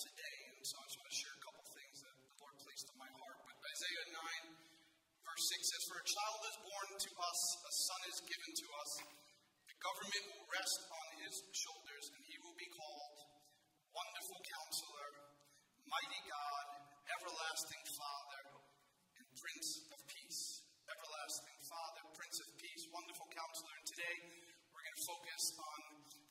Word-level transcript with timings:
today. 0.00 0.38
And 0.56 0.64
so 0.64 0.80
I 0.80 0.84
just 0.88 0.96
want 0.96 1.10
to 1.12 1.18
share 1.20 1.34
a 1.36 1.42
couple 1.44 1.64
things 1.76 1.96
that 2.00 2.16
the 2.16 2.36
Lord 2.40 2.54
placed 2.56 2.86
on 2.88 2.96
my 2.96 3.10
heart. 3.20 3.38
But 3.44 3.56
Isaiah 3.60 4.06
9, 4.16 4.56
verse 5.28 5.44
6 5.44 5.60
says, 5.60 5.82
For 5.92 5.98
a 6.00 6.06
child 6.08 6.40
is 6.48 6.56
born 6.64 6.88
to 7.04 7.10
us, 7.20 7.40
a 7.68 7.72
son 7.84 8.00
is 8.08 8.18
given 8.24 8.50
to 8.64 8.66
us. 8.80 8.90
The 9.68 9.76
government 9.76 10.24
will 10.32 10.46
rest 10.56 10.78
on 10.88 11.06
his 11.20 11.34
shoulders, 11.52 12.04
and 12.16 12.22
he 12.24 12.36
will 12.40 12.56
be 12.56 12.68
called 12.72 13.16
Wonderful 13.92 14.40
Counselor, 14.40 15.08
Mighty 15.84 16.22
God, 16.24 16.64
Everlasting 17.20 17.84
Father, 17.92 18.44
and 19.20 19.26
Prince 19.36 19.68
of 19.92 20.00
Peace. 20.08 20.64
Everlasting 20.88 21.58
Father, 21.68 22.02
Prince 22.16 22.38
of 22.40 22.48
Peace, 22.56 22.82
Wonderful 22.88 23.28
Counselor. 23.36 23.74
And 23.76 23.86
today 23.92 24.16
we're 24.72 24.80
going 24.80 24.96
to 24.96 25.06
focus 25.12 25.42
on 25.60 25.80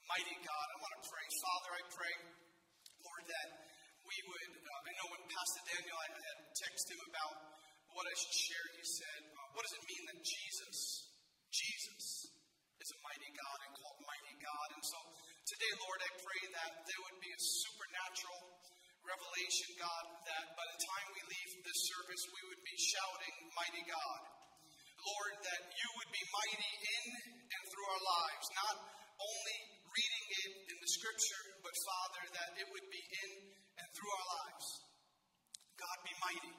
Mighty 0.09 0.41
God. 0.41 0.65
I 0.73 0.77
want 0.81 0.93
to 0.97 1.03
pray. 1.05 1.25
Father, 1.37 1.69
I 1.69 1.81
that 3.29 3.47
we 4.09 4.17
would, 4.25 4.51
uh, 4.57 4.89
I 4.89 4.91
know 4.97 5.07
when 5.13 5.23
Pastor 5.29 5.61
Daniel, 5.69 5.97
I 6.01 6.09
had 6.09 6.37
texted 6.57 6.97
him 6.97 7.03
about 7.13 7.33
what 7.93 8.05
I 8.09 8.15
should 8.17 8.35
share, 8.35 8.65
he 8.73 8.85
said, 8.85 9.21
uh, 9.37 9.47
What 9.53 9.61
does 9.65 9.75
it 9.77 9.85
mean 9.85 10.03
that 10.09 10.19
Jesus, 10.25 10.77
Jesus, 11.53 12.05
is 12.81 12.89
a 12.89 12.99
mighty 13.05 13.31
God 13.33 13.57
and 13.65 13.71
called 13.77 13.99
mighty 14.01 14.35
God? 14.41 14.67
And 14.77 14.83
so 14.85 14.99
today, 15.45 15.73
Lord, 15.77 15.99
I 16.01 16.11
pray 16.21 16.41
that 16.57 16.71
there 16.85 17.01
would 17.05 17.19
be 17.21 17.31
a 17.33 17.41
supernatural 17.41 18.39
revelation, 19.05 19.69
God, 19.77 20.03
that 20.25 20.45
by 20.53 20.65
the 20.69 20.79
time 20.79 21.07
we 21.13 21.21
leave 21.29 21.51
this 21.65 21.81
service, 21.89 22.23
we 22.29 22.41
would 22.49 22.63
be 22.65 22.77
shouting, 22.77 23.35
Mighty 23.57 23.83
God. 23.89 24.21
Lord, 24.99 25.33
that 25.47 25.61
you 25.79 25.89
would 25.95 26.11
be 26.11 26.23
mighty 26.27 26.73
in 26.75 27.05
and 27.23 27.61
through 27.71 27.87
our 27.87 28.03
lives, 28.03 28.45
not 28.51 28.75
only 29.15 29.57
reading 29.87 30.25
it 30.43 30.51
scripture, 30.89 31.43
but 31.61 31.75
Father, 31.85 32.23
that 32.33 32.49
it 32.57 32.67
would 32.73 32.87
be 32.89 33.03
in 33.03 33.29
and 33.77 33.87
through 33.93 34.11
our 34.13 34.27
lives. 34.41 34.67
God, 35.77 35.97
be 36.01 36.13
mighty. 36.19 36.53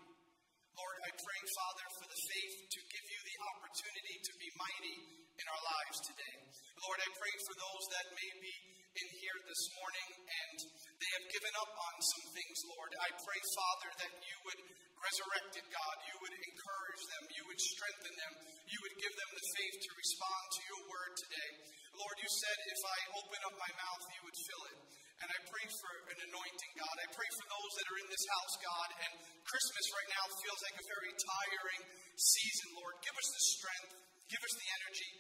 Lord, 0.71 0.97
I 1.05 1.11
pray, 1.13 1.41
Father, 1.61 1.87
for 1.99 2.07
the 2.09 2.21
faith 2.31 2.57
to 2.73 2.81
give 2.89 3.07
you 3.11 3.21
the 3.21 3.37
opportunity 3.53 4.17
to 4.17 4.33
be 4.41 4.49
mighty 4.57 4.97
in 5.37 5.47
our 5.51 5.63
lives 5.67 5.99
today. 6.09 6.37
Lord, 6.81 6.99
I 7.05 7.09
pray 7.21 7.35
for 7.45 7.55
those 7.59 7.85
that 7.93 8.07
may 8.17 8.33
be 8.41 8.55
in 8.91 9.09
here 9.23 9.39
this 9.47 9.65
morning 9.79 10.09
and 10.27 10.57
they 10.99 11.11
have 11.17 11.27
given 11.31 11.55
up 11.63 11.73
on 11.73 11.95
some 12.03 12.27
things, 12.35 12.59
Lord. 12.67 12.91
I 12.99 13.09
pray, 13.23 13.41
Father, 13.57 13.91
that 14.05 14.13
you 14.21 14.37
would 14.51 14.61
resurrect 15.01 15.53
it, 15.57 15.67
God. 15.71 15.97
You 16.11 16.17
would 16.21 16.35
encourage 16.35 17.03
them. 17.09 17.23
You 17.33 17.45
would 17.49 17.61
strengthen 17.61 18.15
them. 18.19 18.33
You 18.69 18.79
would 18.85 18.97
give 19.01 19.15
them 19.15 19.31
the 19.33 19.47
faith 19.57 19.77
to 19.81 19.91
respond 19.97 20.43
to 20.51 20.61
your 20.69 20.83
word 20.91 21.13
today. 21.17 21.51
Lord, 21.97 22.17
you 22.21 22.31
said 22.31 22.57
if 22.69 22.83
I 22.85 22.99
open 23.17 23.41
up 23.47 23.55
my 23.57 23.73
mouth, 23.79 24.05
you 24.13 24.23
would 24.27 24.39
fill 24.45 24.65
it. 24.75 24.79
And 25.21 25.29
I 25.29 25.39
pray 25.53 25.67
for 25.69 25.93
an 26.17 26.21
anointing, 26.33 26.73
God. 26.81 26.97
I 26.97 27.09
pray 27.13 27.29
for 27.37 27.47
those 27.53 27.73
that 27.77 27.87
are 27.93 28.01
in 28.01 28.09
this 28.09 28.27
house, 28.41 28.55
God. 28.65 28.89
And 29.05 29.13
Christmas 29.45 29.87
right 29.93 30.11
now 30.17 30.25
feels 30.41 30.61
like 30.65 30.77
a 30.81 30.87
very 30.97 31.13
tiring 31.13 31.83
season, 32.17 32.69
Lord. 32.81 32.95
Give 33.05 33.17
us 33.21 33.29
the 33.29 33.45
strength, 33.53 33.93
give 34.33 34.41
us 34.41 34.55
the 34.57 34.69
energy, 34.81 35.11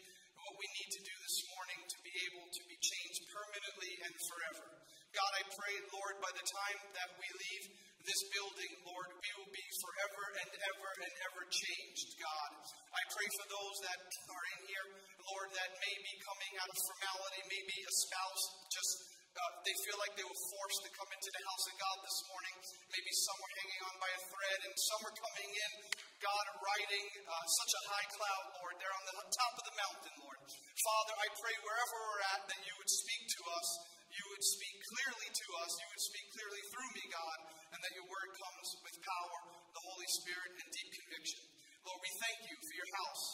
what 0.50 0.59
we 0.59 0.83
need 0.83 0.91
to 0.91 1.03
do 1.06 1.15
this 1.22 1.38
morning 1.55 1.78
to 1.87 1.99
be 2.03 2.11
able 2.27 2.43
to 2.50 2.62
be 2.66 2.75
changed 2.83 3.22
permanently 3.31 3.93
and 4.03 4.15
forever. 4.19 4.66
God, 5.15 5.31
I 5.38 5.43
pray, 5.47 5.75
Lord, 5.94 6.15
by 6.19 6.33
the 6.34 6.43
time 6.43 6.78
that 6.91 7.11
we 7.15 7.28
leave 7.31 7.65
this 8.03 8.22
building, 8.34 8.72
Lord, 8.83 9.15
we 9.15 9.31
will 9.39 9.53
be 9.55 9.66
forever 9.78 10.22
and 10.43 10.50
ever 10.50 10.91
and 11.06 11.12
ever 11.31 11.43
changed, 11.55 12.19
God. 12.19 12.50
I 12.66 13.03
pray 13.15 13.28
for 13.31 13.47
those 13.47 13.77
that 13.87 14.00
are 14.03 14.47
in 14.59 14.60
here, 14.66 14.87
Lord, 15.22 15.55
that 15.55 15.71
may 15.71 15.97
be 16.03 16.15
coming 16.19 16.53
out 16.59 16.71
of 16.75 16.78
formality, 16.83 17.41
maybe 17.47 17.77
a 17.87 17.94
spouse 18.10 18.44
just 18.75 18.93
they 19.38 19.76
feel 19.86 19.98
like 20.02 20.14
they 20.18 20.26
were 20.26 20.42
forced 20.50 20.80
to 20.82 20.91
come 20.98 21.10
into 21.14 21.30
the 21.30 21.42
house 21.46 21.64
of 21.70 21.74
God 21.78 21.96
this 22.02 22.18
morning. 22.26 22.56
Maybe 22.91 23.12
some 23.22 23.38
were 23.38 23.54
hanging 23.62 23.82
on 23.86 23.96
by 24.02 24.10
a 24.10 24.20
thread, 24.26 24.58
and 24.66 24.74
some 24.74 25.02
are 25.06 25.14
coming 25.14 25.50
in, 25.54 25.72
God, 26.18 26.46
riding 26.58 27.06
uh, 27.22 27.46
such 27.62 27.72
a 27.78 27.82
high 27.94 28.08
cloud, 28.10 28.44
Lord. 28.58 28.74
They're 28.82 28.98
on 28.98 29.06
the 29.06 29.16
top 29.30 29.54
of 29.54 29.64
the 29.70 29.76
mountain, 29.78 30.14
Lord. 30.26 30.38
Father, 30.50 31.14
I 31.22 31.28
pray 31.38 31.54
wherever 31.62 31.96
we're 32.02 32.24
at 32.34 32.42
that 32.50 32.60
you 32.66 32.74
would 32.82 32.91
speak 32.91 33.22
to 33.30 33.42
us, 33.54 33.68
you 34.10 34.24
would 34.34 34.42
speak 34.42 34.76
clearly 34.91 35.28
to 35.30 35.47
us, 35.62 35.70
you 35.78 35.88
would 35.94 36.04
speak 36.10 36.26
clearly 36.34 36.62
through 36.74 36.91
me, 36.98 37.04
God, 37.14 37.38
and 37.70 37.78
that 37.78 37.94
your 37.94 38.08
word 38.10 38.30
comes 38.34 38.68
with 38.82 38.97
power, 39.06 39.38
the 39.70 39.84
Holy 39.86 40.10
Spirit, 40.18 40.50
and 40.58 40.68
deep 40.74 40.91
conviction. 40.91 41.41
Lord, 41.86 42.00
we 42.02 42.12
thank 42.18 42.38
you 42.50 42.56
for 42.58 42.74
your 42.74 42.91
house. 43.06 43.24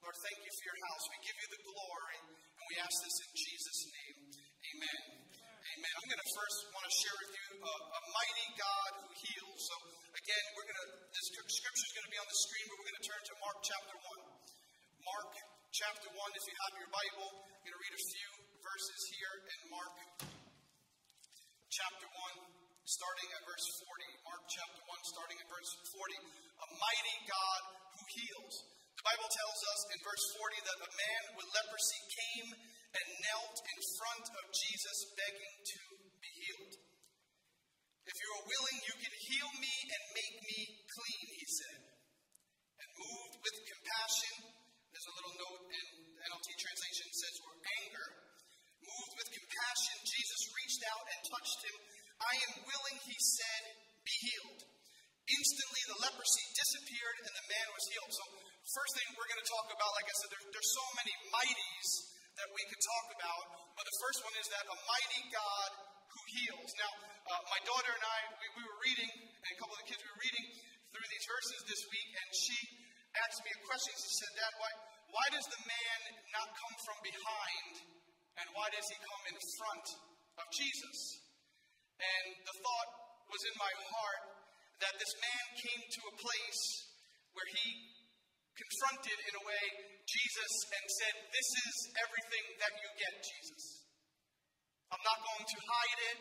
Lord, 0.00 0.16
thank 0.24 0.38
you 0.40 0.52
for 0.56 0.64
your 0.64 0.80
house. 0.88 1.02
We 1.12 1.18
give 1.28 1.36
you 1.36 1.48
the 1.52 1.62
glory, 1.68 2.18
and 2.32 2.64
we 2.72 2.74
ask 2.80 2.96
this 3.04 3.18
in 3.20 3.30
Jesus' 3.36 3.80
name. 3.92 4.16
Amen. 4.64 5.23
Amen. 5.74 5.90
I'm 5.98 6.06
going 6.06 6.22
to 6.22 6.32
first 6.38 6.58
want 6.70 6.86
to 6.86 6.94
share 7.02 7.16
with 7.18 7.34
you 7.34 7.46
a, 7.66 7.74
a 7.74 8.00
mighty 8.14 8.48
God 8.54 8.90
who 8.94 9.10
heals. 9.10 9.58
So 9.58 9.74
again, 10.14 10.44
we're 10.54 10.70
going 10.70 10.80
to 10.86 10.88
this 11.10 11.26
scripture 11.34 11.82
is 11.82 11.94
going 11.98 12.06
to 12.06 12.14
be 12.14 12.20
on 12.22 12.28
the 12.30 12.40
screen, 12.46 12.64
but 12.70 12.74
we're 12.78 12.88
going 12.94 13.00
to 13.02 13.08
turn 13.10 13.22
to 13.26 13.34
Mark 13.42 13.58
chapter 13.66 13.96
one. 13.98 14.22
Mark 15.02 15.34
chapter 15.74 16.08
one. 16.14 16.30
If 16.30 16.46
you 16.46 16.54
have 16.62 16.74
your 16.78 16.90
Bible, 16.94 17.26
I'm 17.26 17.62
going 17.66 17.74
to 17.74 17.82
read 17.90 17.96
a 17.98 18.04
few 18.06 18.30
verses 18.62 19.00
here 19.18 19.34
in 19.50 19.58
Mark 19.74 19.94
chapter 21.74 22.06
one, 22.22 22.36
starting 22.86 23.28
at 23.34 23.42
verse 23.42 23.66
40. 23.66 24.30
Mark 24.30 24.42
chapter 24.46 24.82
one, 24.86 25.02
starting 25.10 25.38
at 25.42 25.48
verse 25.50 25.70
40. 25.90 26.22
A 26.22 26.68
mighty 26.70 27.16
God 27.26 27.60
who 27.98 28.02
heals. 28.14 28.54
The 28.94 29.06
Bible 29.10 29.26
tells 29.26 29.58
us 29.74 29.80
in 29.90 29.98
verse 30.06 30.26
40 30.38 30.54
that 30.70 30.78
a 30.86 30.90
man 31.02 31.22
with 31.34 31.50
leprosy 31.50 32.00
came 32.14 32.73
and 32.94 33.06
knelt 33.26 33.58
in 33.58 33.80
front 33.98 34.26
of 34.30 34.44
Jesus, 34.54 34.96
begging 35.18 35.56
to 35.66 35.82
be 36.22 36.30
healed. 36.46 36.74
If 38.04 38.16
you 38.20 38.28
are 38.36 38.44
willing, 38.46 38.78
you 38.84 38.96
can 39.00 39.14
heal 39.16 39.50
me 39.58 39.74
and 39.90 40.02
make 40.14 40.36
me 40.44 40.60
clean, 40.86 41.26
he 41.34 41.46
said. 41.48 41.80
And 42.78 42.88
moved 43.00 43.34
with 43.42 43.56
compassion, 43.64 44.34
there's 44.92 45.10
a 45.10 45.16
little 45.18 45.36
note 45.40 45.62
in 45.74 45.86
the 46.14 46.22
NLT 46.22 46.48
translation 46.54 47.08
says, 47.10 47.36
or 47.42 47.54
anger. 47.82 48.06
Moved 48.84 49.14
with 49.18 49.28
compassion, 49.32 49.96
Jesus 50.04 50.42
reached 50.54 50.82
out 50.86 51.04
and 51.08 51.20
touched 51.24 51.60
him. 51.64 51.76
I 52.20 52.34
am 52.46 52.52
willing, 52.62 52.98
he 53.08 53.18
said, 53.18 53.62
be 54.04 54.16
healed. 54.28 54.60
Instantly, 55.24 55.82
the 55.88 55.98
leprosy 56.04 56.46
disappeared 56.52 57.16
and 57.24 57.32
the 57.32 57.46
man 57.48 57.68
was 57.72 57.84
healed. 57.88 58.12
So, 58.12 58.24
first 58.76 58.92
thing 58.92 59.08
we're 59.16 59.30
going 59.32 59.40
to 59.40 59.50
talk 59.50 59.68
about, 59.72 59.90
like 59.96 60.04
I 60.04 60.14
said, 60.20 60.30
there, 60.36 60.44
there's 60.52 60.72
so 60.76 60.86
many 61.00 61.14
mighties 61.32 62.13
that 62.34 62.48
we 62.50 62.62
could 62.66 62.82
talk 62.82 63.06
about, 63.14 63.44
but 63.78 63.84
the 63.86 63.98
first 64.02 64.18
one 64.26 64.34
is 64.38 64.46
that 64.50 64.64
a 64.66 64.78
mighty 64.86 65.22
God 65.30 65.70
who 66.10 66.20
heals. 66.34 66.70
Now, 66.78 66.92
uh, 67.30 67.42
my 67.50 67.60
daughter 67.66 67.92
and 67.94 68.04
I, 68.04 68.18
we, 68.38 68.46
we 68.58 68.62
were 68.66 68.80
reading, 68.82 69.10
and 69.10 69.50
a 69.50 69.58
couple 69.58 69.74
of 69.74 69.80
the 69.82 69.88
kids 69.90 70.02
were 70.02 70.18
reading 70.22 70.46
through 70.90 71.08
these 71.10 71.26
verses 71.26 71.60
this 71.66 71.82
week, 71.90 72.10
and 72.14 72.28
she 72.34 72.58
asked 73.22 73.42
me 73.42 73.50
a 73.54 73.60
question. 73.66 73.92
She 73.98 74.12
said, 74.18 74.30
Dad, 74.34 74.54
why, 74.58 74.70
why 75.14 75.26
does 75.34 75.46
the 75.46 75.62
man 75.62 75.98
not 76.34 76.48
come 76.54 76.74
from 76.86 76.98
behind, 77.02 77.72
and 78.42 78.46
why 78.54 78.66
does 78.70 78.86
he 78.86 78.98
come 78.98 79.24
in 79.30 79.38
front 79.58 79.86
of 80.42 80.46
Jesus? 80.54 80.98
And 81.98 82.26
the 82.42 82.56
thought 82.62 82.90
was 83.30 83.42
in 83.46 83.54
my 83.58 83.72
heart 83.94 84.22
that 84.82 84.94
this 84.98 85.14
man 85.22 85.44
came 85.54 85.82
to 85.86 86.00
a 86.10 86.14
place 86.18 86.62
where 87.34 87.48
he 87.50 87.66
confronted, 88.54 89.18
in 89.18 89.34
a 89.34 89.44
way, 89.46 89.64
Jesus 90.04 90.52
and 90.68 90.84
said, 91.00 91.14
This 91.32 91.48
is 91.64 91.74
everything 91.96 92.46
that 92.60 92.72
you 92.76 92.88
get, 93.00 93.14
Jesus. 93.24 93.62
I'm 94.92 95.04
not 95.04 95.18
going 95.24 95.46
to 95.48 95.58
hide 95.64 96.00
it. 96.14 96.18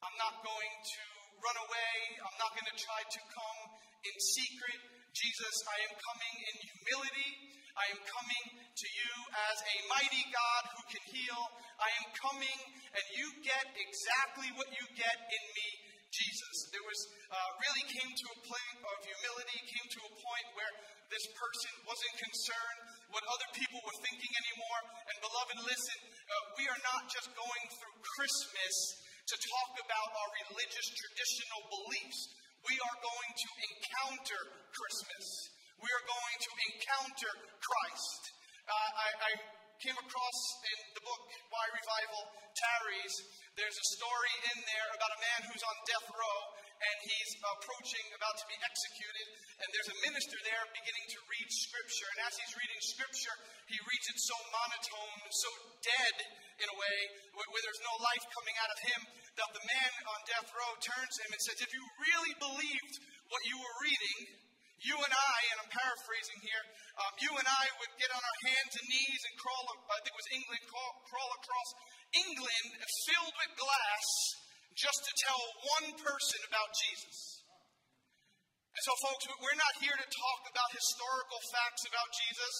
I'm 0.00 0.16
not 0.16 0.40
going 0.40 0.74
to 0.80 1.04
run 1.44 1.58
away. 1.60 1.94
I'm 2.24 2.38
not 2.40 2.50
going 2.56 2.68
to 2.72 2.78
try 2.80 3.00
to 3.04 3.20
come 3.30 3.60
in 4.04 4.16
secret. 4.16 4.80
Jesus, 5.12 5.54
I 5.68 5.78
am 5.90 5.94
coming 5.98 6.34
in 6.40 6.54
humility. 6.66 7.30
I 7.76 7.86
am 7.96 8.00
coming 8.02 8.44
to 8.64 8.86
you 8.88 9.12
as 9.30 9.56
a 9.60 9.76
mighty 9.88 10.24
God 10.32 10.62
who 10.74 10.82
can 10.90 11.04
heal. 11.14 11.42
I 11.80 11.90
am 12.00 12.06
coming, 12.12 12.58
and 12.92 13.04
you 13.16 13.26
get 13.40 13.66
exactly 13.72 14.48
what 14.58 14.68
you 14.68 14.84
get 14.96 15.16
in 15.16 15.44
me, 15.56 15.68
Jesus. 16.12 16.49
There 16.70 16.86
was 16.86 17.00
uh, 17.26 17.50
really 17.58 17.84
came 17.90 18.12
to 18.14 18.26
a 18.30 18.38
point 18.46 18.76
of 18.78 18.96
humility, 19.02 19.58
came 19.66 19.88
to 19.90 20.00
a 20.06 20.12
point 20.22 20.46
where 20.54 20.72
this 21.10 21.26
person 21.34 21.72
wasn't 21.82 22.14
concerned 22.22 22.78
what 23.10 23.26
other 23.26 23.50
people 23.58 23.82
were 23.82 23.98
thinking 24.06 24.30
anymore. 24.30 24.80
And 25.10 25.16
beloved, 25.18 25.58
listen, 25.66 25.98
uh, 26.06 26.34
we 26.54 26.64
are 26.70 26.82
not 26.86 27.10
just 27.10 27.26
going 27.34 27.64
through 27.74 27.96
Christmas 28.06 28.74
to 29.30 29.34
talk 29.34 29.72
about 29.82 30.08
our 30.14 30.30
religious 30.46 30.88
traditional 30.94 31.62
beliefs. 31.74 32.18
We 32.62 32.78
are 32.78 32.96
going 33.02 33.32
to 33.34 33.48
encounter 33.66 34.40
Christmas. 34.70 35.26
We 35.82 35.90
are 35.90 36.04
going 36.06 36.36
to 36.38 36.50
encounter 36.70 37.32
Christ. 37.58 38.22
Uh, 38.70 38.90
I, 38.94 39.08
I 39.26 39.30
came 39.80 39.96
across 39.96 40.38
in 40.60 40.78
the 40.92 41.02
book 41.08 41.22
Why 41.48 41.64
Revival 41.72 42.22
Tarries, 42.52 43.14
there's 43.56 43.78
a 43.80 43.86
story 43.96 44.34
in 44.52 44.58
there 44.68 44.88
about 44.92 45.16
a 45.16 45.20
man 45.24 45.40
who's 45.48 45.64
on 45.64 45.76
death 45.88 46.08
row, 46.12 46.40
and 46.80 46.96
he's 47.00 47.32
approaching, 47.40 48.04
about 48.12 48.36
to 48.44 48.46
be 48.48 48.60
executed, 48.60 49.26
and 49.56 49.68
there's 49.72 49.88
a 49.88 49.98
minister 50.04 50.36
there 50.44 50.64
beginning 50.76 51.06
to 51.16 51.18
read 51.32 51.48
scripture. 51.48 52.08
And 52.12 52.20
as 52.28 52.34
he's 52.36 52.52
reading 52.60 52.80
scripture, 52.92 53.36
he 53.72 53.76
reads 53.80 54.06
it 54.12 54.18
so 54.20 54.36
monotone, 54.52 55.20
so 55.32 55.50
dead 55.80 56.16
in 56.60 56.68
a 56.68 56.76
way, 56.76 56.98
where, 57.40 57.48
where 57.48 57.64
there's 57.64 57.80
no 57.80 57.96
life 58.04 58.24
coming 58.36 58.56
out 58.60 58.72
of 58.76 58.80
him, 58.84 59.00
that 59.40 59.50
the 59.56 59.64
man 59.64 59.92
on 60.12 60.20
death 60.28 60.48
row 60.52 60.72
turns 60.84 61.12
to 61.16 61.20
him 61.24 61.32
and 61.32 61.40
says, 61.40 61.58
If 61.64 61.72
you 61.72 61.80
really 62.04 62.34
believed 62.36 62.94
what 63.32 63.40
you 63.48 63.56
were 63.56 63.76
reading, 63.80 64.39
you 64.80 64.96
and 64.96 65.12
I, 65.12 65.38
and 65.52 65.56
I'm 65.60 65.72
paraphrasing 65.72 66.40
here, 66.40 66.64
um, 67.00 67.12
you 67.20 67.32
and 67.36 67.48
I 67.48 67.64
would 67.80 67.92
get 68.00 68.10
on 68.12 68.22
our 68.22 68.38
hands 68.48 68.72
and 68.80 68.86
knees 68.88 69.22
and 69.28 69.34
crawl, 69.36 69.64
I 69.68 69.98
think 70.00 70.12
it 70.12 70.20
was 70.20 70.30
England, 70.32 70.62
crawl, 70.68 70.92
crawl 71.08 71.30
across 71.36 71.70
England 72.16 72.66
filled 73.06 73.34
with 73.36 73.52
glass 73.60 74.06
just 74.74 75.00
to 75.04 75.12
tell 75.20 75.40
one 75.78 75.88
person 76.00 76.40
about 76.48 76.70
Jesus. 76.72 77.40
And 78.70 78.82
so, 78.86 78.94
folks, 79.02 79.26
we're 79.28 79.60
not 79.60 79.74
here 79.82 79.92
to 79.92 80.08
talk 80.08 80.40
about 80.46 80.70
historical 80.72 81.40
facts 81.52 81.84
about 81.90 82.08
Jesus. 82.16 82.52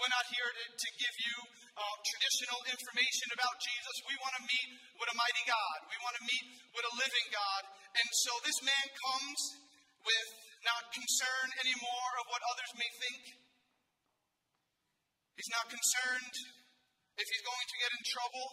We're 0.00 0.10
not 0.10 0.26
here 0.32 0.48
to, 0.48 0.64
to 0.74 0.88
give 0.96 1.16
you 1.22 1.36
uh, 1.76 1.96
traditional 2.02 2.60
information 2.72 3.28
about 3.36 3.54
Jesus. 3.60 3.94
We 4.08 4.16
want 4.18 4.34
to 4.40 4.44
meet 4.48 4.68
with 4.96 5.08
a 5.12 5.16
mighty 5.16 5.44
God. 5.44 5.76
We 5.92 5.98
want 6.02 6.16
to 6.18 6.24
meet 6.24 6.44
with 6.72 6.84
a 6.88 6.94
living 6.98 7.26
God. 7.30 7.62
And 7.94 8.08
so 8.26 8.32
this 8.42 8.58
man 8.64 8.86
comes 8.96 9.40
with 10.02 10.47
not 10.64 10.82
concerned 10.90 11.52
anymore 11.62 12.12
of 12.22 12.26
what 12.30 12.42
others 12.54 12.72
may 12.78 12.90
think. 12.98 13.22
He's 15.38 15.52
not 15.54 15.70
concerned 15.70 16.34
if 17.14 17.26
he's 17.30 17.44
going 17.46 17.66
to 17.66 17.76
get 17.78 17.90
in 17.94 18.02
trouble. 18.06 18.48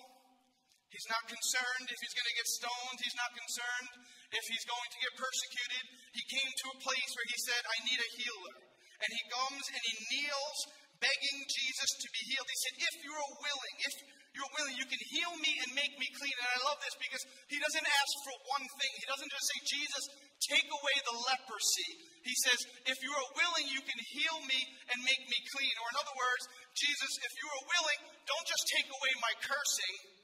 He's 0.94 1.10
not 1.10 1.26
concerned 1.28 1.88
if 1.90 2.00
he's 2.00 2.16
going 2.16 2.30
to 2.30 2.38
get 2.38 2.48
stoned. 2.62 2.98
He's 3.02 3.18
not 3.20 3.32
concerned 3.34 3.92
if 4.32 4.44
he's 4.48 4.66
going 4.70 4.90
to 4.96 5.00
get 5.02 5.12
persecuted. 5.18 5.84
He 6.14 6.24
came 6.30 6.50
to 6.50 6.68
a 6.72 6.82
place 6.86 7.12
where 7.18 7.28
he 7.28 7.38
said, 7.42 7.62
I 7.66 7.78
need 7.84 8.00
a 8.00 8.10
healer. 8.22 8.56
And 9.02 9.10
he 9.12 9.24
comes 9.28 9.66
and 9.76 9.82
he 9.82 9.94
kneels, 10.14 10.60
begging 11.04 11.40
Jesus 11.52 11.90
to 12.00 12.08
be 12.16 12.22
healed. 12.32 12.48
He 12.48 12.60
said, 12.64 12.76
If 12.80 12.96
you're 13.04 13.32
willing, 13.44 13.76
if 13.84 13.96
you're 14.36 14.54
willing, 14.56 14.76
you 14.80 14.88
can 14.88 15.02
heal 15.12 15.34
me 15.40 15.52
and 15.68 15.70
make 15.76 15.94
me 16.00 16.08
clean. 16.16 16.36
And 16.38 16.48
I 16.48 16.60
love 16.64 16.80
this 16.80 16.96
because 16.96 17.24
he 17.52 17.60
doesn't 17.60 17.88
ask 17.88 18.12
for 18.24 18.36
one 18.56 18.66
thing. 18.80 18.92
He 19.00 19.08
doesn't 19.08 19.32
just 19.32 19.46
say, 19.52 19.60
Jesus, 19.68 20.04
take 20.52 20.68
away 20.68 20.96
the 21.06 21.18
leprosy. 21.26 21.92
He 22.26 22.36
says, 22.46 22.60
If 22.90 22.98
you 23.02 23.12
are 23.14 23.30
willing, 23.38 23.68
you 23.70 23.82
can 23.82 24.00
heal 24.14 24.38
me 24.46 24.60
and 24.94 24.98
make 25.06 25.24
me 25.26 25.40
clean. 25.54 25.76
Or 25.82 25.88
in 25.94 25.98
other 26.02 26.16
words, 26.16 26.44
Jesus, 26.74 27.14
if 27.22 27.34
you 27.38 27.48
are 27.50 27.64
willing, 27.70 28.00
don't 28.26 28.48
just 28.50 28.66
take 28.70 28.90
away 28.90 29.12
my 29.22 29.34
cursing 29.42 30.16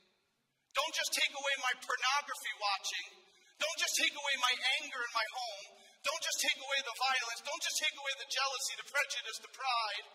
don't 0.71 0.95
just 0.95 1.12
take 1.12 1.33
away 1.35 1.56
my 1.59 1.73
pornography 1.83 2.53
watching. 2.59 3.07
Don't 3.59 3.79
just 3.79 3.95
take 4.00 4.15
away 4.15 4.35
my 4.39 4.53
anger 4.81 5.01
in 5.03 5.13
my 5.13 5.27
home. 5.35 5.65
Don't 6.01 6.23
just 6.23 6.39
take 6.41 6.57
away 6.57 6.79
the 6.81 6.97
violence. 6.97 7.39
Don't 7.45 7.62
just 7.62 7.77
take 7.77 7.94
away 7.94 8.13
the 8.18 8.29
jealousy, 8.31 8.73
the 8.79 8.88
prejudice, 8.89 9.38
the 9.44 9.53
pride. 9.53 10.06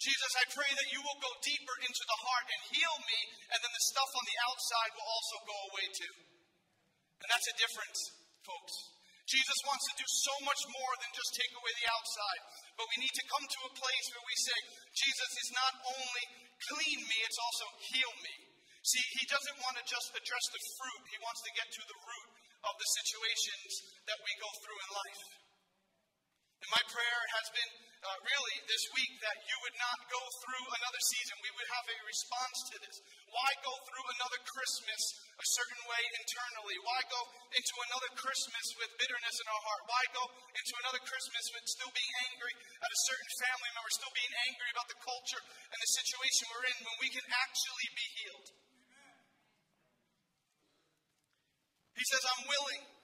Jesus, 0.00 0.32
I 0.40 0.44
pray 0.56 0.70
that 0.72 0.88
you 0.90 1.00
will 1.04 1.20
go 1.20 1.30
deeper 1.44 1.76
into 1.84 2.04
the 2.08 2.18
heart 2.24 2.46
and 2.48 2.60
heal 2.72 2.96
me, 3.04 3.20
and 3.52 3.58
then 3.60 3.68
the 3.68 3.84
stuff 3.92 4.10
on 4.16 4.24
the 4.24 4.38
outside 4.48 4.90
will 4.96 5.08
also 5.12 5.36
go 5.44 5.56
away 5.70 5.86
too. 5.92 6.14
And 7.20 7.28
that's 7.28 7.48
a 7.52 7.60
difference, 7.60 8.00
folks. 8.48 8.74
Jesus 9.30 9.60
wants 9.62 9.86
to 9.86 10.00
do 10.02 10.08
so 10.10 10.34
much 10.42 10.62
more 10.66 10.92
than 10.98 11.14
just 11.14 11.38
take 11.38 11.54
away 11.54 11.72
the 11.78 11.90
outside. 11.94 12.42
But 12.74 12.90
we 12.90 13.06
need 13.06 13.14
to 13.14 13.30
come 13.30 13.46
to 13.46 13.60
a 13.70 13.76
place 13.78 14.06
where 14.10 14.26
we 14.26 14.36
say, 14.42 14.58
Jesus 14.90 15.32
is 15.38 15.50
not 15.54 15.74
only 15.86 16.24
clean 16.66 16.98
me, 17.06 17.18
it's 17.22 17.38
also 17.38 17.66
heal 17.94 18.12
me. 18.26 18.34
See, 18.82 19.04
he 19.22 19.24
doesn't 19.30 19.62
want 19.62 19.78
to 19.78 19.84
just 19.86 20.08
address 20.18 20.46
the 20.50 20.62
fruit, 20.74 21.02
he 21.14 21.20
wants 21.22 21.42
to 21.46 21.52
get 21.54 21.68
to 21.68 21.84
the 21.84 22.00
root 22.00 22.28
of 22.66 22.74
the 22.74 22.88
situations 22.90 23.72
that 24.10 24.18
we 24.18 24.32
go 24.42 24.50
through 24.66 24.80
in 24.82 24.90
life. 24.98 25.22
And 26.60 26.70
my 26.70 26.84
prayer 26.92 27.22
has 27.40 27.46
been 27.56 27.72
uh, 28.00 28.08
really 28.24 28.56
this 28.64 28.84
week 28.96 29.12
that 29.20 29.38
you 29.44 29.56
would 29.64 29.76
not 29.76 29.98
go 30.08 30.22
through 30.44 30.66
another 30.72 31.02
season. 31.04 31.36
We 31.40 31.52
would 31.52 31.68
have 31.68 31.86
a 31.88 31.98
response 32.08 32.58
to 32.72 32.76
this. 32.80 32.96
Why 33.28 33.48
go 33.60 33.72
through 33.88 34.06
another 34.16 34.40
Christmas 34.44 35.02
a 35.36 35.46
certain 35.56 35.82
way 35.88 36.02
internally? 36.20 36.76
Why 36.84 37.00
go 37.12 37.20
into 37.52 37.74
another 37.88 38.10
Christmas 38.16 38.66
with 38.80 38.92
bitterness 38.96 39.36
in 39.40 39.46
our 39.48 39.62
heart? 39.68 39.82
Why 39.88 40.02
go 40.16 40.24
into 40.52 40.74
another 40.84 41.02
Christmas 41.04 41.44
with 41.52 41.64
still 41.68 41.92
being 41.92 42.14
angry 42.32 42.54
at 42.56 42.90
a 42.92 43.00
certain 43.08 43.30
family 43.40 43.70
member, 43.76 43.90
still 43.92 44.14
being 44.16 44.34
angry 44.48 44.68
about 44.72 44.88
the 44.88 45.00
culture 45.00 45.42
and 45.44 45.78
the 45.80 45.90
situation 45.96 46.44
we're 46.52 46.68
in 46.72 46.78
when 46.84 46.96
we 47.04 47.08
can 47.12 47.26
actually 47.36 47.88
be 47.96 48.06
healed? 48.20 48.48
He 52.00 52.04
says, 52.08 52.24
I'm 52.32 52.44
willing. 52.48 52.99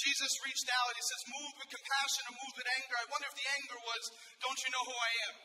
Jesus 0.00 0.32
reached 0.44 0.68
out. 0.72 0.96
He 0.96 1.04
says, 1.04 1.22
Move 1.28 1.52
with 1.60 1.70
compassion 1.70 2.22
or 2.28 2.34
move 2.40 2.54
with 2.56 2.68
anger. 2.80 2.96
I 2.96 3.06
wonder 3.12 3.28
if 3.28 3.36
the 3.36 3.50
anger 3.60 3.78
was, 3.84 4.02
Don't 4.40 4.60
you 4.64 4.70
know 4.72 4.84
who 4.88 4.96
I 4.96 5.12
am? 5.28 5.36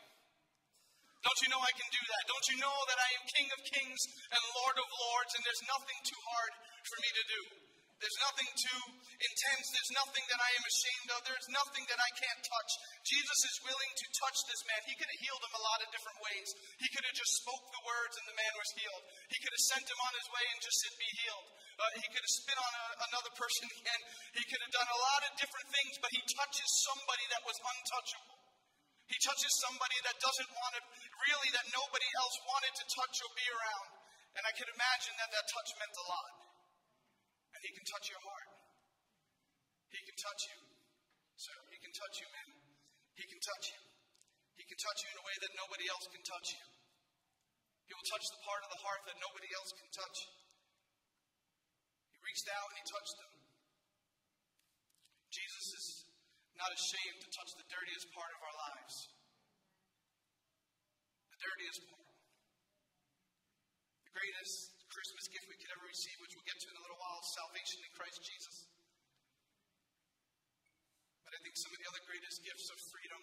Don't 1.25 1.41
you 1.41 1.49
know 1.49 1.61
I 1.61 1.73
can 1.73 1.89
do 1.89 2.03
that? 2.05 2.23
Don't 2.29 2.47
you 2.53 2.57
know 2.61 2.77
that 2.85 3.01
I 3.01 3.09
am 3.17 3.33
King 3.33 3.47
of 3.49 3.59
kings 3.65 4.01
and 4.29 4.53
Lord 4.61 4.77
of 4.77 4.85
lords, 4.85 5.33
and 5.33 5.41
there's 5.41 5.65
nothing 5.65 5.99
too 6.05 6.21
hard 6.21 6.53
for 6.85 6.97
me 7.01 7.09
to 7.17 7.23
do? 7.25 7.41
There's 7.97 8.21
nothing 8.27 8.51
too 8.59 8.81
intense. 9.17 9.65
There's 9.71 9.93
nothing 9.95 10.25
that 10.27 10.37
I 10.37 10.51
am 10.51 10.65
ashamed 10.67 11.09
of. 11.15 11.19
There's 11.23 11.49
nothing 11.49 11.85
that 11.87 11.97
I 11.97 12.11
can't 12.19 12.43
touch. 12.43 12.71
Jesus 13.07 13.39
is 13.47 13.65
willing 13.65 13.93
to 13.95 14.17
touch 14.19 14.37
this 14.45 14.61
man. 14.67 14.81
He 14.83 14.97
could 14.99 15.09
have 15.09 15.23
healed 15.23 15.43
him 15.47 15.55
a 15.55 15.65
lot 15.65 15.79
of 15.81 15.89
different 15.95 16.19
ways. 16.19 16.49
He 16.83 16.91
could 16.91 17.07
have 17.07 17.17
just 17.17 17.39
spoke 17.39 17.65
the 17.71 17.87
words 17.87 18.15
and 18.19 18.27
the 18.27 18.37
man 18.37 18.53
was 18.59 18.71
healed. 18.75 19.03
He 19.31 19.39
could 19.39 19.55
have 19.55 19.69
sent 19.71 19.87
him 19.87 20.01
on 20.05 20.13
his 20.13 20.27
way 20.27 20.43
and 20.43 20.59
just 20.59 20.79
said, 20.83 20.93
be 20.99 21.11
healed. 21.23 21.47
Uh, 21.75 21.83
he 21.99 22.07
could 22.07 22.23
have 22.23 22.35
spit 22.39 22.55
on 22.55 22.71
a, 22.71 22.85
another 23.11 23.31
person 23.35 23.67
and 23.67 24.01
He 24.31 24.43
could 24.47 24.63
have 24.63 24.71
done 24.71 24.87
a 24.87 24.99
lot 25.11 25.21
of 25.27 25.31
different 25.35 25.67
things, 25.75 25.93
but 25.99 26.07
he 26.15 26.23
touches 26.23 26.69
somebody 26.87 27.25
that 27.35 27.43
was 27.43 27.57
untouchable. 27.59 28.39
He 29.11 29.17
touches 29.19 29.51
somebody 29.59 29.99
that 30.07 30.17
doesn't 30.17 30.51
want 30.55 30.73
it, 30.79 30.85
really, 31.19 31.49
that 31.51 31.67
nobody 31.75 32.09
else 32.15 32.35
wanted 32.47 32.73
to 32.79 32.85
touch 32.95 33.15
or 33.21 33.29
be 33.35 33.47
around. 33.51 33.89
And 34.39 34.43
I 34.47 34.53
can 34.55 34.67
imagine 34.71 35.15
that 35.19 35.29
that 35.35 35.45
touch 35.51 35.69
meant 35.77 35.95
a 35.99 36.05
lot. 36.09 36.31
And 37.55 37.61
he 37.61 37.71
can 37.75 37.85
touch 37.85 38.07
your 38.07 38.23
heart. 38.23 38.49
He 39.91 39.99
can 39.99 40.17
touch 40.17 40.41
you. 40.51 40.59
Sir, 41.35 41.57
he 41.75 41.77
can 41.83 41.93
touch 41.93 42.15
you, 42.23 42.27
man. 42.31 42.49
He 43.19 43.25
can 43.27 43.39
touch 43.43 43.65
you. 43.75 43.81
He 44.55 44.63
can 44.63 44.79
touch 44.79 44.99
you 45.03 45.09
in 45.11 45.17
a 45.19 45.25
way 45.27 45.35
that 45.43 45.51
nobody 45.59 45.85
else 45.91 46.05
can 46.07 46.23
touch 46.23 46.47
you. 46.55 46.65
He 47.85 47.91
will 47.93 48.07
touch 48.09 48.25
the 48.31 48.41
part 48.47 48.63
of 48.63 48.69
the 48.71 48.81
heart 48.81 49.01
that 49.11 49.17
nobody 49.19 49.49
else 49.53 49.71
can 49.75 49.89
touch 49.91 50.17
reached 52.25 52.49
out 52.49 52.67
and 52.73 52.77
he 52.81 52.85
touched 52.89 53.15
them. 53.21 53.33
Jesus 55.29 55.65
is 55.77 55.87
not 56.57 56.71
ashamed 56.73 57.19
to 57.21 57.29
touch 57.29 57.51
the 57.59 57.67
dirtiest 57.69 58.07
part 58.15 58.31
of 58.33 58.41
our 58.41 58.55
lives. 58.55 58.95
The 61.29 61.39
dirtiest 61.43 61.81
part. 61.91 62.15
The 64.09 64.13
greatest 64.15 64.55
Christmas 64.89 65.27
gift 65.27 65.45
we 65.51 65.59
could 65.59 65.73
ever 65.75 65.85
receive, 65.91 66.15
which 66.23 66.33
we'll 66.33 66.47
get 66.47 66.55
to 66.55 66.67
in 66.71 66.77
a 66.79 66.83
little 66.87 67.01
while, 67.03 67.19
salvation 67.35 67.83
in 67.83 67.91
Christ 67.99 68.19
Jesus. 68.23 68.55
But 71.27 71.35
I 71.35 71.39
think 71.43 71.55
some 71.59 71.75
of 71.75 71.79
the 71.83 71.89
other 71.91 72.03
greatest 72.07 72.37
gifts 72.47 72.67
of 72.71 72.77
freedom, 72.95 73.21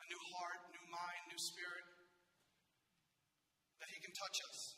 a 0.00 0.06
new 0.08 0.22
heart, 0.32 0.60
new 0.72 0.86
mind, 0.88 1.22
new 1.28 1.42
spirit, 1.44 1.86
that 3.84 3.90
He 3.92 4.00
can 4.00 4.16
touch 4.16 4.38
us 4.48 4.77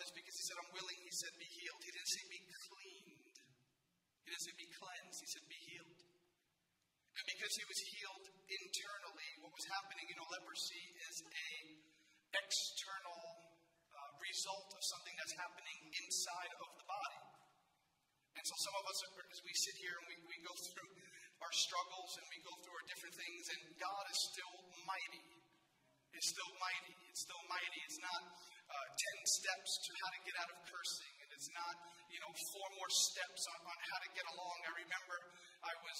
this 0.00 0.10
because 0.10 0.34
he 0.34 0.44
said, 0.50 0.58
I'm 0.58 0.72
willing. 0.74 0.98
He 1.06 1.14
said, 1.14 1.32
be 1.38 1.46
healed. 1.46 1.80
He 1.86 1.92
didn't 1.94 2.12
say 2.12 2.24
be 2.26 2.42
cleaned. 2.42 3.36
He 4.22 4.26
didn't 4.34 4.44
say 4.46 4.54
be 4.58 4.70
cleansed. 4.74 5.18
He 5.22 5.28
said, 5.30 5.44
be 5.46 5.60
healed. 5.70 6.00
And 7.16 7.24
because 7.30 7.52
he 7.56 7.64
was 7.64 7.80
healed 7.94 8.24
internally, 8.50 9.30
what 9.40 9.52
was 9.54 9.66
happening, 9.72 10.04
you 10.10 10.16
know, 10.18 10.28
leprosy 10.28 10.84
is 11.06 11.16
a 11.24 11.50
external 12.36 13.22
uh, 13.88 14.12
result 14.20 14.68
of 14.74 14.82
something 14.84 15.14
that's 15.16 15.36
happening 15.40 15.78
inside 15.96 16.52
of 16.60 16.68
the 16.76 16.86
body. 16.90 17.22
And 18.36 18.44
so 18.44 18.54
some 18.60 18.76
of 18.76 18.84
us, 18.84 18.98
as 19.32 19.40
we 19.40 19.54
sit 19.56 19.76
here 19.80 19.96
and 19.96 20.06
we, 20.12 20.16
we 20.28 20.36
go 20.44 20.52
through 20.52 20.92
our 21.40 21.54
struggles 21.56 22.10
and 22.20 22.24
we 22.28 22.38
go 22.44 22.52
through 22.60 22.76
our 22.76 22.86
different 22.90 23.16
things, 23.16 23.44
and 23.48 23.60
God 23.80 24.04
is 24.12 24.18
still 24.28 24.56
mighty. 24.84 25.24
It's 26.12 26.28
still 26.32 26.52
mighty. 26.60 26.96
It's 27.08 27.22
still 27.24 27.42
mighty. 27.48 27.80
It's 27.88 28.00
not 28.00 28.20
uh, 28.66 28.86
10 29.22 29.36
steps 29.38 29.70
to 29.86 29.90
how 30.02 30.10
to 30.10 30.20
get 30.26 30.34
out 30.42 30.50
of 30.50 30.58
cursing. 30.66 31.14
And 31.22 31.28
it's 31.34 31.50
not, 31.54 31.74
you 32.10 32.18
know, 32.22 32.32
four 32.50 32.68
more 32.78 32.90
steps 32.90 33.42
on, 33.46 33.58
on 33.62 33.78
how 33.92 33.98
to 34.02 34.08
get 34.14 34.26
along. 34.26 34.56
I 34.66 34.72
remember 34.82 35.16
I 35.62 35.74
was 35.82 35.98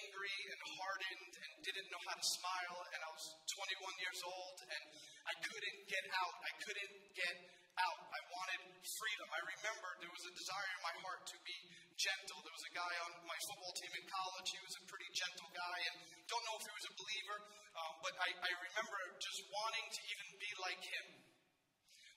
angry 0.00 0.36
and 0.52 0.60
hardened 0.76 1.32
and 1.40 1.50
didn't 1.64 1.88
know 1.92 2.02
how 2.08 2.16
to 2.16 2.26
smile. 2.26 2.78
And 2.96 3.00
I 3.04 3.10
was 3.12 3.24
21 3.52 4.04
years 4.04 4.20
old 4.24 4.56
and 4.64 4.82
I 5.28 5.34
couldn't 5.44 5.78
get 5.88 6.04
out. 6.16 6.34
I 6.44 6.52
couldn't 6.64 6.94
get 7.16 7.36
out. 7.76 8.00
I 8.08 8.20
wanted 8.32 8.60
freedom. 8.96 9.28
I 9.28 9.42
remember 9.44 9.88
there 10.00 10.14
was 10.14 10.24
a 10.24 10.32
desire 10.32 10.70
in 10.72 10.80
my 10.80 10.96
heart 11.04 11.22
to 11.28 11.38
be 11.44 11.56
gentle. 11.96 12.40
There 12.40 12.56
was 12.56 12.64
a 12.64 12.74
guy 12.76 12.94
on 13.08 13.12
my 13.28 13.38
football 13.48 13.74
team 13.76 13.92
in 13.92 14.04
college. 14.08 14.48
He 14.52 14.60
was 14.64 14.74
a 14.80 14.82
pretty 14.88 15.08
gentle 15.12 15.48
guy, 15.52 15.78
and 15.92 15.96
don't 16.28 16.44
know 16.44 16.56
if 16.56 16.64
he 16.64 16.72
was 16.72 16.86
a 16.88 16.94
believer, 16.96 17.38
um, 17.76 17.94
but 18.04 18.14
I, 18.20 18.28
I 18.32 18.52
remember 18.68 18.96
just 19.20 19.40
wanting 19.48 19.86
to 19.92 20.00
even 20.12 20.28
be 20.40 20.50
like 20.60 20.80
him 20.80 21.25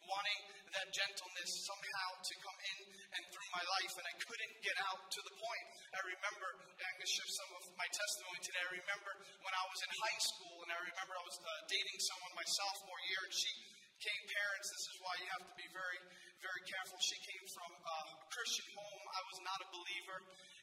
wanting 0.09 0.41
that 0.73 0.87
gentleness 0.93 1.51
somehow 1.65 2.09
to 2.21 2.33
come 2.45 2.59
in 2.61 2.79
and 3.13 3.23
through 3.33 3.49
my 3.53 3.63
life, 3.63 3.93
and 3.97 4.05
I 4.05 4.15
couldn't 4.21 4.55
get 4.61 4.77
out 4.85 5.01
to 5.09 5.19
the 5.25 5.33
point. 5.33 5.65
I 5.93 6.01
remember, 6.05 6.47
I'm 6.77 6.95
going 6.97 7.05
to 7.05 7.09
share 7.09 7.29
some 7.29 7.51
of 7.57 7.63
my 7.77 7.89
testimony 7.89 8.39
today. 8.45 8.61
I 8.61 8.73
remember 8.77 9.11
when 9.41 9.53
I 9.53 9.65
was 9.69 9.79
in 9.81 9.91
high 9.93 10.19
school, 10.21 10.55
and 10.65 10.69
I 10.73 10.79
remember 10.81 11.13
I 11.17 11.25
was 11.25 11.37
uh, 11.41 11.49
dating 11.69 11.97
someone 12.05 12.31
my 12.37 12.47
sophomore 12.49 13.01
year, 13.09 13.21
and 13.25 13.33
she 13.33 13.51
came, 13.99 14.21
parents, 14.29 14.67
this 14.71 14.85
is 14.93 14.97
why 15.03 15.13
you 15.19 15.27
have 15.35 15.45
to 15.45 15.55
be 15.59 15.67
very, 15.75 15.99
very 16.39 16.63
careful. 16.69 16.95
She 17.03 17.19
came 17.19 17.45
from 17.51 17.71
a 17.75 17.99
Christian 18.31 18.67
home. 18.77 19.03
I 19.11 19.21
was 19.27 19.37
not 19.43 19.57
a 19.59 19.67
believer. 19.75 20.19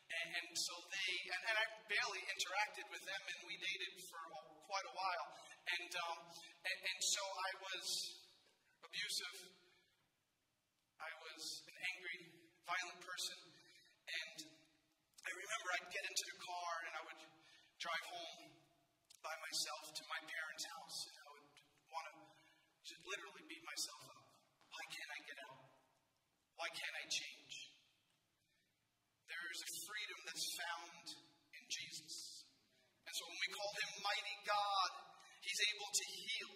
And, 0.07 0.29
and 0.39 0.49
so 0.55 0.75
they, 0.87 1.13
and, 1.35 1.43
and, 1.51 1.57
I 1.59 1.67
barely 1.91 2.23
interacted 2.31 2.87
with 2.95 3.03
them, 3.03 3.23
and 3.27 3.39
we 3.43 3.59
dated 3.59 3.93
for 4.07 4.23
quite 4.71 4.87
a 4.87 4.95
while. 4.95 5.27
And, 5.67 5.91
um, 5.99 6.19
and, 6.63 6.79
and 6.79 6.99
so 7.03 7.23
I 7.27 7.51
was 7.59 7.87
abusive. 8.97 9.37
I 10.97 11.13
was 11.21 11.43
an 11.69 11.77
angry, 11.77 12.19
violent 12.65 13.01
person. 13.05 13.37
And 14.09 14.37
I 15.21 15.31
remember 15.37 15.69
I'd 15.77 15.93
get 15.93 16.05
into 16.09 16.25
the 16.33 16.39
car 16.41 16.73
and 16.89 16.93
I 16.97 17.03
would 17.05 17.21
drive 17.77 18.07
home 18.09 18.57
by 19.21 19.37
myself 19.45 19.85
to 20.01 20.03
my 20.09 20.21
parents' 20.25 20.65
house. 20.65 20.99
And 21.13 21.17
I 21.21 21.29
would 21.29 21.49
want 21.93 22.07
to 22.09 22.95
literally 23.05 23.45
beat 23.53 23.65
myself 23.69 24.01
up. 24.17 24.25
Why 24.73 24.85
can't 24.89 25.13
I 25.13 25.21
get 25.29 25.39
out? 25.45 25.61
Why 26.57 26.69
can't 26.73 26.97
I 26.97 27.05
change? 27.13 27.55
There 29.29 29.47
is 29.53 29.61
a 29.61 29.71
freedom 29.85 30.21
that's 30.25 30.49
found 30.57 31.05
in 31.53 31.65
Jesus. 31.69 32.49
And 33.05 33.13
so 33.13 33.29
when 33.29 33.41
we 33.45 33.51
call 33.53 33.71
him 33.77 33.91
mighty 34.01 34.37
God, 34.49 34.91
he's 35.45 35.61
able 35.69 35.91
to 35.93 36.05
heal. 36.17 36.56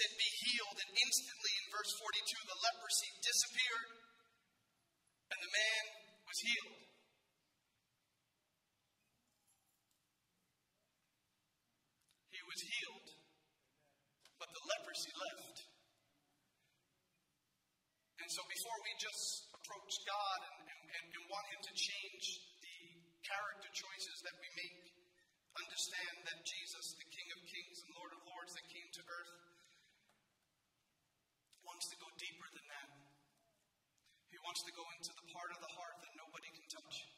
Said, 0.00 0.16
Be 0.16 0.30
healed. 0.48 0.78
And 0.80 0.90
instantly 0.96 1.52
in 1.60 1.66
verse 1.68 1.92
42, 2.00 2.48
the 2.48 2.58
leprosy 2.64 3.10
disappeared 3.20 3.88
and 5.28 5.40
the 5.44 5.52
man 5.52 5.84
was 6.24 6.38
healed. 6.40 6.80
He 12.32 12.40
was 12.48 12.60
healed, 12.64 13.08
but 14.40 14.48
the 14.48 14.64
leprosy 14.72 15.12
left. 15.20 15.56
And 18.24 18.28
so 18.32 18.42
before 18.48 18.78
we 18.80 18.92
just 19.04 19.52
approach 19.52 19.94
God 20.08 20.38
and, 20.48 20.58
and, 20.64 20.80
and 20.96 21.24
want 21.30 21.46
Him 21.52 21.62
to 21.62 21.74
change 21.76 22.24
the 22.64 22.78
character 23.22 23.70
choices 23.70 24.16
that 24.26 24.36
we 24.40 24.48
make, 24.56 24.82
understand 25.54 26.14
that 26.26 26.38
Jesus, 26.42 26.84
the 26.98 27.08
King 27.12 27.28
of 27.36 27.40
Kings 27.46 27.78
and 27.86 27.90
Lord 27.94 28.12
of 28.18 28.22
Lords 28.26 28.52
that 28.58 28.66
came 28.66 28.90
to 28.98 29.02
earth, 29.06 29.49
wants 31.80 31.96
to 31.96 32.04
go 32.04 32.12
deeper 32.20 32.48
than 32.52 32.66
that. 32.76 32.92
He 34.28 34.36
wants 34.44 34.60
to 34.68 34.72
go 34.76 34.84
into 35.00 35.16
the 35.16 35.24
part 35.32 35.48
of 35.48 35.64
the 35.64 35.72
heart 35.80 35.96
that 36.04 36.12
nobody 36.12 36.52
can 36.52 36.66
touch. 36.76 37.08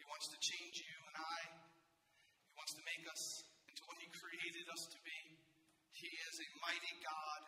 He 0.00 0.04
wants 0.08 0.32
to 0.32 0.38
change 0.40 0.80
you 0.80 0.96
and 1.12 1.16
I. 1.20 1.40
He 1.52 2.54
wants 2.56 2.72
to 2.72 2.80
make 2.88 3.04
us 3.04 3.44
into 3.68 3.84
what 3.84 4.00
He 4.00 4.08
created 4.16 4.64
us 4.72 4.88
to 4.96 4.98
be. 5.04 5.20
He 5.92 6.08
is 6.08 6.34
a 6.40 6.48
mighty 6.64 6.94
God 7.04 7.40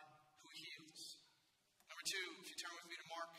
who 0.44 0.48
heals. 0.52 1.00
Number 1.88 2.04
two, 2.04 2.28
if 2.44 2.52
you 2.52 2.56
turn 2.60 2.76
with 2.76 2.92
me 2.92 3.00
to 3.00 3.08
Mark 3.08 3.32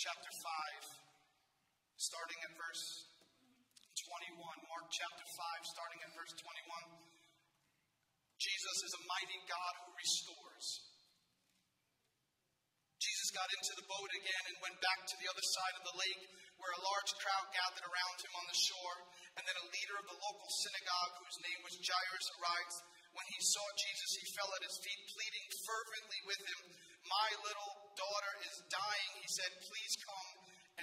chapter 0.00 0.32
5, 0.40 2.00
starting 2.00 2.40
at 2.48 2.52
verse 2.56 3.12
21. 4.08 4.40
Mark 4.72 4.88
chapter 4.88 5.26
5, 5.36 5.76
starting 5.76 6.00
at 6.00 6.16
verse 6.16 6.32
21. 6.32 6.96
Jesus 8.40 8.88
is 8.88 8.92
a 8.96 9.02
mighty 9.04 9.40
God 9.44 9.72
who 9.84 9.92
restores. 10.00 10.89
Got 13.30 13.46
into 13.46 13.78
the 13.78 13.86
boat 13.86 14.10
again 14.10 14.44
and 14.50 14.58
went 14.58 14.74
back 14.82 15.06
to 15.06 15.16
the 15.22 15.30
other 15.30 15.46
side 15.54 15.74
of 15.78 15.86
the 15.86 15.96
lake 16.02 16.22
where 16.58 16.74
a 16.74 16.82
large 16.82 17.12
crowd 17.22 17.46
gathered 17.54 17.86
around 17.86 18.18
him 18.18 18.34
on 18.34 18.46
the 18.50 18.58
shore. 18.58 18.96
And 19.38 19.46
then 19.46 19.54
a 19.54 19.70
leader 19.70 19.96
of 20.02 20.06
the 20.10 20.18
local 20.18 20.50
synagogue, 20.50 21.14
whose 21.22 21.38
name 21.46 21.60
was 21.62 21.78
Jairus, 21.78 22.26
arrived. 22.42 22.74
When 23.14 23.28
he 23.30 23.38
saw 23.38 23.62
Jesus, 23.78 24.10
he 24.18 24.34
fell 24.34 24.50
at 24.50 24.66
his 24.66 24.76
feet, 24.82 25.00
pleading 25.14 25.46
fervently 25.62 26.20
with 26.26 26.42
him. 26.42 26.60
My 27.06 27.30
little 27.46 27.72
daughter 27.94 28.34
is 28.50 28.66
dying, 28.66 29.12
he 29.22 29.28
said. 29.30 29.62
Please 29.62 29.94
come 30.02 30.30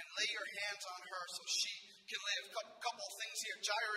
and 0.00 0.16
lay 0.16 0.28
your 0.32 0.48
hands 0.48 0.84
on 0.88 1.00
her 1.04 1.24
so 1.28 1.42
she 1.52 1.74
can 2.08 2.20
live. 2.32 2.44
A 2.48 2.64
couple. 2.80 3.07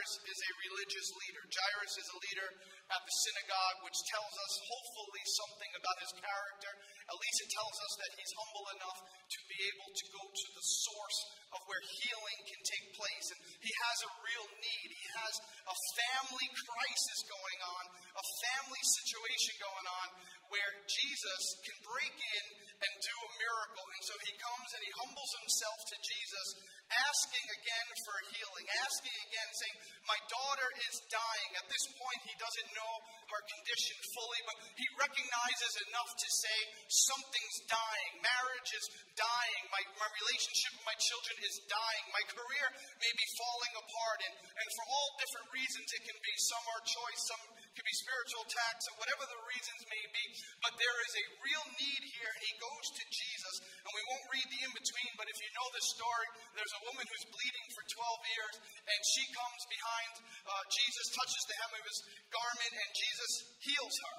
Jairus 0.02 0.34
is 0.34 0.42
a 0.42 0.54
religious 0.66 1.08
leader. 1.14 1.44
Jairus 1.46 1.94
is 2.02 2.10
a 2.10 2.18
leader 2.26 2.50
at 2.90 3.02
the 3.06 3.16
synagogue, 3.22 3.78
which 3.86 4.00
tells 4.10 4.34
us 4.34 4.54
hopefully 4.66 5.24
something 5.30 5.72
about 5.78 5.98
his 6.02 6.14
character. 6.18 6.72
At 7.06 7.22
least 7.22 7.38
it 7.46 7.54
tells 7.54 7.78
us 7.78 7.94
that 8.02 8.12
he's 8.18 8.34
humble 8.34 8.66
enough 8.82 9.00
to 9.06 9.40
be 9.46 9.60
able 9.62 9.90
to 9.94 10.06
go 10.10 10.24
to 10.26 10.48
the 10.58 10.66
source 10.90 11.20
of 11.54 11.62
where 11.70 11.84
healing 11.86 12.40
can 12.50 12.62
take 12.66 12.86
place. 12.98 13.28
And 13.30 13.40
he 13.62 13.70
has 13.70 13.98
a 14.02 14.12
real 14.26 14.48
need. 14.58 14.90
He 14.90 15.08
has 15.22 15.34
a 15.70 15.78
family 16.02 16.50
crisis 16.50 17.20
going 17.30 17.60
on, 17.62 17.84
a 18.18 18.26
family 18.42 18.82
situation 18.82 19.54
going 19.62 19.86
on 19.86 20.08
where 20.52 20.72
Jesus 20.84 21.42
can 21.64 21.78
break 21.86 22.12
in 22.12 22.46
and 22.82 22.92
do 23.06 23.16
a 23.16 23.32
miracle. 23.40 23.86
And 23.86 24.04
so 24.04 24.16
he 24.20 24.34
comes 24.36 24.70
and 24.76 24.82
he 24.84 24.92
humbles 25.00 25.32
himself 25.40 25.80
to 25.94 25.96
Jesus, 26.04 26.48
asking 26.92 27.48
again 27.56 27.88
for 28.04 28.16
healing, 28.36 28.66
asking 28.84 29.16
again, 29.32 29.50
saying, 29.56 29.78
My 30.10 30.18
daughter 30.28 30.70
is 30.90 30.96
dying. 31.14 31.52
At 31.62 31.68
this 31.70 31.86
point, 31.94 32.20
he 32.26 32.36
doesn't 32.42 32.70
know 32.74 32.94
her 33.32 33.42
condition 33.46 33.98
fully, 34.18 34.42
but 34.50 34.58
he 34.74 34.88
recognizes 34.98 35.74
enough 35.88 36.12
to 36.18 36.30
say, 36.30 36.58
Something's 36.90 37.60
dying. 37.70 38.12
Marriage 38.20 38.72
is 38.74 38.86
dying. 39.14 39.62
My, 39.70 39.84
my 40.02 40.10
relationship 40.26 40.74
with 40.76 40.88
my 40.90 40.98
children 40.98 41.36
is 41.46 41.56
dying. 41.70 42.06
My 42.12 42.26
career 42.34 42.66
may 42.98 43.14
be 43.14 43.28
falling 43.38 43.74
apart. 43.78 44.20
And, 44.26 44.36
and 44.58 44.68
for 44.74 44.86
all 44.90 45.10
different 45.22 45.48
reasons, 45.54 45.88
it 45.94 46.04
can 46.04 46.20
be 46.20 46.34
some 46.50 46.66
are 46.66 46.84
choice, 46.84 47.22
some 47.30 47.44
can 47.72 47.86
be 47.88 47.96
spiritual 48.04 48.44
attacks, 48.44 48.84
or 48.92 48.96
whatever 49.00 49.24
the 49.24 49.42
reasons 49.48 49.82
may 49.88 50.04
be. 50.12 50.26
But 50.60 50.76
there 50.76 50.98
is 51.08 51.14
a 51.16 51.26
real 51.40 51.66
need 51.80 52.04
here, 52.12 52.32
and 52.32 52.44
he 52.44 52.54
goes 52.60 52.86
to 53.00 53.04
Jesus. 53.08 53.56
And 53.88 53.92
we 53.96 54.04
won't 54.12 54.28
read 54.32 54.48
the 54.52 54.62
in 54.68 54.74
between, 54.76 55.12
but 55.16 55.28
if 55.32 55.38
you 55.40 55.50
know 55.56 55.68
the 55.72 55.84
story, 55.96 56.28
there's 56.56 56.76
a 56.76 56.86
woman 56.92 57.06
who's 57.08 57.28
bleeding 57.32 57.68
for 57.72 57.84
12 57.88 58.34
years, 58.36 58.56
and 58.92 59.00
she 59.16 59.24
comes 59.32 59.62
behind 59.72 60.12
uh, 60.22 60.64
Jesus, 60.68 61.06
touches 61.16 61.44
the 61.48 61.56
hem 61.64 61.72
of 61.80 61.86
his 61.88 62.00
garment, 62.28 62.74
and 62.76 62.90
Jesus 62.92 63.32
heals 63.64 63.96
her. 64.04 64.18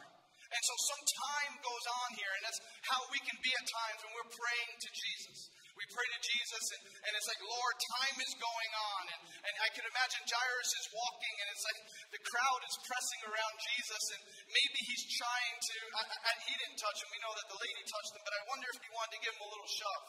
And 0.53 0.63
so 0.69 0.75
some 0.85 1.03
time 1.33 1.53
goes 1.65 1.87
on 1.89 2.09
here, 2.13 2.33
and 2.37 2.43
that's 2.45 2.61
how 2.85 3.01
we 3.09 3.21
can 3.25 3.39
be 3.41 3.53
at 3.57 3.65
times 3.65 3.99
when 4.05 4.13
we're 4.21 4.33
praying 4.37 4.73
to 4.85 4.91
Jesus. 4.93 5.39
We 5.73 5.85
pray 5.89 6.05
to 6.05 6.21
Jesus, 6.21 6.65
and, 6.77 6.83
and 7.09 7.13
it's 7.17 7.29
like, 7.29 7.43
Lord, 7.43 7.75
time 8.05 8.17
is 8.21 8.33
going 8.37 8.73
on. 8.77 9.03
And, 9.09 9.21
and 9.49 9.55
I 9.65 9.69
can 9.73 9.85
imagine 9.89 10.21
Jairus 10.29 10.73
is 10.79 10.87
walking, 10.93 11.35
and 11.41 11.49
it's 11.49 11.65
like 11.65 11.81
the 12.13 12.23
crowd 12.23 12.61
is 12.69 12.77
pressing 12.85 13.23
around 13.33 13.55
Jesus, 13.73 14.03
and 14.13 14.21
maybe 14.53 14.79
he's 14.93 15.05
trying 15.17 15.57
to. 15.57 15.77
I, 15.97 16.03
I, 16.29 16.33
he 16.45 16.55
didn't 16.61 16.77
touch 16.77 16.99
him. 17.01 17.09
We 17.09 17.21
know 17.25 17.35
that 17.35 17.49
the 17.49 17.61
lady 17.61 17.83
touched 17.89 18.13
him, 18.13 18.23
but 18.23 18.35
I 18.37 18.43
wonder 18.53 18.69
if 18.69 18.79
he 18.85 18.91
wanted 18.93 19.13
to 19.17 19.21
give 19.25 19.33
him 19.33 19.45
a 19.49 19.51
little 19.51 19.71
shove. 19.73 20.05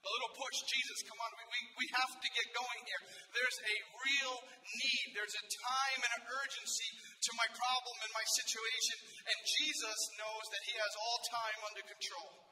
A 0.00 0.10
little 0.16 0.32
push. 0.32 0.56
Jesus, 0.64 1.04
come 1.04 1.20
on, 1.20 1.28
we, 1.36 1.44
we, 1.44 1.60
we 1.84 1.86
have 1.92 2.08
to 2.16 2.28
get 2.32 2.46
going 2.56 2.80
here. 2.88 3.02
There's 3.36 3.58
a 3.60 3.76
real 4.00 4.34
need. 4.80 5.06
There's 5.12 5.36
a 5.36 5.44
time 5.44 6.00
and 6.00 6.12
an 6.16 6.24
urgency 6.40 6.90
to 7.28 7.30
my 7.36 7.44
problem 7.52 7.96
and 8.00 8.10
my 8.16 8.24
situation. 8.32 8.96
And 9.28 9.38
Jesus 9.60 9.98
knows 10.16 10.44
that 10.56 10.62
He 10.64 10.74
has 10.80 10.92
all 10.96 11.18
time 11.28 11.58
under 11.68 11.84
control. 11.84 12.49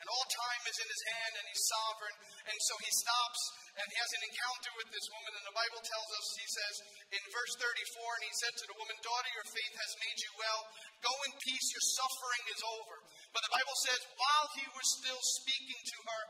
And 0.00 0.08
all 0.08 0.26
time 0.32 0.62
is 0.64 0.78
in 0.80 0.88
his 0.88 1.04
hand, 1.12 1.32
and 1.36 1.44
he's 1.44 1.64
sovereign. 1.68 2.16
And 2.48 2.58
so 2.64 2.74
he 2.80 2.92
stops 3.04 3.40
and 3.80 3.86
he 3.86 3.98
has 4.00 4.12
an 4.16 4.22
encounter 4.26 4.72
with 4.76 4.88
this 4.90 5.06
woman. 5.12 5.32
And 5.36 5.46
the 5.46 5.56
Bible 5.56 5.80
tells 5.80 6.10
us, 6.16 6.26
he 6.36 6.48
says 6.48 6.74
in 7.16 7.22
verse 7.32 7.54
34, 7.60 8.16
and 8.18 8.24
he 8.26 8.34
said 8.40 8.54
to 8.60 8.66
the 8.68 8.76
woman, 8.80 8.96
Daughter, 9.00 9.30
your 9.32 9.48
faith 9.48 9.74
has 9.76 9.92
made 10.00 10.18
you 10.20 10.32
well. 10.36 10.60
Go 11.00 11.14
in 11.28 11.32
peace, 11.40 11.66
your 11.72 11.86
suffering 12.00 12.44
is 12.50 12.60
over. 12.64 12.96
But 13.32 13.44
the 13.46 13.54
Bible 13.54 13.76
says, 13.86 14.00
while 14.18 14.46
he 14.58 14.66
was 14.74 14.86
still 15.00 15.22
speaking 15.40 15.80
to 15.80 15.98
her, 16.02 16.22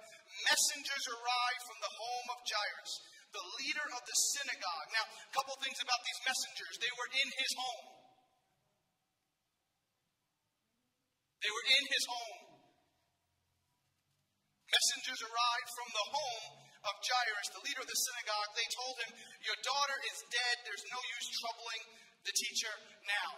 messengers 0.46 1.04
arrived 1.10 1.62
from 1.64 1.78
the 1.80 1.94
home 1.94 2.28
of 2.36 2.38
Jairus, 2.44 2.92
the 3.34 3.46
leader 3.64 3.86
of 3.96 4.02
the 4.04 4.16
synagogue. 4.36 4.88
Now, 4.94 5.04
a 5.08 5.32
couple 5.32 5.54
things 5.64 5.80
about 5.80 6.00
these 6.04 6.20
messengers 6.22 6.74
they 6.78 6.94
were 6.94 7.10
in 7.18 7.28
his 7.34 7.52
home. 7.56 7.86
They 11.40 11.48
were 11.50 11.66
in 11.72 11.84
his 11.88 12.04
home. 12.04 12.39
Messengers 14.70 15.20
arrived 15.26 15.70
from 15.74 15.88
the 15.90 16.06
home 16.14 16.46
of 16.86 16.94
Jairus, 17.02 17.48
the 17.58 17.62
leader 17.66 17.82
of 17.82 17.90
the 17.90 18.00
synagogue. 18.06 18.50
They 18.54 18.68
told 18.70 18.94
him, 19.02 19.10
Your 19.42 19.58
daughter 19.66 19.98
is 20.14 20.18
dead. 20.30 20.54
There's 20.62 20.86
no 20.94 21.00
use 21.02 21.26
troubling 21.42 21.82
the 22.22 22.34
teacher 22.38 22.72
now. 23.02 23.30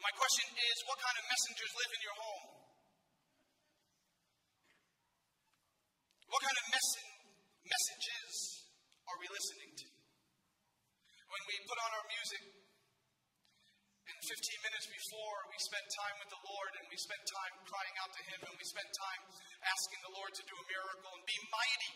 My 0.00 0.12
question 0.16 0.48
is 0.48 0.76
what 0.88 0.98
kind 1.00 1.16
of 1.16 1.24
messengers 1.28 1.72
live 1.76 1.92
in 1.92 2.02
your 2.04 2.16
home? 2.16 2.46
What 6.32 6.40
kind 6.40 6.58
of 6.58 6.66
mess- 6.72 7.04
messages 7.64 8.32
are 9.06 9.18
we 9.20 9.26
listening 9.28 9.72
to? 9.76 9.88
When 11.26 11.42
we 11.52 11.54
put 11.68 11.78
on 11.84 11.90
our 12.00 12.06
music 12.12 12.42
and 14.06 14.18
15 14.22 14.66
minutes 14.66 14.86
before 14.86 15.38
we 15.50 15.58
spent 15.58 15.86
time 15.98 16.16
with 16.22 16.30
the 16.30 16.42
Lord 16.46 16.72
and 16.78 16.84
we 16.86 16.98
spent 16.98 17.22
time 17.26 17.54
crying 17.66 17.96
out 18.02 18.12
to 18.14 18.22
Him 18.30 18.40
and 18.46 18.54
we 18.54 18.64
spent 18.66 18.90
time 18.94 19.22
asking 19.66 20.00
the 20.06 20.14
Lord 20.14 20.32
to 20.34 20.44
do 20.46 20.54
a 20.54 20.66
miracle 20.70 21.10
and 21.10 21.24
be 21.26 21.38
mighty, 21.50 21.92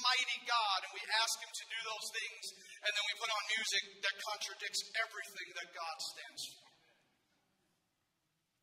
mighty 0.00 0.38
God. 0.48 0.78
And 0.88 0.92
we 0.96 1.02
ask 1.20 1.34
Him 1.44 1.52
to 1.52 1.64
do 1.68 1.78
those 1.84 2.08
things. 2.16 2.44
And 2.82 2.90
then 2.90 3.04
we 3.04 3.14
put 3.20 3.30
on 3.30 3.42
music 3.52 3.82
that 4.00 4.14
contradicts 4.32 4.80
everything 4.96 5.48
that 5.60 5.68
God 5.76 5.96
stands 6.00 6.42
for. 6.56 6.68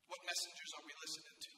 What 0.09 0.25
messengers 0.25 0.71
are 0.73 0.85
we 0.89 0.93
listening 0.97 1.37
to? 1.37 1.53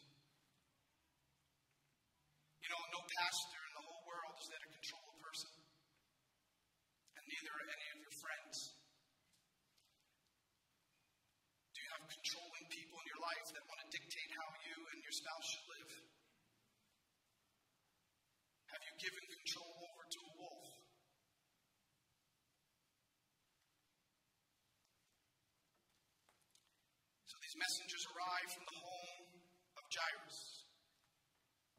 You 2.62 2.70
know, 2.76 2.84
no 2.92 3.02
pastor 3.08 3.62
in 3.64 3.74
the 3.80 3.84
whole 3.88 4.04
world 4.04 4.36
is 4.36 4.48
there 4.52 4.60
to 4.60 4.72
control 4.76 5.06
a 5.08 5.18
person, 5.24 5.52
and 7.16 7.24
neither 7.24 7.52
are 7.52 7.68
any 7.72 7.88
of 7.96 8.00
your 8.04 8.16
friends. 8.20 8.56
Do 11.72 11.78
you 11.80 11.90
have 11.96 12.04
controlling 12.12 12.66
people 12.68 13.00
in 13.02 13.08
your 13.08 13.24
life 13.24 13.48
that 13.56 13.64
want 13.72 13.80
to 13.82 13.90
dictate 13.90 14.32
how 14.36 14.48
you 14.68 14.78
and 14.92 14.98
your 15.00 15.16
spouse 15.16 15.48
should 15.48 15.68
live? 15.72 15.92
Have 18.72 18.84
you 18.84 18.94
given 19.00 19.24
control 19.32 19.72
over 19.80 20.04
to 20.06 20.20
a 20.28 20.32
wolf? 20.36 20.64
So 27.28 27.36
these 27.40 27.51
messengers 27.62 28.04
arrive 28.10 28.50
from 28.58 28.66
the 28.66 28.78
home 28.82 29.22
of 29.78 29.84
Jairus. 29.86 30.66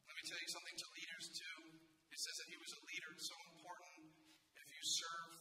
Let 0.06 0.14
me 0.14 0.22
tell 0.30 0.38
you 0.38 0.50
something 0.54 0.78
to 0.78 0.86
leaders 0.94 1.26
too. 1.34 1.58
It 2.14 2.20
says 2.22 2.38
that 2.38 2.46
he 2.46 2.58
was 2.62 2.70
a 2.70 2.80
leader. 2.86 3.10
It's 3.18 3.26
so 3.26 3.38
important. 3.50 4.14
If 4.62 4.68
you 4.70 4.82
serve, 4.86 5.32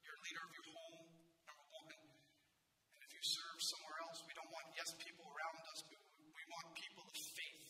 you're 0.00 0.16
leader 0.24 0.40
of 0.40 0.52
your 0.56 0.68
home, 0.72 1.04
number 1.44 1.66
one. 1.68 1.90
And 1.92 3.02
if 3.04 3.12
you 3.12 3.20
serve 3.20 3.58
somewhere 3.60 3.98
else, 4.08 4.24
we 4.24 4.32
don't 4.32 4.48
want 4.48 4.66
yes 4.72 4.90
people 4.96 5.26
around 5.28 5.60
us, 5.68 5.80
but 5.84 6.00
we 6.32 6.42
want 6.48 6.66
people 6.80 7.04
of 7.04 7.16
faith. 7.36 7.66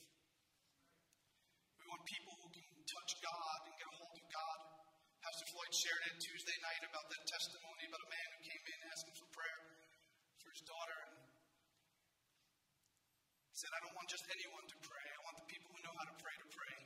We 1.83 1.85
want 1.91 2.07
people 2.07 2.35
who 2.47 2.49
can 2.55 2.67
touch 2.87 3.11
God 3.27 3.59
and 3.67 3.75
get 3.75 3.91
a 3.91 3.97
hold 3.99 4.15
of 4.15 4.27
God. 4.31 4.59
Pastor 5.19 5.47
Floyd 5.51 5.73
shared 5.75 6.03
it 6.15 6.23
Tuesday 6.23 6.59
night 6.63 6.83
about 6.87 7.11
that 7.11 7.23
testimony 7.27 7.91
about 7.91 8.07
a 8.07 8.11
man 8.11 8.29
who 8.39 8.41
came 8.47 8.65
in 8.71 8.79
asking 8.95 9.11
for 10.51 10.57
his 10.59 10.67
daughter. 10.67 11.01
And 11.07 11.15
he 13.47 13.50
said, 13.61 13.77
I 13.77 13.81
don't 13.85 13.93
want 13.93 14.09
just 14.09 14.25
anyone 14.33 14.65
to 14.73 14.79
pray. 14.81 15.05
I 15.05 15.21
want 15.29 15.37
the 15.37 15.49
people 15.53 15.69
who 15.69 15.81
know 15.85 15.93
how 15.93 16.07
to 16.09 16.17
pray 16.17 16.33
to 16.33 16.49
pray. 16.49 16.77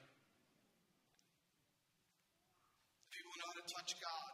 The 3.07 3.13
people 3.15 3.31
who 3.31 3.39
know 3.39 3.51
how 3.55 3.59
to 3.63 3.69
touch 3.79 3.91
God. 4.03 4.33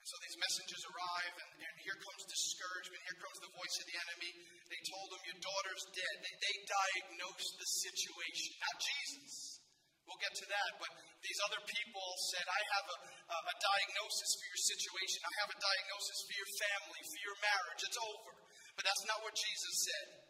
And 0.00 0.08
so 0.08 0.16
these 0.24 0.40
messengers 0.40 0.82
arrive, 0.88 1.34
and, 1.36 1.50
and 1.68 1.74
here 1.84 1.98
comes 2.00 2.24
discouragement. 2.32 3.04
Here 3.04 3.20
comes 3.20 3.38
the 3.44 3.52
voice 3.52 3.76
of 3.76 3.86
the 3.92 3.98
enemy. 4.08 4.30
They 4.72 4.80
told 4.88 5.08
him, 5.12 5.20
Your 5.28 5.40
daughter's 5.44 5.84
dead. 5.92 6.14
They, 6.24 6.32
they 6.32 6.56
diagnosed 6.64 7.52
the 7.60 7.68
situation, 7.76 8.50
not 8.64 8.76
Jesus. 8.80 9.60
We'll 10.08 10.24
get 10.24 10.32
to 10.32 10.48
that, 10.48 10.70
but 10.80 10.88
these 11.20 11.36
other 11.44 11.60
people 11.68 12.06
said, 12.32 12.46
I 12.48 12.60
have 12.72 12.86
a, 12.88 12.96
a, 13.04 13.36
a 13.52 13.56
diagnosis 13.60 14.30
for 14.40 14.46
your 14.48 14.62
situation. 14.64 15.20
I 15.20 15.34
have 15.44 15.50
a 15.52 15.58
diagnosis 15.60 16.18
for 16.24 16.34
your 16.40 16.50
family, 16.56 17.00
for 17.04 17.20
your 17.20 17.36
marriage. 17.44 17.80
It's 17.84 18.00
over. 18.00 18.32
But 18.80 18.88
that's 18.88 19.04
not 19.04 19.20
what 19.20 19.36
Jesus 19.36 19.74
said. 19.84 20.27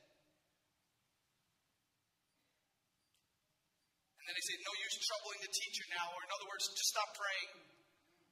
Then 4.29 4.37
they 4.37 4.45
say, 4.45 4.61
No 4.61 4.75
use 4.77 4.97
troubling 5.09 5.41
the 5.41 5.53
teacher 5.57 5.87
now, 5.97 6.07
or 6.13 6.21
in 6.21 6.31
other 6.37 6.49
words, 6.53 6.69
just 6.77 6.93
stop 6.93 7.09
praying. 7.17 7.51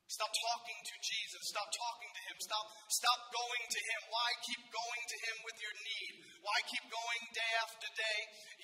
Stop 0.07 0.31
talking 0.31 0.79
to 0.87 0.95
Jesus. 1.03 1.43
Stop 1.51 1.67
talking 1.73 2.11
to 2.15 2.23
him. 2.31 2.37
Stop, 2.39 2.67
stop 2.95 3.21
going 3.33 3.65
to 3.65 3.81
him. 3.81 4.01
Why 4.13 4.29
keep 4.45 4.63
going 4.71 5.03
to 5.03 5.17
him 5.25 5.37
with 5.43 5.57
your 5.59 5.75
need? 5.83 6.15
Why 6.47 6.63
keep 6.71 6.87
going 6.87 7.23
day 7.35 7.53
after 7.59 7.91
day, 7.91 8.19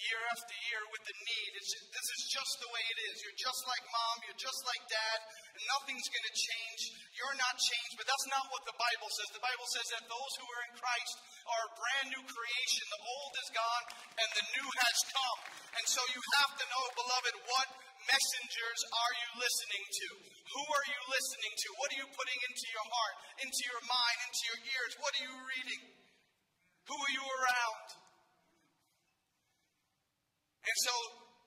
year 0.07 0.23
after 0.31 0.55
year 0.71 0.83
with 0.95 1.03
the 1.03 1.17
need? 1.19 1.51
It's, 1.59 1.73
this 1.91 2.09
is 2.15 2.23
just 2.31 2.55
the 2.63 2.71
way 2.71 2.79
it 2.79 2.99
is. 3.11 3.15
You're 3.27 3.43
just 3.43 3.63
like 3.67 3.83
mom. 3.91 4.17
You're 4.23 4.39
just 4.39 4.63
like 4.63 4.83
dad. 4.87 5.19
And 5.59 5.63
nothing's 5.67 6.07
going 6.07 6.29
to 6.31 6.37
change. 6.39 6.81
You're 7.19 7.39
not 7.43 7.59
changed. 7.59 7.99
But 7.99 8.07
that's 8.07 8.29
not 8.31 8.47
what 8.55 8.63
the 8.71 8.79
Bible 8.79 9.11
says. 9.19 9.35
The 9.35 9.43
Bible 9.43 9.67
says 9.75 9.87
that 9.99 10.07
those 10.07 10.33
who 10.39 10.47
are 10.47 10.63
in 10.71 10.75
Christ 10.79 11.15
are 11.43 11.63
a 11.67 11.75
brand 11.75 12.09
new 12.15 12.23
creation. 12.23 12.87
The 12.87 13.03
old 13.03 13.33
is 13.43 13.51
gone 13.51 13.85
and 14.15 14.29
the 14.31 14.47
new 14.63 14.69
has 14.79 14.97
come. 15.11 15.39
And 15.75 15.87
so 15.91 16.01
you 16.15 16.23
have 16.39 16.53
to 16.63 16.65
know, 16.71 16.85
beloved, 17.03 17.35
what 17.51 17.69
messengers 18.07 18.81
are 18.95 19.15
you 19.27 19.29
listening 19.43 19.85
to? 19.91 20.09
Who 20.55 20.63
are 20.71 20.87
you 20.87 21.01
listening 21.11 21.51
to? 21.51 21.69
What 21.83 21.89
are 21.91 21.99
you 21.99 22.09
putting 22.15 22.41
into 22.47 22.67
your 22.71 22.87
heart, 22.87 23.15
into 23.43 23.63
your 23.67 23.83
mind, 23.91 24.19
into 24.31 24.43
your 24.55 24.61
ears? 24.71 24.93
What 25.03 25.11
are 25.19 25.25
you 25.27 25.35
reading? 25.51 25.83
Who 26.91 26.97
are 26.99 27.15
you 27.15 27.25
around? 27.25 27.87
And 30.63 30.72
so, 30.83 30.95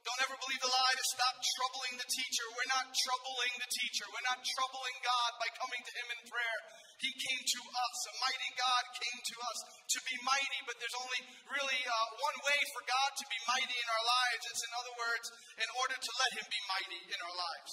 don't 0.06 0.22
ever 0.22 0.38
believe 0.38 0.62
the 0.62 0.70
lie 0.70 0.96
to 0.96 1.08
stop 1.18 1.34
troubling 1.34 1.98
the 1.98 2.06
teacher. 2.06 2.46
We're 2.54 2.70
not 2.70 2.86
troubling 2.94 3.54
the 3.58 3.70
teacher. 3.74 4.06
We're 4.14 4.30
not 4.30 4.38
troubling 4.38 4.98
God 5.02 5.32
by 5.42 5.50
coming 5.58 5.82
to 5.82 5.94
Him 5.98 6.08
in 6.14 6.20
prayer. 6.30 6.60
He 7.02 7.10
came 7.10 7.42
to 7.42 7.62
us. 7.66 7.98
A 8.06 8.14
mighty 8.22 8.52
God 8.54 8.84
came 9.02 9.20
to 9.20 9.36
us 9.42 9.60
to 9.82 10.00
be 10.06 10.16
mighty, 10.22 10.62
but 10.70 10.78
there's 10.78 11.00
only 11.02 11.22
really 11.50 11.82
uh, 11.90 12.08
one 12.22 12.38
way 12.46 12.60
for 12.78 12.86
God 12.86 13.12
to 13.18 13.26
be 13.26 13.40
mighty 13.50 13.78
in 13.82 13.90
our 13.90 14.06
lives. 14.06 14.44
It's, 14.46 14.64
in 14.70 14.74
other 14.78 14.94
words, 14.94 15.26
in 15.58 15.70
order 15.74 15.98
to 15.98 16.12
let 16.22 16.32
Him 16.38 16.48
be 16.54 16.62
mighty 16.70 17.02
in 17.10 17.20
our 17.26 17.36
lives. 17.42 17.72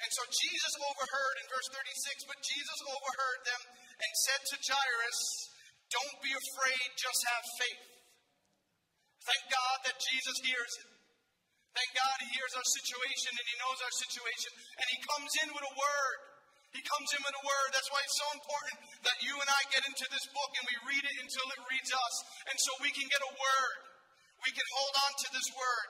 And 0.00 0.10
so 0.16 0.24
Jesus 0.24 0.72
overheard 0.88 1.36
in 1.44 1.46
verse 1.52 1.68
36, 1.76 2.32
but 2.32 2.40
Jesus 2.40 2.78
overheard 2.88 3.40
them 3.44 3.62
and 3.76 4.12
said 4.24 4.40
to 4.40 4.56
Jairus, 4.56 5.20
Don't 5.92 6.16
be 6.24 6.32
afraid, 6.32 6.86
just 6.96 7.20
have 7.28 7.44
faith. 7.60 7.99
Thank 9.24 9.42
God 9.52 9.76
that 9.84 9.96
Jesus 10.00 10.36
hears 10.44 10.72
it. 10.80 10.88
Thank 11.70 11.90
God 11.94 12.16
he 12.24 12.28
hears 12.34 12.54
our 12.56 12.66
situation 12.66 13.30
and 13.30 13.46
he 13.46 13.56
knows 13.62 13.78
our 13.78 13.94
situation. 13.94 14.50
And 14.80 14.86
he 14.90 14.98
comes 15.06 15.30
in 15.44 15.48
with 15.54 15.64
a 15.64 15.74
word. 15.76 16.18
He 16.74 16.82
comes 16.86 17.10
in 17.14 17.22
with 17.22 17.34
a 17.34 17.44
word. 17.46 17.68
That's 17.74 17.90
why 17.90 18.00
it's 18.02 18.18
so 18.18 18.28
important 18.34 18.76
that 19.06 19.18
you 19.22 19.34
and 19.38 19.50
I 19.50 19.60
get 19.74 19.82
into 19.86 20.06
this 20.10 20.26
book 20.34 20.52
and 20.54 20.64
we 20.66 20.76
read 20.94 21.04
it 21.04 21.16
until 21.22 21.46
it 21.50 21.60
reads 21.70 21.90
us. 21.90 22.14
And 22.50 22.56
so 22.58 22.70
we 22.82 22.90
can 22.90 23.06
get 23.06 23.22
a 23.22 23.32
word. 23.34 23.78
We 24.46 24.50
can 24.54 24.66
hold 24.72 24.94
on 24.98 25.12
to 25.14 25.28
this 25.34 25.48
word. 25.52 25.88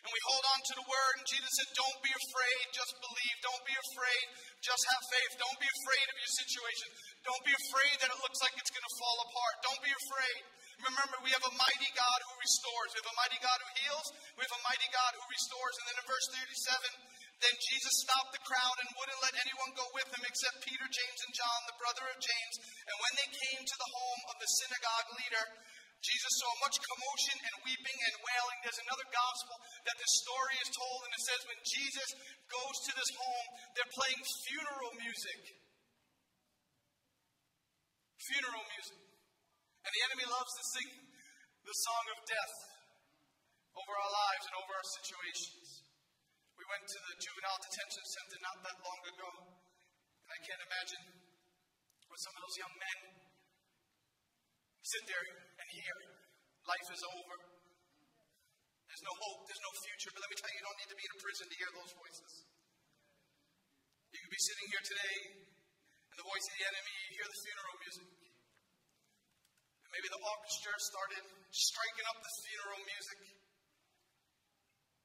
And 0.00 0.08
we 0.16 0.22
hold 0.32 0.44
on 0.56 0.60
to 0.64 0.74
the 0.80 0.86
word, 0.88 1.14
and 1.20 1.28
Jesus 1.28 1.52
said, 1.60 1.76
Don't 1.76 2.00
be 2.00 2.08
afraid, 2.08 2.62
just 2.72 2.96
believe. 3.04 3.36
Don't 3.44 3.64
be 3.68 3.76
afraid, 3.76 4.24
just 4.64 4.80
have 4.96 5.02
faith. 5.12 5.32
Don't 5.36 5.60
be 5.60 5.68
afraid 5.68 6.06
of 6.08 6.16
your 6.16 6.32
situation. 6.40 6.88
Don't 7.20 7.44
be 7.44 7.52
afraid 7.52 7.94
that 8.00 8.08
it 8.08 8.20
looks 8.24 8.40
like 8.40 8.56
it's 8.56 8.72
going 8.72 8.86
to 8.86 8.96
fall 8.96 9.18
apart. 9.28 9.54
Don't 9.60 9.82
be 9.84 9.92
afraid. 9.92 10.40
Remember, 10.80 11.16
we 11.20 11.32
have 11.36 11.44
a 11.44 11.54
mighty 11.60 11.90
God 11.92 12.18
who 12.24 12.32
restores. 12.40 12.88
We 12.96 13.00
have 13.04 13.12
a 13.12 13.20
mighty 13.20 13.40
God 13.44 13.58
who 13.60 13.70
heals. 13.84 14.06
We 14.36 14.42
have 14.48 14.56
a 14.56 14.64
mighty 14.64 14.88
God 14.88 15.12
who 15.12 15.24
restores. 15.28 15.74
And 15.76 15.84
then 15.92 15.96
in 16.00 16.06
verse 16.08 16.26
37, 16.40 17.44
then 17.44 17.54
Jesus 17.56 17.94
stopped 18.04 18.32
the 18.36 18.44
crowd 18.44 18.76
and 18.80 18.88
wouldn't 18.96 19.24
let 19.24 19.36
anyone 19.40 19.72
go 19.76 19.86
with 19.96 20.08
him 20.12 20.24
except 20.24 20.64
Peter, 20.64 20.84
James, 20.88 21.20
and 21.24 21.32
John, 21.36 21.60
the 21.68 21.80
brother 21.80 22.04
of 22.08 22.18
James. 22.20 22.54
And 22.84 22.96
when 23.00 23.14
they 23.16 23.28
came 23.28 23.62
to 23.64 23.76
the 23.80 23.92
home 23.92 24.22
of 24.28 24.36
the 24.40 24.50
synagogue 24.60 25.08
leader, 25.20 25.44
Jesus 26.00 26.32
saw 26.40 26.52
much 26.64 26.80
commotion 26.80 27.36
and 27.44 27.64
weeping 27.64 27.98
and 28.08 28.14
wailing. 28.24 28.58
There's 28.64 28.84
another 28.88 29.08
gospel 29.12 29.56
that 29.84 30.00
the 30.00 30.10
story 30.24 30.56
is 30.64 30.70
told, 30.72 31.00
and 31.04 31.12
it 31.12 31.22
says 31.28 31.40
when 31.44 31.60
Jesus 31.60 32.08
goes 32.48 32.76
to 32.88 32.92
this 32.96 33.12
home, 33.20 33.48
they're 33.76 33.96
playing 33.96 34.20
funeral 34.48 34.92
music. 34.96 35.40
Funeral 38.32 38.64
music. 38.64 39.09
And 39.80 39.90
the 39.90 40.04
enemy 40.12 40.26
loves 40.28 40.52
to 40.54 40.64
sing 40.76 40.88
the 41.64 41.76
song 41.76 42.04
of 42.12 42.18
death 42.28 42.56
over 43.76 43.92
our 43.96 44.12
lives 44.12 44.44
and 44.50 44.54
over 44.60 44.72
our 44.76 44.88
situations. 45.00 45.66
We 46.58 46.64
went 46.68 46.84
to 46.84 46.98
the 47.00 47.14
juvenile 47.16 47.60
detention 47.64 48.04
center 48.04 48.38
not 48.44 48.56
that 48.60 48.78
long 48.84 49.00
ago, 49.08 49.30
and 49.48 50.30
I 50.30 50.40
can't 50.44 50.62
imagine 50.68 51.04
what 52.12 52.20
some 52.20 52.34
of 52.36 52.42
those 52.44 52.58
young 52.60 52.74
men 52.76 52.98
sit 54.84 55.04
there 55.08 55.24
and 55.56 55.66
hear 55.72 55.96
life 56.68 56.88
is 56.92 57.02
over. 57.06 57.36
There's 58.90 59.06
no 59.06 59.14
hope, 59.16 59.40
there's 59.46 59.64
no 59.64 59.72
future. 59.86 60.10
But 60.12 60.20
let 60.26 60.30
me 60.34 60.36
tell 60.36 60.50
you, 60.50 60.58
you 60.60 60.66
don't 60.66 60.78
need 60.82 60.92
to 60.92 60.98
be 60.98 61.06
in 61.06 61.12
a 61.14 61.20
prison 61.22 61.46
to 61.46 61.56
hear 61.56 61.70
those 61.78 61.92
voices. 61.94 62.32
You 64.10 64.18
could 64.18 64.34
be 64.34 64.42
sitting 64.42 64.66
here 64.74 64.84
today, 64.84 65.16
and 66.10 66.16
the 66.18 66.26
voice 66.26 66.46
of 66.50 66.54
the 66.58 66.64
enemy, 66.68 66.94
you 67.06 67.12
hear 67.16 67.28
the 67.30 67.40
funeral 67.40 67.76
music. 67.80 68.19
Maybe 69.90 70.06
the 70.06 70.22
orchestra 70.22 70.72
started 70.78 71.22
striking 71.50 72.06
up 72.14 72.18
the 72.22 72.32
funeral 72.46 72.82
music. 72.86 73.20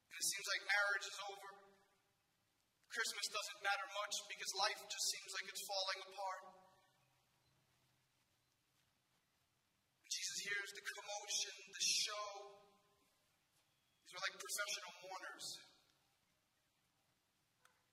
And 0.10 0.16
it 0.22 0.26
seems 0.26 0.46
like 0.46 0.62
marriage 0.70 1.06
is 1.10 1.20
over. 1.26 1.50
Christmas 2.94 3.28
doesn't 3.28 3.60
matter 3.66 3.88
much 3.92 4.16
because 4.32 4.52
life 4.56 4.82
just 4.88 5.06
seems 5.12 5.30
like 5.36 5.46
it's 5.52 5.64
falling 5.68 6.00
apart. 6.06 6.44
Jesus 10.08 10.38
hears 10.48 10.70
the 10.72 10.86
commotion, 10.96 11.56
the 11.76 11.84
show. 11.84 12.30
These 14.06 14.16
are 14.16 14.24
like 14.24 14.38
professional 14.40 14.94
mourners. 15.02 15.46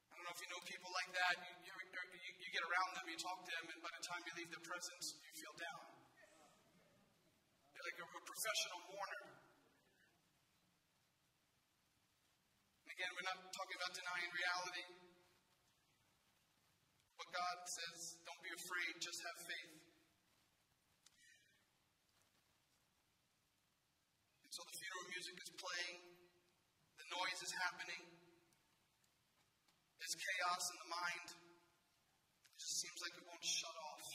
I 0.06 0.12
don't 0.14 0.24
know 0.28 0.34
if 0.38 0.42
you 0.44 0.50
know 0.54 0.62
people 0.70 0.92
like 0.94 1.10
that. 1.18 1.34
You, 1.40 1.52
you, 1.66 1.74
you, 1.82 2.30
you 2.38 2.48
get 2.54 2.62
around 2.62 2.90
them, 2.94 3.10
you 3.10 3.18
talk 3.18 3.42
to 3.42 3.52
them, 3.58 3.66
and 3.74 3.80
by 3.82 3.90
the 3.90 4.02
time 4.06 4.22
you 4.22 4.32
leave 4.38 4.50
their 4.54 4.62
presence, 4.62 5.18
you 5.18 5.32
feel 5.34 5.56
down. 5.58 5.91
Professional 8.32 8.80
mourner. 8.88 9.24
Again, 12.88 13.12
we're 13.12 13.28
not 13.28 13.40
talking 13.52 13.76
about 13.76 13.92
denying 13.92 14.32
reality. 14.32 14.86
But 17.20 17.28
God 17.28 17.56
says, 17.68 18.16
don't 18.24 18.40
be 18.40 18.52
afraid, 18.56 19.04
just 19.04 19.20
have 19.20 19.36
faith. 19.36 19.74
And 24.48 24.50
so 24.52 24.64
the 24.64 24.76
funeral 24.80 25.06
music 25.12 25.36
is 25.36 25.52
playing, 25.52 26.00
the 27.00 27.06
noise 27.12 27.40
is 27.44 27.52
happening, 27.52 28.00
there's 30.02 30.18
chaos 30.18 30.64
in 30.72 30.78
the 30.82 30.90
mind. 30.90 31.28
It 31.30 32.58
just 32.58 32.80
seems 32.80 32.98
like 33.06 33.14
it 33.14 33.22
won't 33.22 33.46
shut 33.46 33.76
off. 33.94 34.06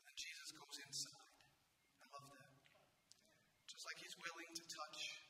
And 0.00 0.08
then 0.08 0.16
Jesus 0.16 0.56
goes 0.56 0.76
inside. 0.88 1.28
I 2.00 2.08
love 2.16 2.24
that. 2.32 2.48
Just 3.68 3.84
like 3.84 4.00
he's 4.00 4.16
willing 4.24 4.48
to 4.56 4.64
touch 4.72 5.20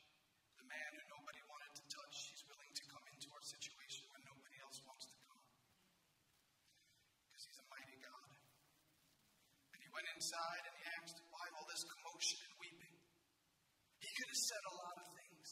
the 0.55 0.63
man 0.71 0.89
who 0.95 1.03
nobody 1.19 1.43
wanted 1.51 1.75
to 1.75 1.83
touch, 1.91 2.31
he's 2.31 2.47
willing 2.47 2.71
to 2.71 2.83
come 2.87 3.03
into 3.11 3.27
our 3.35 3.43
situation 3.43 4.07
when 4.15 4.23
nobody 4.23 4.55
else 4.63 4.79
wants 4.87 5.03
to 5.11 5.15
come. 5.27 5.43
Because 7.27 7.43
he's 7.43 7.59
a 7.59 7.67
mighty 7.67 7.99
God. 7.99 8.31
And 9.75 9.83
he 9.83 9.91
went 9.91 10.04
inside 10.15 10.63
and 10.65 10.75
he 10.79 10.83
asked, 10.99 11.17
Why 11.27 11.45
all 11.59 11.67
this 11.67 11.83
commotion 11.83 12.39
and 12.47 12.53
weeping? 12.57 12.95
He 13.99 14.09
could 14.15 14.29
have 14.31 14.43
said 14.47 14.63
a 14.63 14.75
lot 14.79 14.95
of 15.03 15.07
things, 15.11 15.47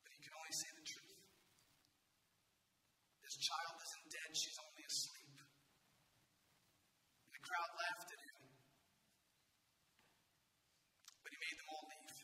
but 0.00 0.10
he 0.16 0.18
could 0.24 0.36
only 0.36 0.54
say 0.56 0.70
the 0.72 0.86
truth. 0.86 1.20
This 3.20 3.36
child 3.36 3.76
isn't 3.80 4.08
dead, 4.12 4.30
she's 4.32 4.58
only 4.60 4.84
asleep. 4.88 5.36
And 5.40 7.32
the 7.36 7.42
crowd 7.44 7.70
laughed 7.76 8.10
at 8.12 8.20
him. 8.20 8.38
But 11.20 11.30
he 11.32 11.38
made 11.40 11.56
them 11.60 11.68
all 11.68 11.84
leave. 11.88 12.16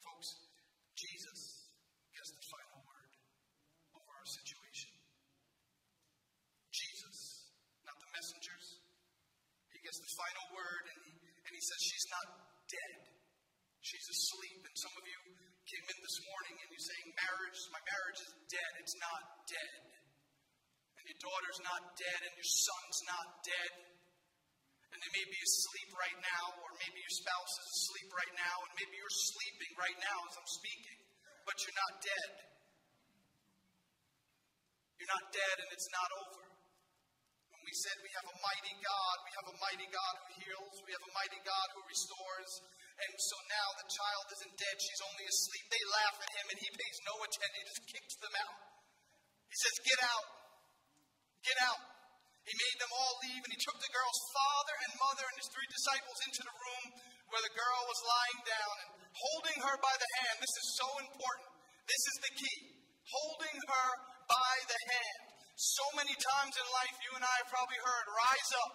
Folks, 0.00 0.28
Jesus 0.96 1.40
gets 2.12 2.30
the 2.36 2.44
final 2.44 2.80
word 2.84 3.12
over 3.96 4.10
our 4.16 4.28
situation. 4.28 4.92
Jesus, 6.72 7.52
not 7.84 7.96
the 8.00 8.10
messengers. 8.16 8.80
He 9.72 9.78
gets 9.84 10.00
the 10.00 10.12
final 10.12 10.44
word 10.52 10.84
and 10.92 11.49
he, 11.60 11.68
says, 11.68 11.80
She's 11.84 12.08
not 12.08 12.26
dead. 12.72 13.00
She's 13.84 14.08
asleep. 14.08 14.64
And 14.64 14.76
some 14.80 14.94
of 14.96 15.04
you 15.04 15.20
came 15.68 15.86
in 15.92 15.98
this 16.00 16.18
morning 16.24 16.56
and 16.56 16.68
you're 16.72 16.88
saying, 16.88 17.08
Marriage, 17.12 17.60
my 17.68 17.82
marriage 17.84 18.20
is 18.24 18.32
dead. 18.48 18.72
It's 18.80 18.96
not 18.96 19.22
dead. 19.44 19.80
And 20.96 21.04
your 21.04 21.20
daughter's 21.20 21.60
not 21.60 21.82
dead 22.00 22.20
and 22.24 22.32
your 22.32 22.48
son's 22.48 23.00
not 23.04 23.26
dead. 23.44 23.72
And 24.88 24.98
they 25.04 25.12
may 25.12 25.26
be 25.28 25.40
asleep 25.44 25.90
right 26.00 26.18
now, 26.24 26.44
or 26.64 26.68
maybe 26.80 26.98
your 26.98 27.16
spouse 27.20 27.52
is 27.62 27.68
asleep 27.78 28.10
right 28.10 28.34
now, 28.34 28.56
and 28.66 28.72
maybe 28.74 28.96
you're 28.98 29.20
sleeping 29.30 29.72
right 29.78 29.98
now 30.02 30.18
as 30.26 30.34
I'm 30.34 30.50
speaking, 30.50 30.98
but 31.46 31.54
you're 31.62 31.78
not 31.78 31.94
dead. 32.02 32.30
You're 34.98 35.12
not 35.12 35.28
dead 35.30 35.56
and 35.60 35.68
it's 35.76 35.90
not 35.92 36.08
over. 36.24 36.49
We 37.64 37.72
said 37.76 37.96
we 38.00 38.12
have 38.16 38.28
a 38.28 38.36
mighty 38.40 38.74
God, 38.80 39.16
we 39.22 39.32
have 39.36 39.48
a 39.52 39.56
mighty 39.60 39.88
God 39.92 40.14
who 40.20 40.26
heals, 40.40 40.74
we 40.82 40.92
have 40.96 41.04
a 41.04 41.12
mighty 41.14 41.40
God 41.44 41.66
who 41.76 41.80
restores. 41.86 42.50
And 43.00 43.12
so 43.16 43.36
now 43.48 43.68
the 43.80 43.88
child 43.88 44.24
isn't 44.36 44.54
dead, 44.60 44.76
she's 44.76 45.02
only 45.04 45.24
asleep. 45.24 45.64
They 45.72 45.84
laugh 45.88 46.16
at 46.20 46.30
him 46.36 46.46
and 46.52 46.58
he 46.60 46.68
pays 46.68 46.98
no 47.06 47.14
attention, 47.20 47.60
he 47.60 47.64
just 47.68 47.84
kicks 47.88 48.16
them 48.20 48.34
out. 48.44 48.56
He 49.50 49.56
says, 49.58 49.76
Get 49.82 50.00
out. 50.06 50.28
Get 51.42 51.58
out. 51.66 51.82
He 52.44 52.54
made 52.56 52.78
them 52.82 52.92
all 52.92 53.14
leave 53.22 53.42
and 53.44 53.52
he 53.52 53.60
took 53.62 53.78
the 53.78 53.94
girl's 53.94 54.22
father 54.34 54.76
and 54.88 54.92
mother 55.00 55.24
and 55.28 55.36
his 55.38 55.50
three 55.52 55.68
disciples 55.70 56.18
into 56.26 56.42
the 56.42 56.56
room 56.56 56.86
where 57.30 57.44
the 57.46 57.54
girl 57.54 57.82
was 57.86 58.00
lying 58.02 58.40
down 58.42 58.74
and 58.82 58.90
holding 59.14 59.58
her 59.70 59.76
by 59.78 59.94
the 59.94 60.10
hand. 60.18 60.36
This 60.42 60.56
is 60.58 60.68
so 60.74 60.88
important. 60.98 61.48
This 61.86 62.02
is 62.10 62.16
the 62.26 62.32
key. 62.34 62.58
Holding 63.06 63.58
her 63.70 63.88
by 64.26 64.54
the 64.66 64.80
hand. 64.90 65.29
So 65.60 65.84
many 65.92 66.16
times 66.16 66.56
in 66.56 66.64
life, 66.72 66.96
you 67.04 67.12
and 67.12 67.20
I 67.20 67.34
have 67.44 67.52
probably 67.52 67.76
heard, 67.84 68.06
rise 68.16 68.50
up 68.64 68.72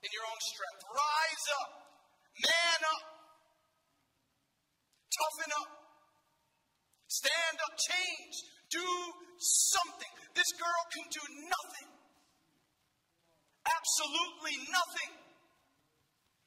in 0.00 0.08
your 0.16 0.24
own 0.24 0.40
strength. 0.40 0.80
Rise 0.88 1.46
up. 1.60 1.70
Man 2.40 2.80
up. 2.88 3.04
Toughen 5.12 5.52
up. 5.60 5.70
Stand 7.12 7.56
up. 7.60 7.76
Change. 7.76 8.34
Do 8.72 8.88
something. 9.44 10.12
This 10.32 10.48
girl 10.56 10.82
can 10.96 11.04
do 11.12 11.24
nothing. 11.52 11.88
Absolutely 13.68 14.56
nothing. 14.72 15.12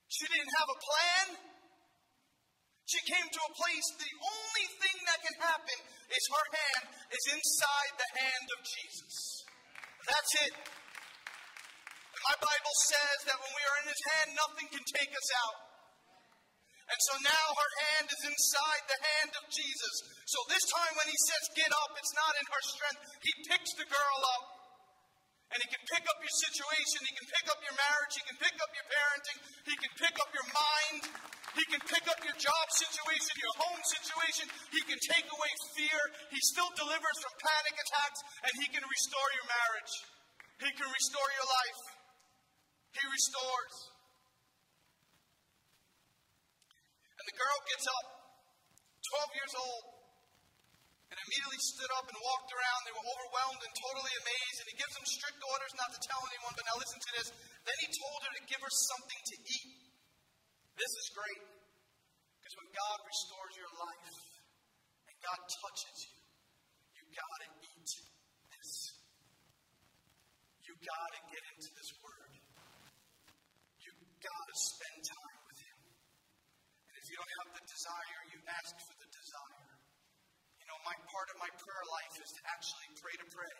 She 0.10 0.26
didn't 0.34 0.54
have 0.66 0.70
a 0.74 0.80
plan. 0.82 1.26
She 2.90 3.02
came 3.06 3.28
to 3.30 3.42
a 3.46 3.54
place, 3.54 3.88
the 4.02 4.14
only 4.18 4.68
thing 4.82 4.98
that 5.10 5.20
can 5.22 5.38
happen 5.46 5.78
is 6.10 6.24
her 6.34 6.48
hand 6.58 6.84
is 7.14 7.24
inside 7.38 7.94
the 8.02 8.10
hand 8.18 8.48
of 8.50 8.60
Jesus. 8.66 9.35
That's 10.06 10.34
it. 10.46 10.54
And 10.54 12.22
my 12.30 12.38
Bible 12.38 12.76
says 12.86 13.18
that 13.30 13.38
when 13.42 13.54
we 13.54 13.64
are 13.66 13.78
in 13.82 13.88
his 13.90 14.04
hand, 14.14 14.28
nothing 14.38 14.68
can 14.70 14.86
take 14.96 15.12
us 15.12 15.30
out. 15.46 15.58
And 16.86 17.00
so 17.02 17.14
now 17.18 17.46
her 17.50 17.72
hand 17.82 18.08
is 18.14 18.22
inside 18.30 18.84
the 18.86 19.00
hand 19.02 19.32
of 19.42 19.44
Jesus. 19.50 19.96
So 20.30 20.38
this 20.54 20.62
time 20.70 20.94
when 21.02 21.10
he 21.10 21.18
says 21.18 21.58
get 21.58 21.72
up, 21.74 21.92
it's 21.98 22.14
not 22.14 22.34
in 22.38 22.46
her 22.46 22.64
strength. 22.64 23.02
He 23.26 23.32
picks 23.50 23.74
the 23.74 23.90
girl 23.90 24.20
up. 24.38 24.55
And 25.56 25.64
he 25.64 25.72
can 25.72 25.84
pick 25.88 26.04
up 26.04 26.20
your 26.20 26.36
situation. 26.36 27.00
He 27.08 27.16
can 27.16 27.28
pick 27.32 27.48
up 27.48 27.60
your 27.64 27.78
marriage. 27.80 28.12
He 28.20 28.24
can 28.28 28.36
pick 28.44 28.56
up 28.60 28.72
your 28.76 28.88
parenting. 28.92 29.40
He 29.64 29.76
can 29.80 29.94
pick 29.96 30.16
up 30.20 30.28
your 30.36 30.48
mind. 30.52 31.02
He 31.56 31.64
can 31.72 31.80
pick 31.88 32.04
up 32.12 32.20
your 32.28 32.36
job 32.36 32.66
situation, 32.76 33.32
your 33.40 33.56
home 33.64 33.80
situation. 33.88 34.52
He 34.76 34.84
can 34.84 35.00
take 35.00 35.24
away 35.24 35.52
fear. 35.80 36.00
He 36.28 36.44
still 36.44 36.68
delivers 36.76 37.18
from 37.24 37.32
panic 37.40 37.72
attacks. 37.72 38.20
And 38.44 38.52
he 38.60 38.68
can 38.68 38.84
restore 38.84 39.30
your 39.32 39.48
marriage. 39.48 39.94
He 40.60 40.72
can 40.76 40.92
restore 40.92 41.30
your 41.40 41.48
life. 41.48 41.82
He 42.92 43.04
restores. 43.08 43.76
And 47.16 47.26
the 47.32 47.38
girl 47.40 47.58
gets 47.72 47.88
up, 47.88 48.06
12 49.32 49.40
years 49.40 49.54
old, 49.56 49.95
and 51.14 51.18
immediately 51.22 51.62
stood 51.62 51.92
up 51.94 52.06
and 52.10 52.18
walked 52.18 52.50
around. 52.50 52.80
They 52.82 52.96
were 52.98 53.06
overwhelmed 53.06 53.62
and 53.62 53.74
totally 53.78 54.16
amazed. 54.26 54.58
And 54.66 54.68
he 54.74 54.76
gives 54.82 54.94
them 54.98 55.06
strict 55.06 55.38
orders 55.38 55.74
not 55.78 55.94
to 55.94 56.00
tell 56.02 56.22
anyone. 56.26 56.54
But 56.58 56.66
now 56.66 56.78
listen 56.82 56.98
to 56.98 57.12
this. 57.22 57.28
Then 57.62 57.78
he 57.86 57.88
told 57.94 58.20
her 58.26 58.32
to 58.34 58.44
give 58.50 58.62
her 58.62 58.74
something 58.74 59.22
to 59.22 59.36
eat. 59.46 59.70
This 60.76 60.94
is 60.98 61.08
great. 61.14 61.44
Because 62.42 62.56
when 62.58 62.70
God 62.74 62.98
restores 63.06 63.54
your 63.58 63.74
life 63.78 64.18
and 65.10 65.16
God 65.22 65.40
touches 65.46 65.98
you, 66.10 66.18
you 66.98 67.04
got 67.14 67.38
to 67.42 67.50
eat 67.54 67.90
this. 68.50 68.72
You 70.66 70.74
got 70.74 71.10
to 71.16 71.22
get 71.30 71.44
into 71.54 71.70
this 71.74 71.90
word. 72.02 72.34
You 73.82 73.92
got 74.26 74.44
to 74.50 74.56
spend 74.58 75.00
time 75.06 75.42
with 75.46 75.60
Him. 75.62 75.80
And 76.90 76.96
if 76.98 77.06
you 77.10 77.16
don't 77.22 77.34
have 77.46 77.50
the 77.62 77.66
desire, 77.70 78.22
you 78.34 78.40
ask 78.46 78.74
for 78.90 78.96
the 78.98 79.10
desire. 79.10 79.75
Know, 80.76 80.92
my 80.92 81.00
part 81.08 81.32
of 81.32 81.40
my 81.40 81.48
prayer 81.56 81.86
life 81.88 82.16
is 82.20 82.32
to 82.36 82.42
actually 82.52 82.90
pray 83.00 83.16
to 83.16 83.28
pray. 83.32 83.58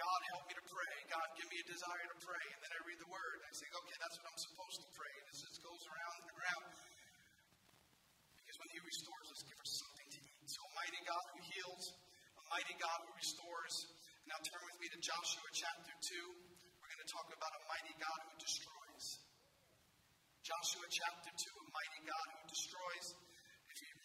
God, 0.00 0.20
help 0.32 0.48
me 0.48 0.56
to 0.56 0.64
pray. 0.64 0.94
God, 1.12 1.28
give 1.36 1.44
me 1.52 1.60
a 1.60 1.66
desire 1.68 2.06
to 2.08 2.18
pray. 2.24 2.46
And 2.56 2.60
then 2.64 2.72
I 2.72 2.80
read 2.88 3.00
the 3.04 3.10
word. 3.12 3.36
And 3.36 3.44
I 3.44 3.52
say, 3.52 3.68
okay, 3.68 3.96
that's 4.00 4.16
what 4.16 4.32
I'm 4.32 4.40
supposed 4.40 4.80
to 4.80 4.88
pray. 4.96 5.12
And 5.12 5.26
it 5.28 5.36
just 5.36 5.60
goes 5.60 5.82
around 5.92 6.16
and 6.24 6.28
around. 6.40 6.64
Because 8.32 8.56
when 8.64 8.70
He 8.72 8.80
restores 8.80 9.28
us, 9.28 9.40
give 9.44 9.60
us 9.60 9.72
something 9.76 10.08
to 10.08 10.20
eat. 10.24 10.40
So, 10.48 10.64
mighty 10.72 11.02
God 11.04 11.24
who 11.36 11.40
heals, 11.52 11.84
mighty 12.48 12.76
God 12.80 12.98
who 13.04 13.12
restores. 13.20 13.74
Now, 14.24 14.40
turn 14.40 14.62
with 14.72 14.80
me 14.80 14.88
to 14.96 14.98
Joshua 15.04 15.48
chapter 15.52 15.92
2. 16.00 16.16
We're 16.80 16.92
going 16.96 17.04
to 17.04 17.12
talk 17.12 17.28
about 17.28 17.52
a 17.60 17.62
mighty 17.68 17.92
God 18.00 18.18
who 18.24 18.34
destroys. 18.40 19.04
Joshua 20.48 20.86
chapter 20.88 21.28
2, 21.28 21.44
a 21.44 21.66
mighty 21.76 22.00
God 22.08 22.26
who 22.40 22.42
destroys. 22.48 23.06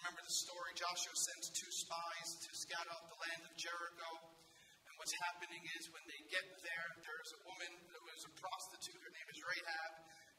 Remember 0.06 0.22
the 0.22 0.38
story, 0.38 0.70
Joshua 0.78 1.18
sends 1.18 1.50
two 1.50 1.72
spies 1.74 2.30
to 2.46 2.54
scout 2.54 2.86
out 2.94 3.10
the 3.10 3.18
land 3.26 3.42
of 3.42 3.58
Jericho. 3.58 4.10
And 4.86 4.94
what's 5.02 5.18
happening 5.26 5.66
is 5.82 5.90
when 5.90 6.06
they 6.06 6.22
get 6.30 6.46
there, 6.62 6.88
there's 7.02 7.34
a 7.34 7.42
woman 7.42 7.74
who 7.90 8.02
is 8.14 8.22
a 8.30 8.32
prostitute. 8.38 9.02
Her 9.02 9.10
name 9.18 9.30
is 9.34 9.42
Rahab. 9.42 9.92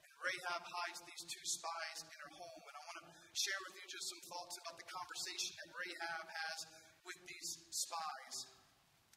And 0.07 0.13
Rahab 0.23 0.63
hides 0.71 1.03
these 1.11 1.27
two 1.27 1.43
spies 1.43 1.99
in 2.07 2.15
her 2.15 2.31
home. 2.39 2.63
And 2.63 2.75
I 2.79 2.83
want 2.87 2.99
to 3.03 3.07
share 3.35 3.59
with 3.67 3.75
you 3.75 3.85
just 3.91 4.07
some 4.07 4.23
thoughts 4.31 4.55
about 4.55 4.79
the 4.79 4.87
conversation 4.87 5.59
that 5.59 5.69
Rahab 5.75 6.25
has 6.31 6.59
with 7.03 7.21
these 7.27 7.51
spies. 7.75 8.37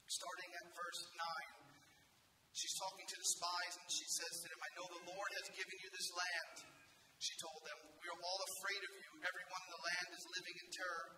Starting 0.09 0.49
at 0.49 0.65
verse 0.73 1.01
9. 1.13 1.77
She's 2.57 2.73
talking 2.73 3.05
to 3.05 3.17
the 3.21 3.29
spies 3.37 3.73
and 3.77 3.85
she 3.85 4.07
says 4.09 4.33
to 4.41 4.45
them, 4.49 4.61
I 4.65 4.69
know 4.81 4.87
the 4.97 5.13
Lord 5.13 5.29
has 5.45 5.53
given 5.53 5.77
you 5.77 5.93
this 5.93 6.09
land. 6.09 6.78
She 7.19 7.35
told 7.35 7.59
them, 7.67 7.79
We 7.99 8.07
are 8.07 8.23
all 8.23 8.41
afraid 8.47 8.79
of 8.79 8.93
you. 8.95 9.11
Everyone 9.27 9.63
in 9.67 9.71
the 9.75 9.85
land 9.91 10.09
is 10.15 10.35
living 10.39 10.55
in 10.55 10.67
terror. 10.71 11.09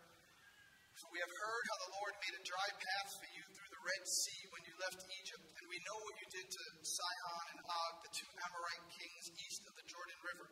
For 0.97 1.13
we 1.13 1.21
have 1.21 1.29
heard 1.29 1.65
how 1.69 1.77
the 1.77 1.93
Lord 1.93 2.13
made 2.25 2.35
a 2.41 2.47
dry 2.49 2.69
path 2.73 3.09
for 3.21 3.29
you 3.29 3.43
through 3.53 3.69
the 3.69 3.85
Red 3.85 4.03
Sea 4.09 4.41
when 4.49 4.65
you 4.65 4.73
left 4.81 5.01
Egypt, 5.01 5.45
and 5.61 5.65
we 5.69 5.77
know 5.85 5.97
what 6.01 6.17
you 6.17 6.27
did 6.41 6.47
to 6.49 6.63
Sihon 6.81 7.45
and 7.53 7.61
Og, 7.61 7.93
the 8.01 8.13
two 8.17 8.29
Amorite 8.33 8.87
kings 8.97 9.25
east 9.45 9.61
of 9.69 9.77
the 9.77 9.85
Jordan 9.85 10.19
River, 10.25 10.47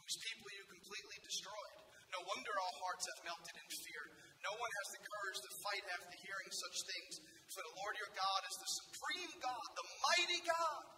whose 0.00 0.24
people 0.24 0.48
you 0.56 0.64
completely 0.72 1.18
destroyed. 1.20 1.76
No 2.08 2.20
wonder 2.24 2.52
our 2.52 2.76
hearts 2.80 3.04
have 3.12 3.28
melted 3.28 3.56
in 3.60 3.68
fear. 3.84 4.04
No 4.40 4.56
one 4.56 4.72
has 4.72 4.88
the 4.96 5.04
courage 5.04 5.40
to 5.44 5.60
fight 5.68 5.84
after 6.00 6.16
hearing 6.16 6.50
such 6.52 6.76
things, 6.88 7.12
for 7.52 7.60
the 7.60 7.76
Lord 7.76 7.92
your 8.00 8.12
God 8.16 8.40
is 8.48 8.56
the 8.56 8.72
supreme 8.72 9.32
God, 9.36 9.66
the 9.76 9.88
mighty 10.00 10.40
God 10.48 10.93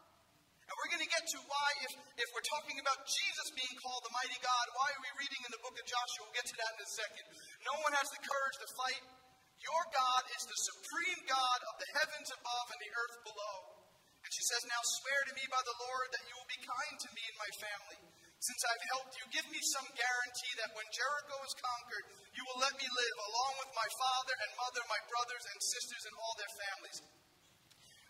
and 0.66 0.74
we're 0.74 0.90
going 0.90 1.06
to 1.06 1.12
get 1.14 1.22
to 1.22 1.38
why, 1.46 1.68
if, 1.86 1.92
if 2.18 2.28
we're 2.34 2.48
talking 2.50 2.78
about 2.82 2.98
Jesus 3.06 3.46
being 3.54 3.76
called 3.78 4.02
the 4.02 4.10
mighty 4.10 4.38
God, 4.42 4.66
why 4.74 4.90
are 4.90 5.02
we 5.02 5.10
reading 5.22 5.42
in 5.46 5.52
the 5.54 5.62
book 5.62 5.78
of 5.78 5.86
Joshua? 5.86 6.26
We'll 6.26 6.34
get 6.34 6.46
to 6.50 6.58
that 6.58 6.72
in 6.74 6.80
a 6.82 6.90
second. 6.90 7.24
No 7.62 7.74
one 7.86 7.94
has 7.94 8.08
the 8.10 8.18
courage 8.18 8.56
to 8.58 8.68
fight. 8.74 9.02
Your 9.62 9.82
God 9.94 10.22
is 10.34 10.42
the 10.42 10.58
supreme 10.58 11.22
God 11.30 11.58
of 11.70 11.74
the 11.78 11.90
heavens 12.02 12.28
above 12.34 12.66
and 12.74 12.80
the 12.82 12.92
earth 12.92 13.16
below. 13.24 13.56
And 14.26 14.30
she 14.34 14.44
says, 14.50 14.66
Now 14.66 14.82
swear 14.82 15.20
to 15.30 15.36
me 15.38 15.46
by 15.46 15.62
the 15.62 15.78
Lord 15.86 16.08
that 16.10 16.26
you 16.26 16.34
will 16.34 16.50
be 16.50 16.58
kind 16.58 16.94
to 16.98 17.10
me 17.14 17.22
and 17.30 17.38
my 17.38 17.52
family. 17.62 17.98
Since 18.42 18.62
I've 18.66 18.86
helped 18.90 19.14
you, 19.16 19.24
give 19.32 19.46
me 19.48 19.62
some 19.70 19.86
guarantee 19.96 20.54
that 20.60 20.74
when 20.76 20.86
Jericho 20.92 21.36
is 21.46 21.54
conquered, 21.56 22.06
you 22.36 22.42
will 22.44 22.60
let 22.60 22.74
me 22.74 22.84
live 22.84 23.18
along 23.22 23.52
with 23.64 23.72
my 23.72 23.88
father 23.96 24.34
and 24.44 24.50
mother, 24.60 24.82
my 24.90 25.02
brothers 25.08 25.44
and 25.46 25.58
sisters, 25.62 26.04
and 26.04 26.14
all 26.20 26.34
their 26.36 26.54
families. 26.58 26.98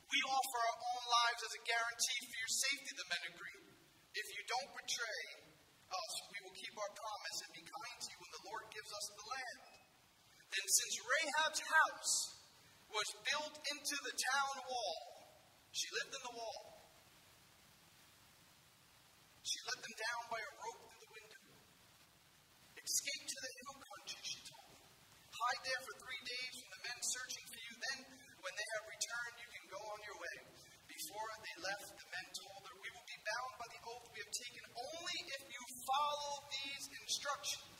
We 0.07 0.19
offer 0.23 0.59
our 0.63 0.79
own 0.79 1.05
lives 1.11 1.41
as 1.43 1.53
a 1.59 1.63
guarantee 1.67 2.21
for 2.23 2.37
your 2.39 2.53
safety, 2.53 2.93
the 2.95 3.09
men 3.11 3.23
agreed. 3.27 3.67
If 4.17 4.27
you 4.33 4.43
don't 4.47 4.71
betray 4.73 5.27
us, 5.87 6.13
we 6.31 6.39
will 6.47 6.57
keep 6.57 6.75
our 6.79 6.93
promise 6.95 7.39
and 7.43 7.51
be 7.53 7.65
kind 7.67 7.97
to 8.01 8.09
you 8.11 8.19
when 8.23 8.33
the 8.33 8.45
Lord 8.47 8.65
gives 8.71 8.91
us 8.91 9.07
the 9.13 9.27
land. 9.27 9.61
Then, 10.47 10.67
since 10.67 10.95
Rahab's 11.03 11.63
house 11.67 12.15
was 12.87 13.09
built 13.27 13.55
into 13.61 13.97
the 13.99 14.15
town 14.15 14.55
wall, 14.71 14.99
she 15.75 15.89
lived 15.91 16.15
in 16.17 16.23
the 16.23 16.37
wall. 16.39 16.61
She 19.47 19.59
let 19.69 19.79
them 19.79 19.95
down 19.95 20.23
by 20.27 20.41
a 20.43 20.53
rope 20.59 20.83
through 20.87 21.03
the 21.07 21.13
window. 21.13 21.43
Escape 22.83 23.25
to 23.27 23.39
the 23.43 23.53
hill 23.63 23.77
country, 23.79 24.23
she 24.27 24.41
told 24.43 24.67
them. 24.75 24.83
Hide 25.37 25.63
there 25.67 25.83
for 25.87 25.95
three 26.03 26.23
days 26.27 26.53
from 26.57 26.71
the 26.73 26.83
men 26.83 26.99
searching 27.05 27.47
for 27.47 27.61
you. 27.63 27.75
Then, 27.77 27.99
when 28.43 28.55
they 28.57 28.69
have 28.75 28.87
returned, 28.91 29.37
you 29.39 29.49
can 29.53 29.65
go 29.71 29.81
on 29.83 30.01
your 30.03 30.19
way. 30.19 30.37
Before 30.87 31.31
they 31.45 31.56
left, 31.67 31.87
the 31.99 32.09
men 32.15 32.27
told 32.35 32.63
her, 32.67 32.75
We 32.79 32.91
will 32.95 33.09
be 33.09 33.19
bound 33.27 33.53
by 33.59 33.69
the 33.71 33.81
oath 33.91 34.07
we 34.15 34.21
have 34.23 34.35
taken 34.35 34.63
only 34.77 35.19
if 35.35 35.43
you 35.51 35.63
follow 35.87 36.33
these 36.51 36.85
instructions. 37.03 37.79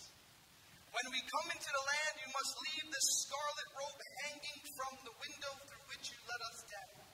When 0.91 1.07
we 1.13 1.21
come 1.29 1.49
into 1.53 1.71
the 1.71 1.85
land, 1.85 2.15
you 2.25 2.31
must 2.33 2.53
leave 2.57 2.87
the 2.89 3.05
scarlet 3.21 3.69
robe 3.77 4.01
hanging 4.27 4.61
from 4.81 4.93
the 5.05 5.15
window 5.21 5.53
through 5.69 5.85
which 5.93 6.09
you 6.09 6.19
let 6.25 6.41
us 6.51 6.59
down. 6.73 7.05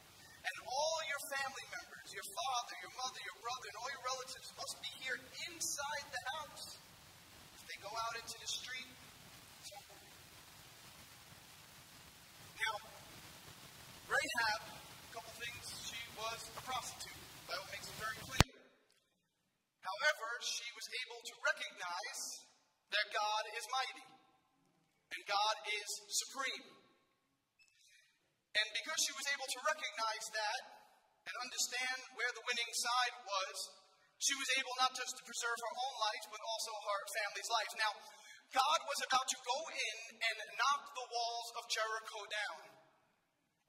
And 0.42 0.56
all 0.66 0.98
your 1.06 1.22
family 1.34 1.66
members, 1.70 2.06
your 2.14 2.28
father, 2.30 2.74
your 2.78 2.94
mother, 2.98 3.20
your 3.22 3.38
brother, 3.42 3.66
and 3.70 3.76
all 3.78 3.90
your 3.90 4.04
relatives 4.06 4.48
must 4.54 4.76
be 4.82 4.92
here 5.02 5.18
inside 5.50 6.06
the 6.10 6.22
house. 6.38 6.66
If 7.58 7.62
they 7.70 7.78
go 7.82 7.90
out 7.90 8.14
into 8.22 8.36
the 8.38 8.50
street, 8.50 8.90
Now, 12.62 12.76
Rahab, 14.06 14.60
a 14.70 15.10
couple 15.10 15.34
things, 15.34 15.64
she 15.90 16.02
was 16.14 16.38
a 16.54 16.62
prostitute. 16.62 17.18
The 17.18 17.46
Bible 17.50 17.68
makes 17.74 17.88
it 17.90 17.98
very 17.98 18.18
clear. 18.22 18.50
However, 19.82 20.28
she 20.46 20.68
was 20.78 20.86
able 21.02 21.20
to 21.26 21.34
recognize 21.42 22.20
that 22.92 23.06
God 23.10 23.42
is 23.56 23.64
mighty 23.72 24.06
and 25.16 25.20
God 25.26 25.54
is 25.74 25.88
supreme. 26.22 26.66
And 28.52 28.66
because 28.78 29.00
she 29.02 29.14
was 29.16 29.26
able 29.32 29.48
to 29.48 29.60
recognize 29.64 30.26
that 30.38 30.60
and 31.24 31.34
understand 31.40 31.98
where 32.14 32.30
the 32.36 32.41
side 32.56 33.14
was, 33.24 33.54
she 34.20 34.34
was 34.38 34.48
able 34.58 34.74
not 34.78 34.92
just 34.94 35.14
to 35.18 35.22
preserve 35.26 35.58
her 35.58 35.74
own 35.78 35.94
life, 35.98 36.24
but 36.30 36.42
also 36.42 36.72
her 36.72 37.00
family's 37.16 37.50
life. 37.50 37.72
Now, 37.78 37.92
God 38.52 38.80
was 38.84 39.00
about 39.08 39.26
to 39.32 39.38
go 39.48 39.58
in 39.72 39.96
and 40.12 40.36
knock 40.60 40.82
the 40.92 41.08
walls 41.08 41.48
of 41.56 41.62
Jericho 41.72 42.20
down. 42.28 42.60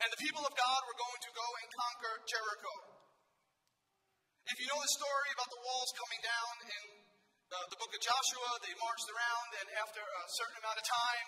And 0.03 0.09
the 0.11 0.19
people 0.19 0.43
of 0.43 0.53
God 0.53 0.79
were 0.83 0.99
going 0.99 1.21
to 1.23 1.31
go 1.31 1.47
and 1.63 1.67
conquer 1.71 2.13
Jericho. 2.27 2.73
If 4.51 4.59
you 4.59 4.67
know 4.67 4.81
the 4.83 4.93
story 4.99 5.29
about 5.31 5.47
the 5.47 5.63
walls 5.63 5.91
coming 5.95 6.19
down 6.19 6.53
in 6.67 6.81
the, 7.47 7.59
the 7.71 7.79
book 7.79 7.93
of 7.95 8.01
Joshua, 8.03 8.49
they 8.59 8.75
marched 8.75 9.07
around, 9.07 9.49
and 9.63 9.67
after 9.79 10.03
a 10.03 10.23
certain 10.35 10.57
amount 10.59 10.83
of 10.83 10.85
time, 10.89 11.27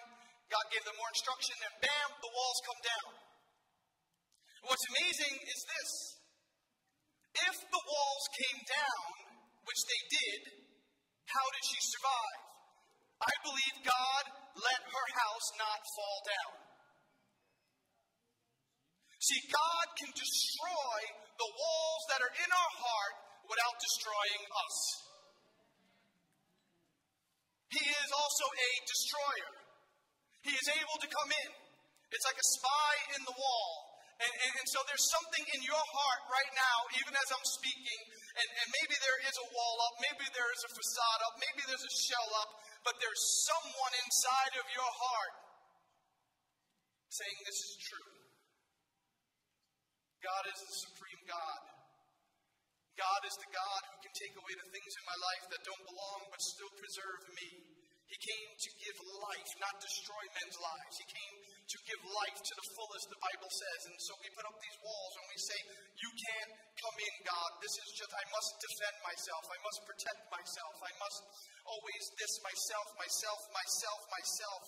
God 0.51 0.65
gave 0.75 0.83
them 0.83 0.99
more 0.99 1.07
instruction, 1.15 1.55
and 1.63 1.73
bam, 1.79 2.09
the 2.19 2.33
walls 2.35 2.59
come 2.67 2.81
down. 2.83 3.11
What's 4.67 4.85
amazing 4.91 5.35
is 5.47 5.59
this 5.63 5.91
if 7.35 7.55
the 7.67 7.83
walls 7.83 8.25
came 8.35 8.59
down, 8.65 9.07
which 9.67 9.81
they 9.87 10.01
did, 10.07 10.39
how 11.27 11.45
did 11.51 11.63
she 11.67 11.79
survive? 11.83 12.41
I 13.19 13.33
believe 13.43 13.75
God 13.83 14.23
let 14.55 14.81
her 14.83 15.07
house 15.19 15.47
not 15.59 15.79
fall 15.95 16.19
down. 16.23 16.53
See, 19.19 19.41
God 19.49 19.85
can 19.97 20.11
destroy 20.13 20.99
the 21.41 21.49
walls 21.49 22.03
that 22.13 22.21
are 22.21 22.35
in 22.35 22.49
our 22.51 22.73
heart 22.77 23.15
without 23.49 23.75
destroying 23.81 24.43
us. 24.53 24.77
He 27.73 27.83
is 27.83 28.09
also 28.13 28.45
a 28.45 28.69
destroyer. 28.85 29.51
He 30.45 30.53
is 30.53 30.67
able 30.77 30.97
to 31.01 31.09
come 31.09 31.31
in. 31.33 31.49
It's 32.13 32.25
like 32.29 32.37
a 32.37 32.49
spy 32.53 32.91
in 33.17 33.21
the 33.25 33.35
wall. 33.35 33.94
And, 34.15 34.31
and, 34.31 34.53
and, 34.63 34.67
so 34.71 34.79
there's 34.87 35.07
something 35.11 35.43
in 35.43 35.61
your 35.67 35.85
heart 35.91 36.23
right 36.31 36.51
now, 36.55 36.77
even 37.03 37.11
as 37.19 37.27
I'm 37.35 37.47
speaking, 37.59 37.99
and, 38.39 38.47
and 38.47 38.67
maybe 38.71 38.95
there 39.03 39.19
is 39.27 39.35
a 39.35 39.47
wall 39.51 39.75
up, 39.83 39.95
maybe 39.99 40.23
there 40.31 40.51
is 40.55 40.63
a 40.63 40.71
facade 40.71 41.19
up, 41.27 41.35
maybe 41.35 41.61
there's 41.67 41.83
a 41.83 41.95
shell 42.07 42.29
up, 42.39 42.49
but 42.87 42.95
there's 43.03 43.23
someone 43.43 43.93
inside 44.07 44.55
of 44.55 44.65
your 44.71 44.87
heart 44.87 45.35
saying 47.11 47.37
this 47.43 47.59
is 47.59 47.73
true. 47.91 48.11
God 50.23 50.43
is 50.47 50.59
the 50.63 50.75
supreme 50.87 51.21
God. 51.27 51.61
God 52.95 53.21
is 53.27 53.35
the 53.35 53.51
God 53.51 53.81
who 53.91 53.97
can 53.99 54.15
take 54.15 54.35
away 54.39 54.53
the 54.55 54.69
things 54.71 54.93
in 54.95 55.03
my 55.03 55.19
life 55.19 55.45
that 55.51 55.61
don't 55.67 55.85
belong 55.91 56.19
but 56.31 56.39
still 56.39 56.71
preserve 56.79 57.21
me. 57.35 57.49
He 58.07 58.17
came 58.21 58.49
to 58.55 58.69
give 58.79 58.97
life, 59.19 59.51
not 59.59 59.75
destroy 59.83 60.23
men's 60.39 60.55
lives. 60.55 60.95
He 61.03 61.07
came 61.11 61.35
to 61.65 61.77
give 61.89 62.01
life 62.05 62.39
to 62.45 62.53
the 62.53 62.67
fullest, 62.77 63.05
the 63.09 63.21
Bible 63.25 63.49
says. 63.49 63.81
And 63.89 63.97
so 63.97 64.13
we 64.21 64.29
put 64.37 64.45
up 64.45 64.57
these 64.61 64.79
walls 64.85 65.13
and 65.17 65.25
we 65.33 65.37
say, 65.41 65.59
You 65.97 66.11
can't 66.13 66.51
come 66.77 66.97
in, 67.01 67.15
God. 67.25 67.49
This 67.57 67.75
is 67.81 67.89
just, 67.97 68.11
I 68.13 68.25
must 68.29 68.51
defend 68.61 68.95
myself. 69.01 69.43
I 69.49 69.59
must 69.65 69.79
protect 69.89 70.21
myself. 70.29 70.73
I 70.85 70.93
must 71.01 71.21
always 71.65 72.03
this 72.21 72.33
myself, 72.45 72.87
myself, 73.01 73.39
myself, 73.49 73.99
myself. 74.13 74.63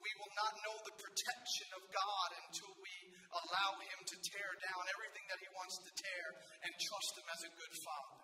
We 0.00 0.12
will 0.16 0.32
not 0.32 0.52
know 0.64 0.76
the 0.80 0.96
protection 0.96 1.68
of 1.76 1.82
God 1.92 2.28
until 2.40 2.72
we 2.80 2.94
allow 3.30 3.70
Him 3.84 4.00
to 4.00 4.16
tear 4.32 4.50
down 4.64 4.82
everything 4.96 5.26
that 5.28 5.40
He 5.44 5.50
wants 5.52 5.76
to 5.84 5.92
tear 5.92 6.26
and 6.66 6.72
trust 6.72 7.12
Him 7.20 7.28
as 7.30 7.42
a 7.44 7.52
good 7.52 7.74
Father. 7.84 8.20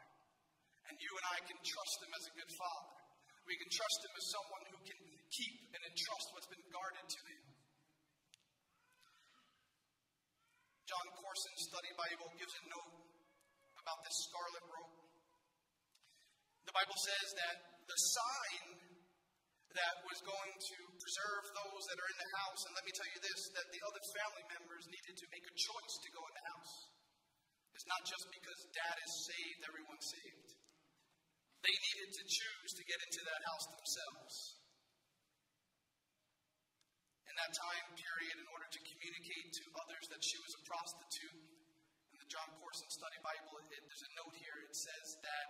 And 0.89 0.97
you 0.99 1.13
and 1.13 1.27
I 1.37 1.39
can 1.45 1.59
trust 1.61 1.97
Him 2.01 2.13
as 2.17 2.25
a 2.27 2.35
good 2.35 2.53
Father. 2.57 2.97
We 3.45 3.55
can 3.61 3.71
trust 3.71 3.99
Him 4.03 4.15
as 4.17 4.27
someone 4.33 4.65
who 4.73 4.79
can 4.83 5.01
keep 5.31 5.57
and 5.77 5.83
entrust 5.85 6.27
what's 6.33 6.51
been 6.51 6.67
guarded 6.73 7.07
to 7.07 7.21
Him. 7.29 7.46
Jon 11.37 11.53
study 11.69 11.93
Bible 12.01 12.33
gives 12.41 12.55
a 12.57 12.65
note 12.73 12.97
about 13.77 14.01
this 14.09 14.17
scarlet 14.25 14.65
rope. 14.73 14.97
The 16.65 16.73
Bible 16.73 16.97
says 16.97 17.29
that 17.37 17.57
the 17.85 17.99
sign 18.17 18.65
that 19.77 19.95
was 20.09 20.17
going 20.25 20.55
to 20.57 20.79
preserve 20.97 21.45
those 21.53 21.83
that 21.93 22.01
are 22.01 22.09
in 22.09 22.19
the 22.25 22.33
house, 22.41 22.61
and 22.65 22.73
let 22.73 22.89
me 22.89 22.93
tell 22.97 23.11
you 23.13 23.21
this, 23.21 23.41
that 23.53 23.69
the 23.69 23.83
other 23.85 24.03
family 24.17 24.45
members 24.49 24.89
needed 24.89 25.13
to 25.13 25.27
make 25.29 25.45
a 25.45 25.55
choice 25.61 25.95
to 26.01 26.09
go 26.17 26.25
in 26.25 26.35
the 26.41 26.47
house. 26.57 26.75
It's 27.77 27.89
not 27.93 28.01
just 28.09 28.25
because 28.33 28.73
dad 28.73 28.97
is 28.97 29.13
saved, 29.29 29.61
everyone's 29.69 30.09
saved. 30.09 30.51
They 31.61 31.77
needed 31.77 32.11
to 32.17 32.25
choose 32.33 32.71
to 32.81 32.83
get 32.89 33.01
into 33.13 33.21
that 33.29 33.43
house 33.45 33.67
themselves. 33.77 34.56
That 37.37 37.53
time 37.53 37.89
period, 37.93 38.37
in 38.41 38.49
order 38.49 38.65
to 38.65 38.81
communicate 38.81 39.53
to 39.61 39.65
others 39.77 40.09
that 40.09 40.25
she 40.25 40.41
was 40.41 40.57
a 40.57 40.63
prostitute, 40.65 41.37
in 41.37 42.17
the 42.17 42.29
Jon 42.33 42.49
Courson 42.57 42.89
Study 42.89 43.21
Bible, 43.21 43.61
it, 43.61 43.85
there's 43.85 44.09
a 44.09 44.13
note 44.17 44.33
here. 44.41 44.57
It 44.65 44.73
says 44.73 45.21
that 45.21 45.49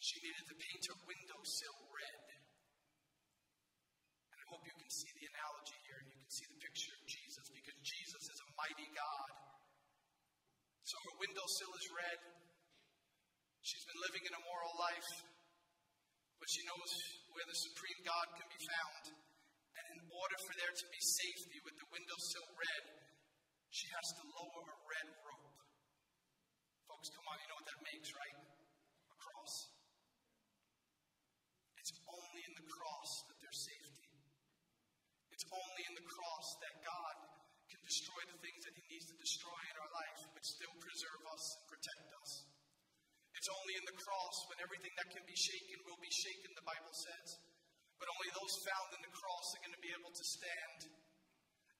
she 0.00 0.16
needed 0.24 0.48
to 0.48 0.56
paint 0.56 0.82
her 0.88 0.96
windowsill 1.04 1.78
red. 1.92 2.24
And 4.32 4.36
I 4.40 4.46
hope 4.48 4.64
you 4.64 4.72
can 4.80 4.88
see 4.88 5.12
the 5.12 5.28
analogy 5.28 5.76
here 5.84 5.98
and 6.00 6.08
you 6.08 6.18
can 6.24 6.32
see 6.32 6.48
the 6.48 6.60
picture 6.64 6.96
of 6.96 7.04
Jesus 7.04 7.46
because 7.52 7.78
Jesus 7.84 8.22
is 8.32 8.38
a 8.40 8.48
mighty 8.56 8.88
God. 8.96 9.30
So 10.88 10.96
her 11.04 11.14
windowsill 11.20 11.72
is 11.76 11.86
red. 11.92 12.20
She's 13.60 13.84
been 13.92 14.00
living 14.00 14.24
an 14.24 14.34
immoral 14.40 14.74
life, 14.80 15.10
but 16.40 16.48
she 16.48 16.64
knows 16.64 16.90
where 17.36 17.44
the 17.44 17.60
supreme 17.60 18.00
God 18.08 18.26
can 18.40 18.48
be 18.48 18.60
found 18.64 19.21
order 20.12 20.38
for 20.44 20.54
there 20.56 20.74
to 20.74 20.86
be 20.92 21.00
safety 21.00 21.58
with 21.64 21.76
the 21.80 21.88
windowsill 21.88 22.48
red, 22.56 22.84
she 23.72 23.88
has 23.88 24.06
to 24.20 24.22
lower 24.28 24.64
a 24.68 24.78
red 24.84 25.08
rope. 25.24 25.58
Folks, 26.84 27.08
come 27.08 27.24
on, 27.24 27.36
you 27.40 27.48
know 27.48 27.58
what 27.58 27.68
that 27.72 27.80
makes, 27.88 28.08
right? 28.12 28.38
A 29.08 29.16
cross. 29.16 29.54
It's 31.80 31.92
only 32.04 32.42
in 32.44 32.54
the 32.60 32.68
cross 32.68 33.10
that 33.32 33.38
there's 33.40 33.60
safety. 33.64 34.08
It's 35.32 35.46
only 35.48 35.82
in 35.88 35.94
the 35.96 36.06
cross 36.06 36.46
that 36.60 36.74
God 36.84 37.16
can 37.72 37.80
destroy 37.82 38.22
the 38.28 38.38
things 38.44 38.60
that 38.68 38.76
He 38.76 38.84
needs 38.92 39.08
to 39.08 39.16
destroy 39.16 39.60
in 39.72 39.76
our 39.80 39.90
life, 39.96 40.20
but 40.36 40.44
still 40.44 40.74
preserve 40.76 41.22
us 41.32 41.44
and 41.56 41.64
protect 41.72 42.08
us. 42.20 42.30
It's 43.32 43.50
only 43.50 43.74
in 43.74 43.84
the 43.88 43.98
cross 43.98 44.36
when 44.52 44.60
everything 44.62 44.94
that 45.00 45.08
can 45.10 45.24
be 45.26 45.34
shaken 45.34 45.82
will 45.88 45.98
be 45.98 46.12
shaken, 46.12 46.52
the 46.54 46.68
Bible 46.68 46.94
says. 46.94 47.28
But 48.02 48.10
only 48.18 48.34
those 48.34 48.54
found 48.66 48.90
in 48.98 49.02
the 49.06 49.14
cross 49.14 49.46
are 49.54 49.62
going 49.62 49.78
to 49.78 49.84
be 49.86 49.94
able 49.94 50.10
to 50.10 50.24
stand. 50.26 50.78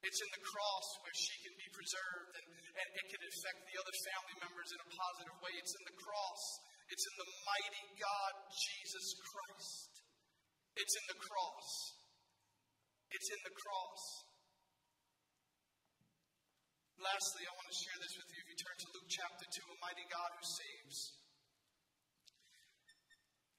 It's 0.06 0.22
in 0.22 0.30
the 0.30 0.46
cross 0.46 0.87
where 1.02 1.14
she 1.18 1.35
can 1.42 1.54
be 1.58 1.66
preserved 1.74 2.35
and, 2.38 2.46
and 2.78 2.87
it 2.94 3.06
can 3.11 3.22
affect 3.26 3.58
the 3.66 3.78
other 3.82 3.94
family 4.06 4.37
members 4.38 4.70
in 4.70 4.78
a 4.78 4.88
positive 4.94 5.37
way. 5.42 5.50
It's 5.58 5.74
in 5.74 5.82
the 5.82 5.98
cross. 5.98 6.42
It's 6.94 7.06
in 7.11 7.14
the 7.18 7.30
mighty 7.42 7.87
God, 7.98 8.32
Jesus 8.54 9.06
Christ. 9.18 9.90
It's 10.78 10.94
in 10.94 11.06
the 11.11 11.18
cross. 11.18 11.70
It's 13.14 13.28
in 13.30 13.40
the 13.42 13.54
cross. 13.58 14.02
Lastly, 17.02 17.42
I 17.46 17.52
want 17.54 17.66
to 17.66 17.78
share 17.82 17.98
this 17.98 18.14
with 18.14 18.30
you. 18.30 18.38
If 18.42 18.48
you 18.50 18.58
turn 18.62 18.78
to 18.78 18.88
Luke 18.94 19.11
chapter 19.11 19.46
2, 19.58 19.58
a 19.58 19.78
mighty 19.82 20.06
God 20.06 20.30
who 20.38 20.44
saves. 20.46 20.98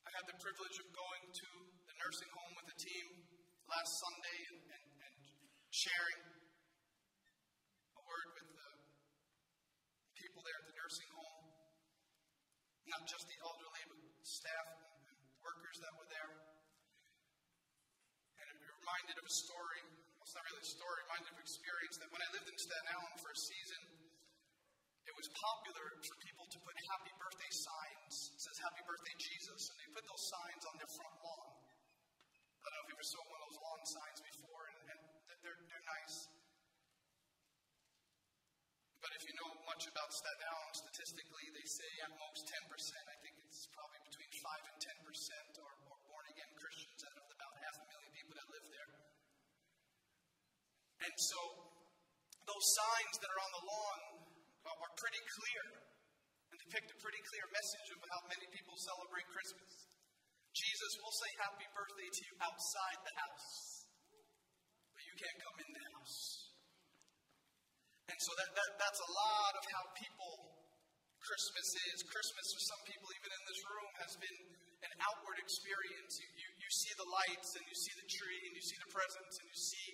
I 0.03 0.09
had 0.11 0.27
the 0.27 0.37
privilege 0.43 0.77
of 0.83 0.87
going 0.91 1.23
to 1.23 1.49
the 1.87 1.95
nursing 2.03 2.31
home 2.35 2.42
with 2.63 2.79
the 2.79 2.83
team 2.87 3.07
last 3.67 3.91
Sunday 3.99 4.39
and, 4.47 4.59
and, 4.71 4.87
and 5.03 5.15
sharing 5.67 6.19
a 7.99 8.01
word 8.07 8.27
with 8.39 8.49
the 8.55 8.71
people 10.15 10.39
there 10.47 10.55
at 10.63 10.67
the 10.71 10.75
nursing 10.79 11.11
home. 11.11 11.43
Not 12.87 13.03
just 13.03 13.27
the 13.27 13.35
elderly, 13.43 13.83
but 13.91 13.99
staff 14.23 14.67
and 14.79 15.17
workers 15.43 15.75
that 15.83 15.91
were 15.99 16.07
there. 16.07 16.31
And 18.39 18.47
it 18.47 18.57
reminded 18.63 19.19
of 19.19 19.25
a 19.27 19.35
story. 19.43 19.83
Well, 19.91 20.23
it's 20.23 20.35
not 20.39 20.47
really 20.47 20.63
a 20.63 20.71
story, 20.71 20.99
reminded 21.03 21.35
of 21.35 21.39
experience 21.43 21.95
that 21.99 22.07
when 22.15 22.23
I 22.23 22.29
lived 22.31 22.47
in 22.47 22.55
Staten 22.63 22.87
Island 22.95 23.17
for 23.19 23.31
a 23.35 23.39
season, 23.43 23.81
it 25.03 25.15
was 25.19 25.27
popular 25.35 25.87
for 25.99 26.15
people 26.23 26.47
to 26.47 26.57
put 26.63 26.79
happy 26.95 27.11
birthday 27.19 27.51
signs. 27.51 28.31
It 28.31 28.39
says 28.39 28.55
happy 28.63 28.87
birthday 28.87 29.15
Jesus, 29.19 29.67
and 29.67 29.75
they 29.83 29.89
put 29.91 30.07
those 30.07 30.23
signs 30.31 30.63
on 30.63 30.79
their 30.79 30.91
front 30.95 31.15
lawn. 31.27 31.62
You 32.93 33.01
ever 33.01 33.09
saw 33.09 33.25
one 33.25 33.41
of 33.41 33.49
those 33.49 33.57
lawn 33.57 33.81
signs 33.89 34.21
before, 34.21 34.63
and, 34.69 34.85
and 34.93 35.01
they're, 35.41 35.57
they're 35.65 35.87
nice. 35.97 36.29
But 39.01 39.17
if 39.17 39.25
you 39.25 39.33
know 39.33 39.49
much 39.65 39.89
about 39.89 40.13
Staten 40.13 40.45
Island, 40.45 40.77
statistically, 40.77 41.45
they 41.57 41.65
say 41.65 41.89
at 42.05 42.13
most 42.21 42.45
10%. 42.45 42.53
I 42.53 43.17
think 43.25 43.33
it's 43.49 43.65
probably 43.73 43.97
between 43.97 44.29
5 44.29 44.69
and 44.69 44.77
10% 44.77 45.09
are, 45.65 45.75
are 45.89 46.01
born 46.05 46.25
again 46.37 46.53
Christians 46.53 47.01
out 47.09 47.17
of 47.17 47.25
about 47.33 47.53
half 47.65 47.81
a 47.81 47.85
million 47.97 48.11
people 48.13 48.37
that 48.37 48.47
live 48.53 48.67
there. 48.69 48.91
And 51.09 51.15
so, 51.17 51.39
those 52.45 52.65
signs 52.77 53.15
that 53.25 53.29
are 53.33 53.41
on 53.41 53.51
the 53.57 53.63
lawn 53.73 54.01
are, 54.69 54.77
are 54.85 54.93
pretty 55.01 55.23
clear 55.33 55.65
and 56.53 56.57
depict 56.61 56.93
a 56.93 56.97
pretty 57.01 57.21
clear 57.25 57.45
message 57.57 57.89
of 57.89 58.05
how 58.05 58.21
many 58.29 58.45
people 58.53 58.77
celebrate 58.77 59.25
Christmas. 59.33 59.92
Jesus 60.53 60.91
will 61.01 61.15
say 61.17 61.29
happy 61.41 61.65
birthday 61.73 62.09
to 62.13 62.21
you 62.29 62.33
outside 62.45 62.99
the 63.01 63.15
house, 63.17 63.49
but 64.93 65.01
you 65.01 65.15
can't 65.17 65.39
come 65.41 65.57
in 65.65 65.69
the 65.73 65.85
house. 65.97 66.17
And 68.13 68.19
so 68.21 68.31
that, 68.37 68.49
that, 68.53 68.69
that's 68.77 69.01
a 69.01 69.11
lot 69.17 69.53
of 69.57 69.63
how 69.73 69.83
people 69.97 70.33
Christmas 71.17 71.67
is. 71.89 72.05
Christmas 72.05 72.45
for 72.53 72.63
some 72.69 72.81
people, 72.85 73.09
even 73.17 73.31
in 73.33 73.43
this 73.49 73.61
room, 73.65 73.91
has 74.05 74.13
been 74.21 74.39
an 74.85 74.93
outward 75.01 75.41
experience. 75.41 76.21
You, 76.21 76.29
you, 76.37 76.49
you 76.61 76.69
see 76.69 76.93
the 77.01 77.09
lights 77.09 77.49
and 77.57 77.63
you 77.65 77.73
see 77.73 77.93
the 77.97 78.07
tree 78.13 78.41
and 78.45 78.53
you 78.53 78.61
see 78.61 78.77
the 78.77 78.91
presents 78.93 79.35
and 79.41 79.47
you 79.49 79.57
see 79.57 79.89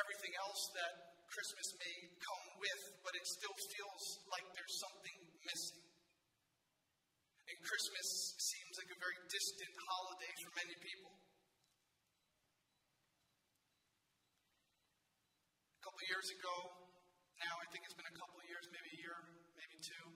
everything 0.00 0.32
else 0.48 0.62
that 0.80 0.92
Christmas 1.28 1.68
may 1.76 1.96
come 2.24 2.44
with, 2.56 2.82
but 3.04 3.12
it 3.20 3.26
still 3.28 3.56
feels 3.76 4.04
like 4.32 4.46
there's 4.56 4.76
something 4.80 5.16
missing. 5.44 5.83
And 7.44 7.56
Christmas 7.60 8.08
seems 8.40 8.74
like 8.80 8.88
a 8.88 8.98
very 8.98 9.18
distant 9.28 9.74
holiday 9.84 10.32
for 10.40 10.50
many 10.56 10.76
people. 10.80 11.12
A 15.76 15.80
couple 15.84 16.00
years 16.08 16.28
ago, 16.40 16.56
now 17.36 17.54
I 17.60 17.66
think 17.68 17.84
it's 17.84 17.98
been 18.00 18.08
a 18.08 18.16
couple 18.16 18.40
years, 18.48 18.64
maybe 18.72 18.90
a 18.96 19.00
year, 19.04 19.18
maybe 19.60 19.76
two, 19.84 20.06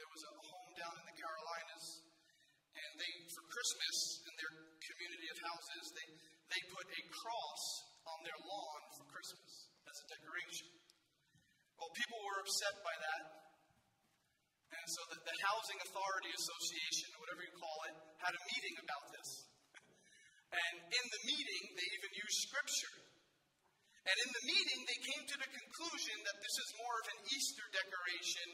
there 0.00 0.08
was 0.08 0.24
a 0.24 0.32
home 0.32 0.72
down 0.80 0.94
in 0.96 1.04
the 1.04 1.16
Carolinas, 1.20 1.86
and 2.72 2.90
they, 2.96 3.12
for 3.36 3.44
Christmas, 3.52 3.96
in 4.24 4.34
their 4.40 4.52
community 4.80 5.28
of 5.28 5.38
houses, 5.44 5.84
they, 5.92 6.08
they 6.56 6.62
put 6.72 6.88
a 6.88 7.02
cross 7.12 7.62
on 8.08 8.18
their 8.24 8.40
lawn 8.48 8.82
for 8.96 9.04
Christmas 9.12 9.68
as 9.92 9.96
a 10.00 10.06
decoration. 10.08 10.72
Well, 11.76 11.92
people 11.92 12.16
were 12.16 12.40
upset 12.40 12.80
by 12.80 12.96
that. 12.96 13.41
And 14.72 14.86
so 14.88 15.00
the, 15.12 15.18
the 15.20 15.36
Housing 15.46 15.78
Authority 15.84 16.32
Association, 16.32 17.06
or 17.14 17.18
whatever 17.22 17.42
you 17.44 17.54
call 17.60 17.78
it, 17.92 17.94
had 18.24 18.32
a 18.32 18.42
meeting 18.48 18.76
about 18.80 19.04
this. 19.12 19.28
And 20.52 20.74
in 20.84 21.04
the 21.08 21.22
meeting, 21.28 21.64
they 21.76 21.88
even 21.96 22.12
used 22.12 22.38
scripture. 22.48 22.96
And 24.02 24.16
in 24.18 24.30
the 24.34 24.44
meeting, 24.50 24.80
they 24.84 25.00
came 25.06 25.24
to 25.30 25.36
the 25.38 25.50
conclusion 25.52 26.16
that 26.26 26.38
this 26.42 26.56
is 26.58 26.68
more 26.82 26.96
of 26.98 27.06
an 27.14 27.20
Easter 27.30 27.66
decoration 27.70 28.48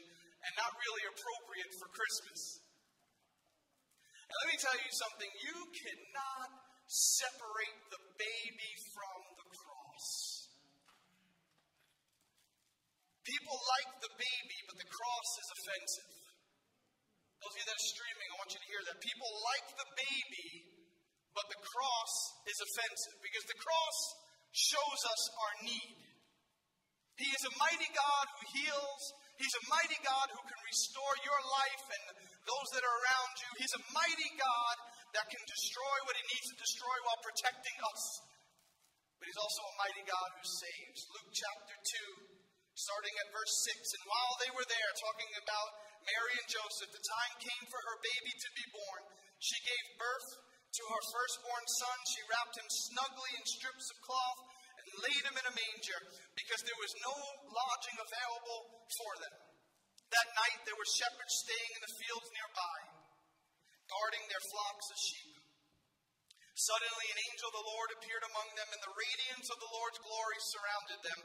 and 0.45 0.51
not 0.55 0.71
really 0.77 1.05
appropriate 1.09 1.71
for 1.81 1.87
Christmas. 1.89 2.41
And 4.29 4.35
let 4.45 4.47
me 4.53 4.57
tell 4.61 4.77
you 4.77 4.91
something 4.93 5.29
you 5.41 5.57
cannot 5.73 6.49
separate 6.85 7.79
the 7.89 8.01
baby 8.21 8.71
from 8.93 9.19
the 9.41 9.47
cross. 9.57 10.07
People 13.29 13.57
like 13.61 13.91
the 14.01 14.13
baby, 14.17 14.57
but 14.65 14.77
the 14.81 14.89
cross 14.89 15.29
is 15.37 15.47
offensive. 15.53 16.13
Those 17.45 17.53
of 17.53 17.59
you 17.61 17.67
that 17.69 17.77
are 17.77 17.89
streaming, 17.93 18.27
I 18.33 18.35
want 18.41 18.51
you 18.57 18.61
to 18.65 18.69
hear 18.73 18.83
that. 18.89 18.97
People 19.05 19.29
like 19.45 19.67
the 19.77 19.89
baby, 19.93 20.49
but 21.37 21.45
the 21.45 21.61
cross 21.61 22.13
is 22.49 22.57
offensive 22.57 23.17
because 23.21 23.45
the 23.45 23.61
cross 23.61 23.97
shows 24.49 25.01
us 25.13 25.21
our 25.29 25.53
need. 25.61 25.93
He 27.21 27.29
is 27.29 27.43
a 27.45 27.53
mighty 27.61 27.89
God 27.93 28.25
who 28.33 28.43
heals. 28.59 29.03
He's 29.37 29.55
a 29.61 29.65
mighty 29.71 29.99
God 30.03 30.27
who 30.33 30.41
can 30.43 30.59
restore 30.65 31.15
your 31.23 31.41
life 31.47 31.85
and 31.85 32.03
those 32.43 32.69
that 32.75 32.83
are 32.83 32.97
around 33.05 33.33
you. 33.39 33.49
He's 33.61 33.75
a 33.77 33.83
mighty 33.93 34.31
God 34.35 34.75
that 35.15 35.29
can 35.29 35.43
destroy 35.45 35.97
what 36.09 36.17
he 36.17 36.23
needs 36.33 36.47
to 36.49 36.57
destroy 36.59 36.95
while 37.05 37.21
protecting 37.23 37.77
us. 37.93 38.03
But 39.21 39.31
he's 39.31 39.39
also 39.39 39.61
a 39.63 39.75
mighty 39.79 40.03
God 40.07 40.29
who 40.33 40.43
saves. 40.43 40.99
Luke 41.11 41.31
chapter 41.35 41.75
2, 42.25 42.28
starting 42.79 43.15
at 43.19 43.35
verse 43.35 43.55
6. 43.67 43.95
And 43.99 44.03
while 44.07 44.33
they 44.39 44.51
were 44.55 44.67
there 44.67 44.91
talking 45.03 45.31
about 45.43 45.69
Mary 46.07 46.35
and 46.39 46.47
Joseph, 46.47 46.91
the 46.95 47.03
time 47.03 47.33
came 47.43 47.65
for 47.67 47.81
her 47.83 47.97
baby 47.99 48.33
to 48.33 48.49
be 48.55 48.65
born. 48.71 49.01
She 49.43 49.59
gave 49.67 49.99
birth 49.99 50.29
to 50.79 50.83
her 50.85 51.03
firstborn 51.11 51.65
son. 51.81 51.97
She 52.07 52.23
wrapped 52.29 52.55
him 52.55 52.69
snugly 52.69 53.31
in 53.35 53.43
strips 53.43 53.87
of 53.91 53.97
cloth 54.05 54.41
and 54.79 55.03
laid 55.03 55.23
him 55.27 55.35
in 55.35 55.45
a 55.49 55.57
manger 55.59 55.99
because 56.35 56.61
there 56.63 56.79
was 56.79 56.93
no 57.03 57.15
lodging 57.51 57.97
available 57.99 58.61
for 58.95 59.13
them. 59.19 59.35
That 60.09 60.29
night 60.39 60.59
there 60.65 60.79
were 60.79 60.89
shepherds 60.97 61.35
staying 61.45 61.71
in 61.75 61.81
the 61.83 61.95
fields 61.99 62.29
nearby, 62.33 62.77
guarding 63.91 64.25
their 64.25 64.45
flocks 64.49 64.87
of 64.89 64.97
sheep. 64.97 65.38
Suddenly, 66.59 67.07
an 67.07 67.19
angel 67.31 67.47
of 67.47 67.55
the 67.55 67.69
Lord 67.71 67.89
appeared 67.95 68.25
among 68.27 68.47
them, 68.51 68.67
and 68.67 68.81
the 68.83 68.97
radiance 68.99 69.47
of 69.47 69.59
the 69.63 69.71
Lord's 69.71 69.99
glory 70.03 70.39
surrounded 70.43 70.99
them. 71.07 71.19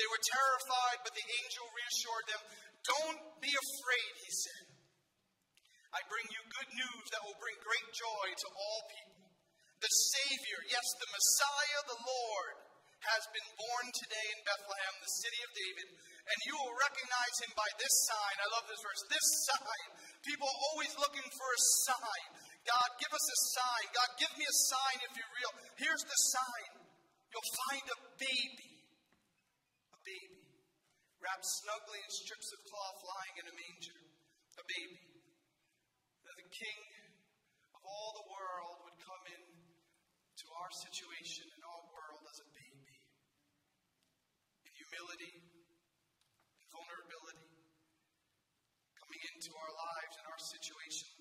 They 0.00 0.08
were 0.08 0.22
terrified, 0.32 0.98
but 1.04 1.12
the 1.12 1.28
angel 1.44 1.64
reassured 1.76 2.26
them. 2.32 2.42
Don't 2.88 3.20
be 3.44 3.52
afraid, 3.52 4.12
he 4.24 4.32
said. 4.32 4.64
I 5.92 6.00
bring 6.08 6.24
you 6.32 6.40
good 6.40 6.72
news 6.72 7.04
that 7.12 7.20
will 7.20 7.36
bring 7.36 7.56
great 7.60 7.88
joy 7.92 8.26
to 8.32 8.48
all 8.48 8.80
people. 8.88 9.28
The 9.84 9.92
Savior, 9.92 10.60
yes, 10.72 10.88
the 10.96 11.12
Messiah, 11.12 11.80
the 11.84 12.00
Lord, 12.08 12.54
has 13.12 13.22
been 13.30 13.48
born 13.60 13.86
today 13.92 14.26
in 14.34 14.40
Bethlehem, 14.42 14.94
the 15.04 15.14
city 15.22 15.40
of 15.44 15.52
David, 15.52 15.88
and 16.28 16.38
you 16.48 16.54
will 16.58 16.74
recognize 16.80 17.36
him 17.44 17.52
by 17.54 17.68
this 17.76 17.94
sign. 18.08 18.36
I 18.40 18.48
love 18.56 18.66
this 18.66 18.82
verse. 18.82 19.02
This 19.06 19.28
sign. 19.52 19.86
People 20.24 20.48
are 20.48 20.62
always 20.72 20.92
looking 20.98 21.28
for 21.28 21.48
a 21.48 21.60
sign. 21.88 22.26
God, 22.68 22.88
give 23.00 23.12
us 23.16 23.26
a 23.32 23.38
sign. 23.56 23.86
God, 23.96 24.10
give 24.20 24.32
me 24.36 24.44
a 24.44 24.56
sign 24.68 24.96
if 25.08 25.12
you're 25.16 25.34
real. 25.40 25.52
Here's 25.80 26.04
the 26.04 26.20
sign. 26.36 26.72
You'll 27.32 27.52
find 27.64 27.84
a 27.88 27.98
baby. 28.20 28.72
A 29.96 29.98
baby. 30.04 30.44
Wrapped 31.16 31.48
snugly 31.64 32.00
in 32.04 32.10
strips 32.12 32.52
of 32.52 32.60
cloth 32.68 32.98
lying 33.08 33.36
in 33.40 33.46
a 33.48 33.54
manger. 33.56 33.98
A 34.60 34.64
baby. 34.68 35.00
That 36.28 36.36
the 36.36 36.48
King 36.52 36.80
of 37.72 37.80
all 37.88 38.10
the 38.20 38.28
world 38.36 38.76
would 38.84 38.98
come 39.00 39.24
in 39.32 39.44
to 39.48 40.46
our 40.60 40.70
situation 40.76 41.48
and 41.48 41.62
our 41.64 41.84
world 41.88 42.22
as 42.28 42.38
a 42.44 42.48
baby. 42.52 42.96
In 44.68 44.72
humility, 44.76 45.34
in 45.40 46.66
vulnerability, 46.68 47.48
coming 48.92 49.22
into 49.24 49.50
our 49.56 49.72
lives 49.72 50.14
and 50.20 50.26
our 50.28 50.42
situation 50.52 51.18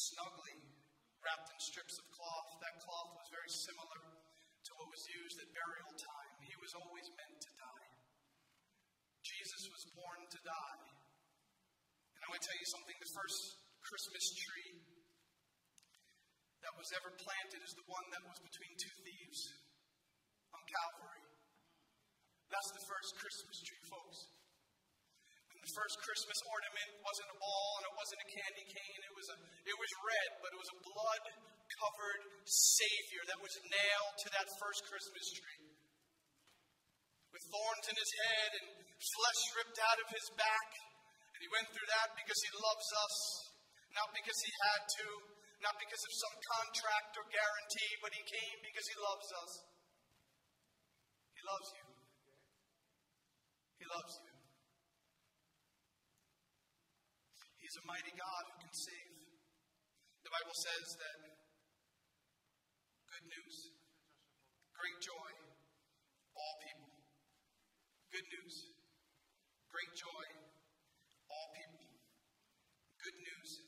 snugly 0.00 0.56
wrapped 1.20 1.48
in 1.52 1.58
strips 1.60 1.96
of 2.00 2.06
cloth. 2.16 2.48
That 2.60 2.74
cloth 2.80 3.10
was 3.16 3.28
very 3.32 3.52
similar 3.52 4.00
to 4.00 4.70
what 4.76 4.88
was 4.88 5.02
used 5.08 5.36
at 5.40 5.48
burial 5.52 5.92
time. 5.96 6.34
He 6.44 6.56
was 6.60 6.72
always 6.76 7.06
meant 7.16 7.38
to 7.40 7.52
die. 7.56 7.88
Jesus 9.24 9.62
was 9.68 9.82
born 9.96 10.20
to 10.20 10.40
die. 10.40 10.84
And 12.16 12.20
I 12.24 12.26
want 12.28 12.40
to 12.40 12.46
tell 12.48 12.60
you 12.60 12.70
something. 12.72 12.96
The 13.00 13.12
first 13.16 13.40
Christmas 13.80 14.24
tree 14.36 14.72
that 16.60 16.74
was 16.76 16.88
ever 16.92 17.12
planted 17.16 17.60
is 17.64 17.72
the 17.72 17.88
one 17.88 18.06
that 18.12 18.24
was 18.28 18.38
between 18.44 18.72
two 18.76 18.94
thieves 19.00 19.40
on 20.52 20.60
Calvary. 20.68 21.24
That's 22.52 22.70
the 22.76 22.84
first 22.84 23.10
Christmas 23.16 23.56
tree, 23.64 23.84
folks. 23.88 24.39
The 25.60 25.72
first 25.76 25.96
Christmas 26.00 26.40
ornament 26.48 26.90
wasn't 27.04 27.28
a 27.30 27.38
ball 27.38 27.70
and 27.80 27.84
it 27.92 27.94
wasn't 28.00 28.20
a 28.24 28.28
candy 28.32 28.66
cane. 28.66 29.00
It 29.04 29.14
was 29.14 29.28
a 29.28 29.36
it 29.68 29.76
was 29.76 29.90
red, 30.00 30.30
but 30.40 30.48
it 30.56 30.60
was 30.60 30.70
a 30.72 30.78
blood 30.80 31.22
covered 31.76 32.22
Savior 32.48 33.22
that 33.28 33.40
was 33.40 33.54
nailed 33.68 34.14
to 34.24 34.28
that 34.34 34.48
first 34.56 34.80
Christmas 34.88 35.26
tree. 35.36 35.60
With 37.30 37.44
thorns 37.46 37.86
in 37.92 37.96
his 37.96 38.12
head 38.24 38.50
and 38.58 38.66
flesh 39.00 39.40
ripped 39.56 39.78
out 39.80 39.98
of 40.00 40.08
his 40.12 40.26
back. 40.36 40.68
And 41.36 41.40
he 41.40 41.48
went 41.48 41.68
through 41.72 41.88
that 41.88 42.12
because 42.18 42.40
he 42.42 42.52
loves 42.52 42.88
us, 43.00 43.16
not 43.96 44.08
because 44.12 44.38
he 44.44 44.52
had 44.52 44.82
to, 45.00 45.06
not 45.64 45.76
because 45.80 46.02
of 46.04 46.12
some 46.12 46.36
contract 46.40 47.16
or 47.16 47.24
guarantee, 47.32 47.92
but 48.04 48.12
he 48.12 48.22
came 48.24 48.56
because 48.60 48.86
he 48.88 48.96
loves 49.00 49.28
us. 49.44 49.52
He 51.32 51.42
loves 51.48 51.68
you. 51.72 51.84
He 53.80 53.86
loves 53.88 54.14
you. 54.20 54.29
He's 57.70 57.78
a 57.78 57.86
mighty 57.86 58.10
God 58.18 58.42
who 58.50 58.66
can 58.66 58.74
save. 58.74 59.14
The 60.26 60.32
Bible 60.34 60.58
says 60.58 60.90
that 60.90 61.18
good 63.06 63.24
news, 63.30 63.78
great 64.74 64.98
joy, 64.98 65.30
all 66.34 66.54
people. 66.66 66.90
Good 68.10 68.26
news, 68.26 68.74
great 69.70 69.94
joy, 69.94 70.26
all 71.30 71.46
people. 71.54 71.86
Good 73.06 73.18
news, 73.22 73.62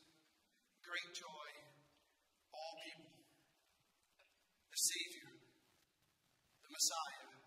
great 0.83 1.11
joy, 1.15 1.47
all 2.51 2.75
people. 2.83 3.07
The 3.07 4.81
Savior, 4.83 5.31
the 6.59 6.71
Messiah, 6.75 7.39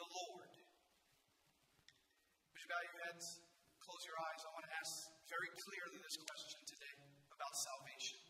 the 0.00 0.08
Lord. 0.08 0.56
Would 0.56 2.60
you 2.64 2.68
bow 2.72 2.80
your 2.80 3.12
heads, 3.12 3.44
close 3.84 4.08
your 4.08 4.16
eyes? 4.24 4.40
I 4.40 4.56
want 4.56 4.64
to 4.72 4.76
ask 4.80 5.15
very 5.26 5.50
clearly 5.58 5.98
this 6.06 6.18
question 6.22 6.60
today 6.70 6.96
about 7.34 7.50
salvation. 7.58 8.22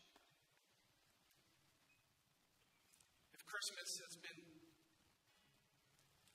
If 3.37 3.41
Christmas 3.45 3.89
has 4.01 4.13
been 4.17 4.41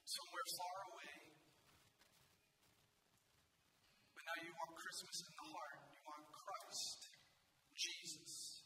somewhere 0.07 0.47
far 0.55 0.79
away, 0.95 1.15
but 4.15 4.23
now 4.23 4.39
you 4.47 4.55
want 4.55 4.71
Christmas 4.79 5.17
in 5.27 5.33
the 5.35 5.47
heart, 5.51 5.79
you 5.99 6.03
want 6.07 6.25
Christ, 6.31 7.01
Jesus, 7.75 8.63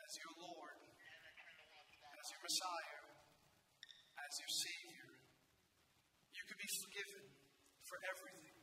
as 0.00 0.12
your 0.16 0.32
Lord, 0.48 0.80
as 0.80 2.26
your 2.32 2.40
Messiah, 2.40 3.02
as 4.16 4.32
your 4.40 4.52
Savior, 4.64 5.08
you 6.32 6.42
could 6.48 6.56
be 6.56 6.70
forgiven 6.80 7.24
for 7.84 8.00
everything 8.16 8.55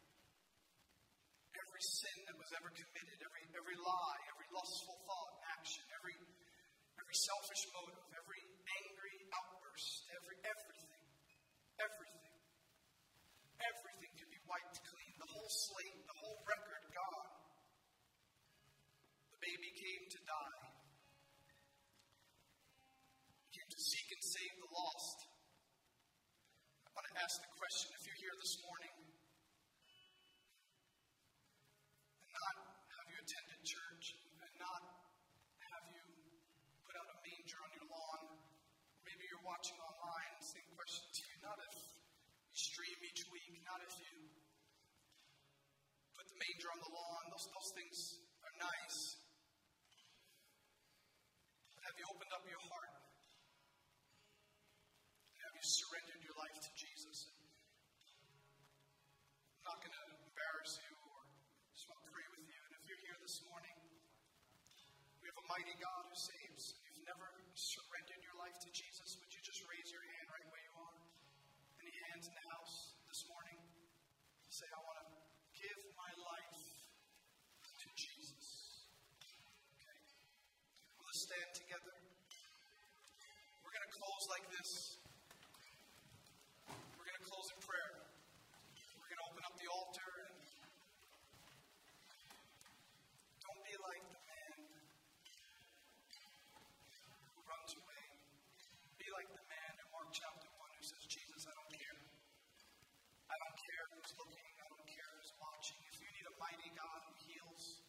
sin 1.83 2.17
that 2.31 2.37
was 2.39 2.47
ever 2.55 2.71
committed, 2.71 3.17
every, 3.19 3.43
every 3.59 3.77
lie, 3.83 4.21
every 4.31 4.47
lustful 4.55 4.95
thought, 5.03 5.33
action, 5.59 5.83
every, 5.99 6.15
every 6.95 7.17
selfish 7.27 7.63
motive, 7.75 8.03
every 8.15 8.41
angry 8.79 9.15
outburst, 9.35 10.07
every 10.15 10.37
everything, 10.47 11.03
everything, 11.83 12.35
everything 13.59 14.13
can 14.15 14.29
be 14.31 14.41
wiped 14.47 14.79
clean. 14.87 15.13
The 15.19 15.27
whole 15.27 15.51
slate, 15.51 15.99
the 16.07 16.17
whole 16.23 16.39
record 16.47 16.83
gone. 16.95 17.31
The 19.35 19.39
baby 19.43 19.71
came 19.75 20.03
to 20.07 20.19
die. 20.23 20.63
He 23.43 23.59
came 23.59 23.69
to 23.69 23.81
seek 23.83 24.07
and 24.07 24.23
save 24.23 24.55
the 24.63 24.71
lost. 24.71 25.17
I 26.87 26.89
want 26.95 27.07
to 27.11 27.15
ask 27.19 27.35
the 27.43 27.51
question 27.59 27.91
if 27.99 28.07
you're 28.07 28.21
here 28.23 28.37
this 28.39 28.55
morning 28.63 29.13
not 32.33 32.55
have 32.97 33.07
you 33.13 33.17
attended 33.21 33.61
church 33.61 34.05
and 34.41 34.51
not 34.57 34.81
have 35.69 35.85
you 35.93 36.03
put 36.81 36.95
out 36.97 37.07
a 37.13 37.17
manger 37.21 37.59
on 37.61 37.71
your 37.77 37.87
lawn. 37.93 38.21
Maybe 39.05 39.23
you're 39.29 39.45
watching 39.45 39.77
online 39.77 40.31
and 40.33 40.43
same 40.43 40.69
question 40.73 41.05
to 41.05 41.21
you. 41.29 41.35
Not 41.45 41.57
if 41.61 41.73
you 41.77 42.57
stream 42.57 42.97
not 43.61 43.79
if 43.85 43.93
you 44.01 44.13
put 46.17 46.25
the 46.25 46.37
manger 46.41 46.69
on 46.73 46.79
the 46.81 46.91
lawn. 46.93 47.23
Those, 47.29 47.45
those 47.53 47.71
things 47.77 47.97
are 48.41 48.55
nice. 48.57 48.99
But 51.77 51.81
have 51.85 51.95
you 52.01 52.05
opened 52.09 52.33
up 52.33 52.43
your 52.49 52.63
heart? 52.65 52.93
Have 55.43 55.55
you 55.59 55.65
surrendered 55.69 56.21
your 56.25 56.37
life 56.39 56.57
to 56.65 56.71
Jesus? 56.73 57.17
I'm 59.53 59.65
not 59.69 59.79
going 59.85 59.93
to 59.93 60.05
embarrass 60.23 60.73
you 60.81 60.93
or 60.97 61.19
just 61.75 61.85
want 61.91 61.99
to 62.01 62.09
pray 62.09 62.27
with 62.33 62.43
you. 62.47 62.57
And 62.57 62.73
if 62.79 62.83
you're 62.89 63.03
here 63.05 63.19
this 63.21 63.37
morning, 63.45 63.77
we 65.21 65.29
have 65.29 65.39
a 65.39 65.47
mighty 65.51 65.75
God 65.77 66.01
who 66.09 66.15
saves. 66.15 66.63
If 66.73 66.81
you've 66.89 67.05
never 67.05 67.27
surrendered 67.53 68.21
your 68.23 68.37
life 68.39 68.57
to 68.65 68.69
Jesus, 68.73 69.19
would 69.19 69.31
you 69.31 69.41
just 69.45 69.61
raise 69.67 69.87
your 69.93 70.03
hand 70.03 70.25
right 70.31 70.47
where 70.47 70.63
you 70.63 70.73
are? 70.79 70.97
Any 71.83 71.93
hands 72.07 72.25
in 72.27 72.35
Say, 74.53 74.69
I 74.69 74.81
want 74.85 75.01
to 75.01 75.09
give 75.57 75.81
my 75.97 76.13
life 76.13 76.61
to 77.73 77.87
Jesus. 77.97 78.85
Okay. 79.81 79.97
Let's 80.93 81.21
stand 81.25 81.49
together. 81.57 81.93
We're 83.65 83.73
going 83.73 83.87
to 83.89 83.95
close 83.97 84.23
like 84.29 84.45
this. 84.53 84.69
We're 86.69 87.01
going 87.01 87.17
to 87.17 87.25
close 87.33 87.47
in 87.49 87.59
prayer. 87.65 87.93
We're 88.93 89.09
going 89.09 89.21
to 89.25 89.27
open 89.33 89.41
up 89.41 89.55
the 89.57 89.69
altar 89.73 90.11
and 90.21 90.37
don't 93.41 93.61
be 93.65 93.73
like 93.73 94.05
the 94.05 94.21
man 94.21 94.57
who 97.25 97.41
runs 97.41 97.71
away. 97.73 98.05
Be 99.01 99.09
like 99.17 99.29
the 99.33 99.45
man 99.49 99.71
in 99.81 99.87
Mark 99.89 100.13
chapter 100.13 100.45
1 100.45 100.77
who 100.77 100.83
says, 100.85 101.01
Jesus, 101.09 101.41
I 101.41 101.53
don't 101.57 101.73
care. 101.73 101.97
I 103.33 103.37
don't 103.49 103.57
care 103.65 103.85
who's 103.97 104.13
looking. 104.13 104.45
I 104.61 104.67
don't 104.69 104.85
care 104.85 105.09
who's 105.17 105.33
watching. 105.41 105.79
If 105.89 105.97
you 106.05 106.09
need 106.13 106.27
a 106.29 106.35
mighty 106.37 106.69
God 106.77 106.99
who 107.01 107.13
heals, 107.17 107.81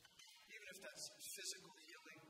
even 0.48 0.66
if 0.72 0.78
that's 0.80 1.04
physical 1.36 1.68
healing, 1.84 2.22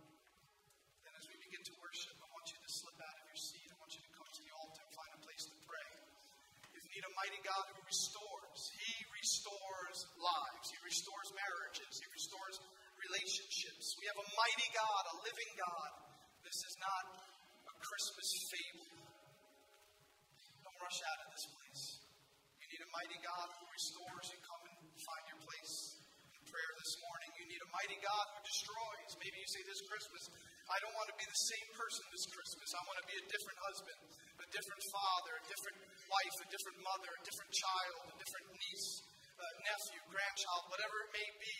then 1.06 1.14
as 1.14 1.24
we 1.30 1.38
begin 1.38 1.62
to 1.62 1.74
worship, 1.78 2.16
I 2.18 2.26
want 2.26 2.46
you 2.50 2.58
to 2.58 2.70
slip 2.74 2.98
out 2.98 3.14
of 3.14 3.24
your 3.30 3.38
seat. 3.38 3.68
I 3.70 3.76
want 3.78 3.92
you 3.94 4.02
to 4.02 4.12
come 4.18 4.30
to 4.34 4.42
the 4.42 4.52
altar 4.58 4.82
and 4.82 4.92
find 4.98 5.12
a 5.14 5.20
place 5.22 5.44
to 5.46 5.56
pray. 5.62 5.90
If 6.74 6.80
you 6.82 6.90
need 6.90 7.06
a 7.06 7.12
mighty 7.14 7.33
God 7.44 7.64
who 7.76 7.80
restores, 7.84 8.60
He 8.80 8.96
restores 9.12 9.98
lives. 10.16 10.66
He 10.72 10.78
restores 10.80 11.28
marriages. 11.36 11.92
He 12.00 12.08
restores 12.08 12.56
relationships. 12.96 13.84
We 14.00 14.08
have 14.08 14.20
a 14.20 14.28
mighty 14.32 14.68
God, 14.72 15.02
a 15.12 15.16
living 15.20 15.52
God. 15.60 15.90
This 16.40 16.58
is 16.64 16.74
not 16.80 17.04
a 17.68 17.74
Christmas 17.84 18.28
fable. 18.48 18.88
Don't 20.64 20.78
rush 20.80 21.00
out 21.04 21.18
of 21.24 21.28
this 21.36 21.46
place. 21.52 21.82
You 22.60 22.66
need 22.72 22.82
a 22.84 22.90
mighty 22.90 23.20
God 23.20 23.46
who 23.60 23.64
restores. 23.68 24.24
You 24.32 24.38
come 24.40 24.62
and 24.64 24.76
find 25.04 25.24
your 25.28 25.40
place 25.44 26.03
prayer 26.54 26.72
this 26.78 26.94
morning. 27.02 27.30
You 27.34 27.44
need 27.50 27.62
a 27.66 27.70
mighty 27.74 27.98
God 27.98 28.24
who 28.30 28.40
destroys. 28.46 29.10
Maybe 29.18 29.34
you 29.42 29.48
say 29.50 29.62
this 29.66 29.82
Christmas, 29.90 30.22
I 30.70 30.76
don't 30.78 30.94
want 30.94 31.10
to 31.10 31.16
be 31.18 31.26
the 31.26 31.42
same 31.50 31.68
person 31.74 32.02
this 32.14 32.26
Christmas. 32.30 32.68
I 32.78 32.82
want 32.86 32.98
to 33.02 33.06
be 33.10 33.16
a 33.18 33.24
different 33.26 33.58
husband, 33.58 33.98
a 34.38 34.48
different 34.54 34.82
father, 34.94 35.32
a 35.34 35.44
different 35.50 35.78
wife, 36.06 36.36
a 36.46 36.48
different 36.54 36.78
mother, 36.78 37.10
a 37.10 37.22
different 37.26 37.52
child, 37.58 37.96
a 38.06 38.16
different 38.22 38.46
niece, 38.54 38.88
uh, 39.34 39.42
nephew, 39.66 40.00
grandchild, 40.14 40.62
whatever 40.70 40.96
it 41.02 41.10
may 41.10 41.28
be. 41.42 41.56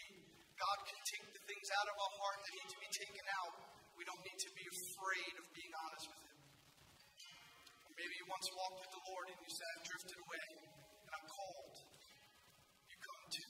God 0.55 0.78
can 0.86 1.01
take 1.11 1.26
the 1.34 1.42
things 1.42 1.66
out 1.74 1.86
of 1.90 1.97
our 1.99 2.12
heart 2.22 2.38
that 2.47 2.53
need 2.55 2.70
to 2.70 2.78
be 2.78 2.90
taken 2.95 3.24
out. 3.42 3.55
We 3.99 4.07
don't 4.07 4.22
need 4.22 4.40
to 4.47 4.51
be 4.55 4.62
afraid 4.62 5.32
of 5.42 5.45
being 5.59 5.74
honest 5.74 6.07
with 6.07 6.22
Him. 6.22 6.38
Maybe 7.99 8.14
you 8.14 8.26
once 8.30 8.47
walked 8.55 8.78
with 8.78 8.92
the 8.95 9.03
Lord 9.11 9.26
and 9.26 9.38
you 9.42 9.51
said, 9.51 9.66
I've 9.74 9.86
drifted 9.90 10.18
away 10.22 10.47
and 11.03 11.12
I'm 11.18 11.26
cold. 11.26 11.74
You 12.90 12.97
come 13.03 13.22
to 13.26 13.42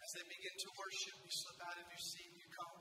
they 0.17 0.27
begin 0.27 0.55
to 0.59 0.69
worship, 0.75 1.15
you 1.23 1.31
slip 1.31 1.59
out 1.63 1.77
of 1.79 1.87
your 1.87 2.03
seat, 2.03 2.31
you 2.35 2.47
come. 2.51 2.79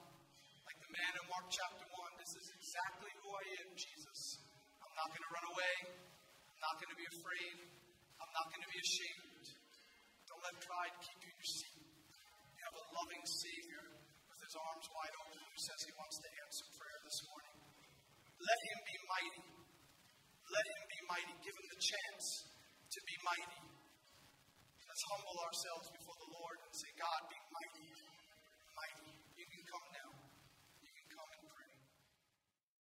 Like 0.67 0.79
the 0.83 0.91
man 0.91 1.13
in 1.15 1.25
Mark 1.31 1.47
chapter 1.47 1.87
1, 1.87 2.23
this 2.23 2.33
is 2.35 2.47
exactly 2.59 3.13
who 3.23 3.31
I 3.31 3.45
am, 3.63 3.71
Jesus. 3.79 4.43
I'm 4.83 4.95
not 4.99 5.09
going 5.15 5.23
to 5.23 5.33
run 5.39 5.47
away. 5.55 5.75
I'm 5.95 6.61
not 6.67 6.75
going 6.83 6.91
to 6.91 6.99
be 6.99 7.07
afraid. 7.07 7.57
I'm 8.19 8.33
not 8.35 8.47
going 8.51 8.65
to 8.67 8.71
be 8.75 8.81
ashamed. 8.83 9.47
Don't 10.27 10.43
let 10.43 10.59
pride 10.59 10.95
keep 11.07 11.19
you 11.23 11.31
in 11.31 11.39
your 11.39 11.53
seat. 11.55 11.79
You 12.51 12.63
have 12.67 12.77
a 12.83 12.87
loving 12.99 13.25
Savior 13.31 13.85
with 14.27 14.41
his 14.43 14.55
arms 14.59 14.87
wide 14.91 15.15
open 15.23 15.39
who 15.39 15.59
says 15.63 15.79
he 15.87 15.95
wants 15.95 16.19
to 16.19 16.29
answer 16.35 16.67
prayer 16.83 16.99
this 17.07 17.19
morning. 17.31 17.57
Let 18.43 18.61
him 18.75 18.79
be 18.91 18.97
mighty. 19.07 19.47
Let 20.51 20.67
him 20.67 20.83
be 20.91 21.01
mighty. 21.07 21.35
Give 21.47 21.55
him 21.55 21.69
the 21.79 21.79
chance 21.79 22.25
to 22.91 22.99
be 23.07 23.15
mighty. 23.23 23.70
Humble 25.09 25.41
ourselves 25.49 25.89
before 25.97 26.17
the 26.21 26.31
Lord 26.37 26.61
and 26.61 26.73
say, 26.77 26.93
God, 27.01 27.21
be 27.33 27.39
mighty. 27.55 27.90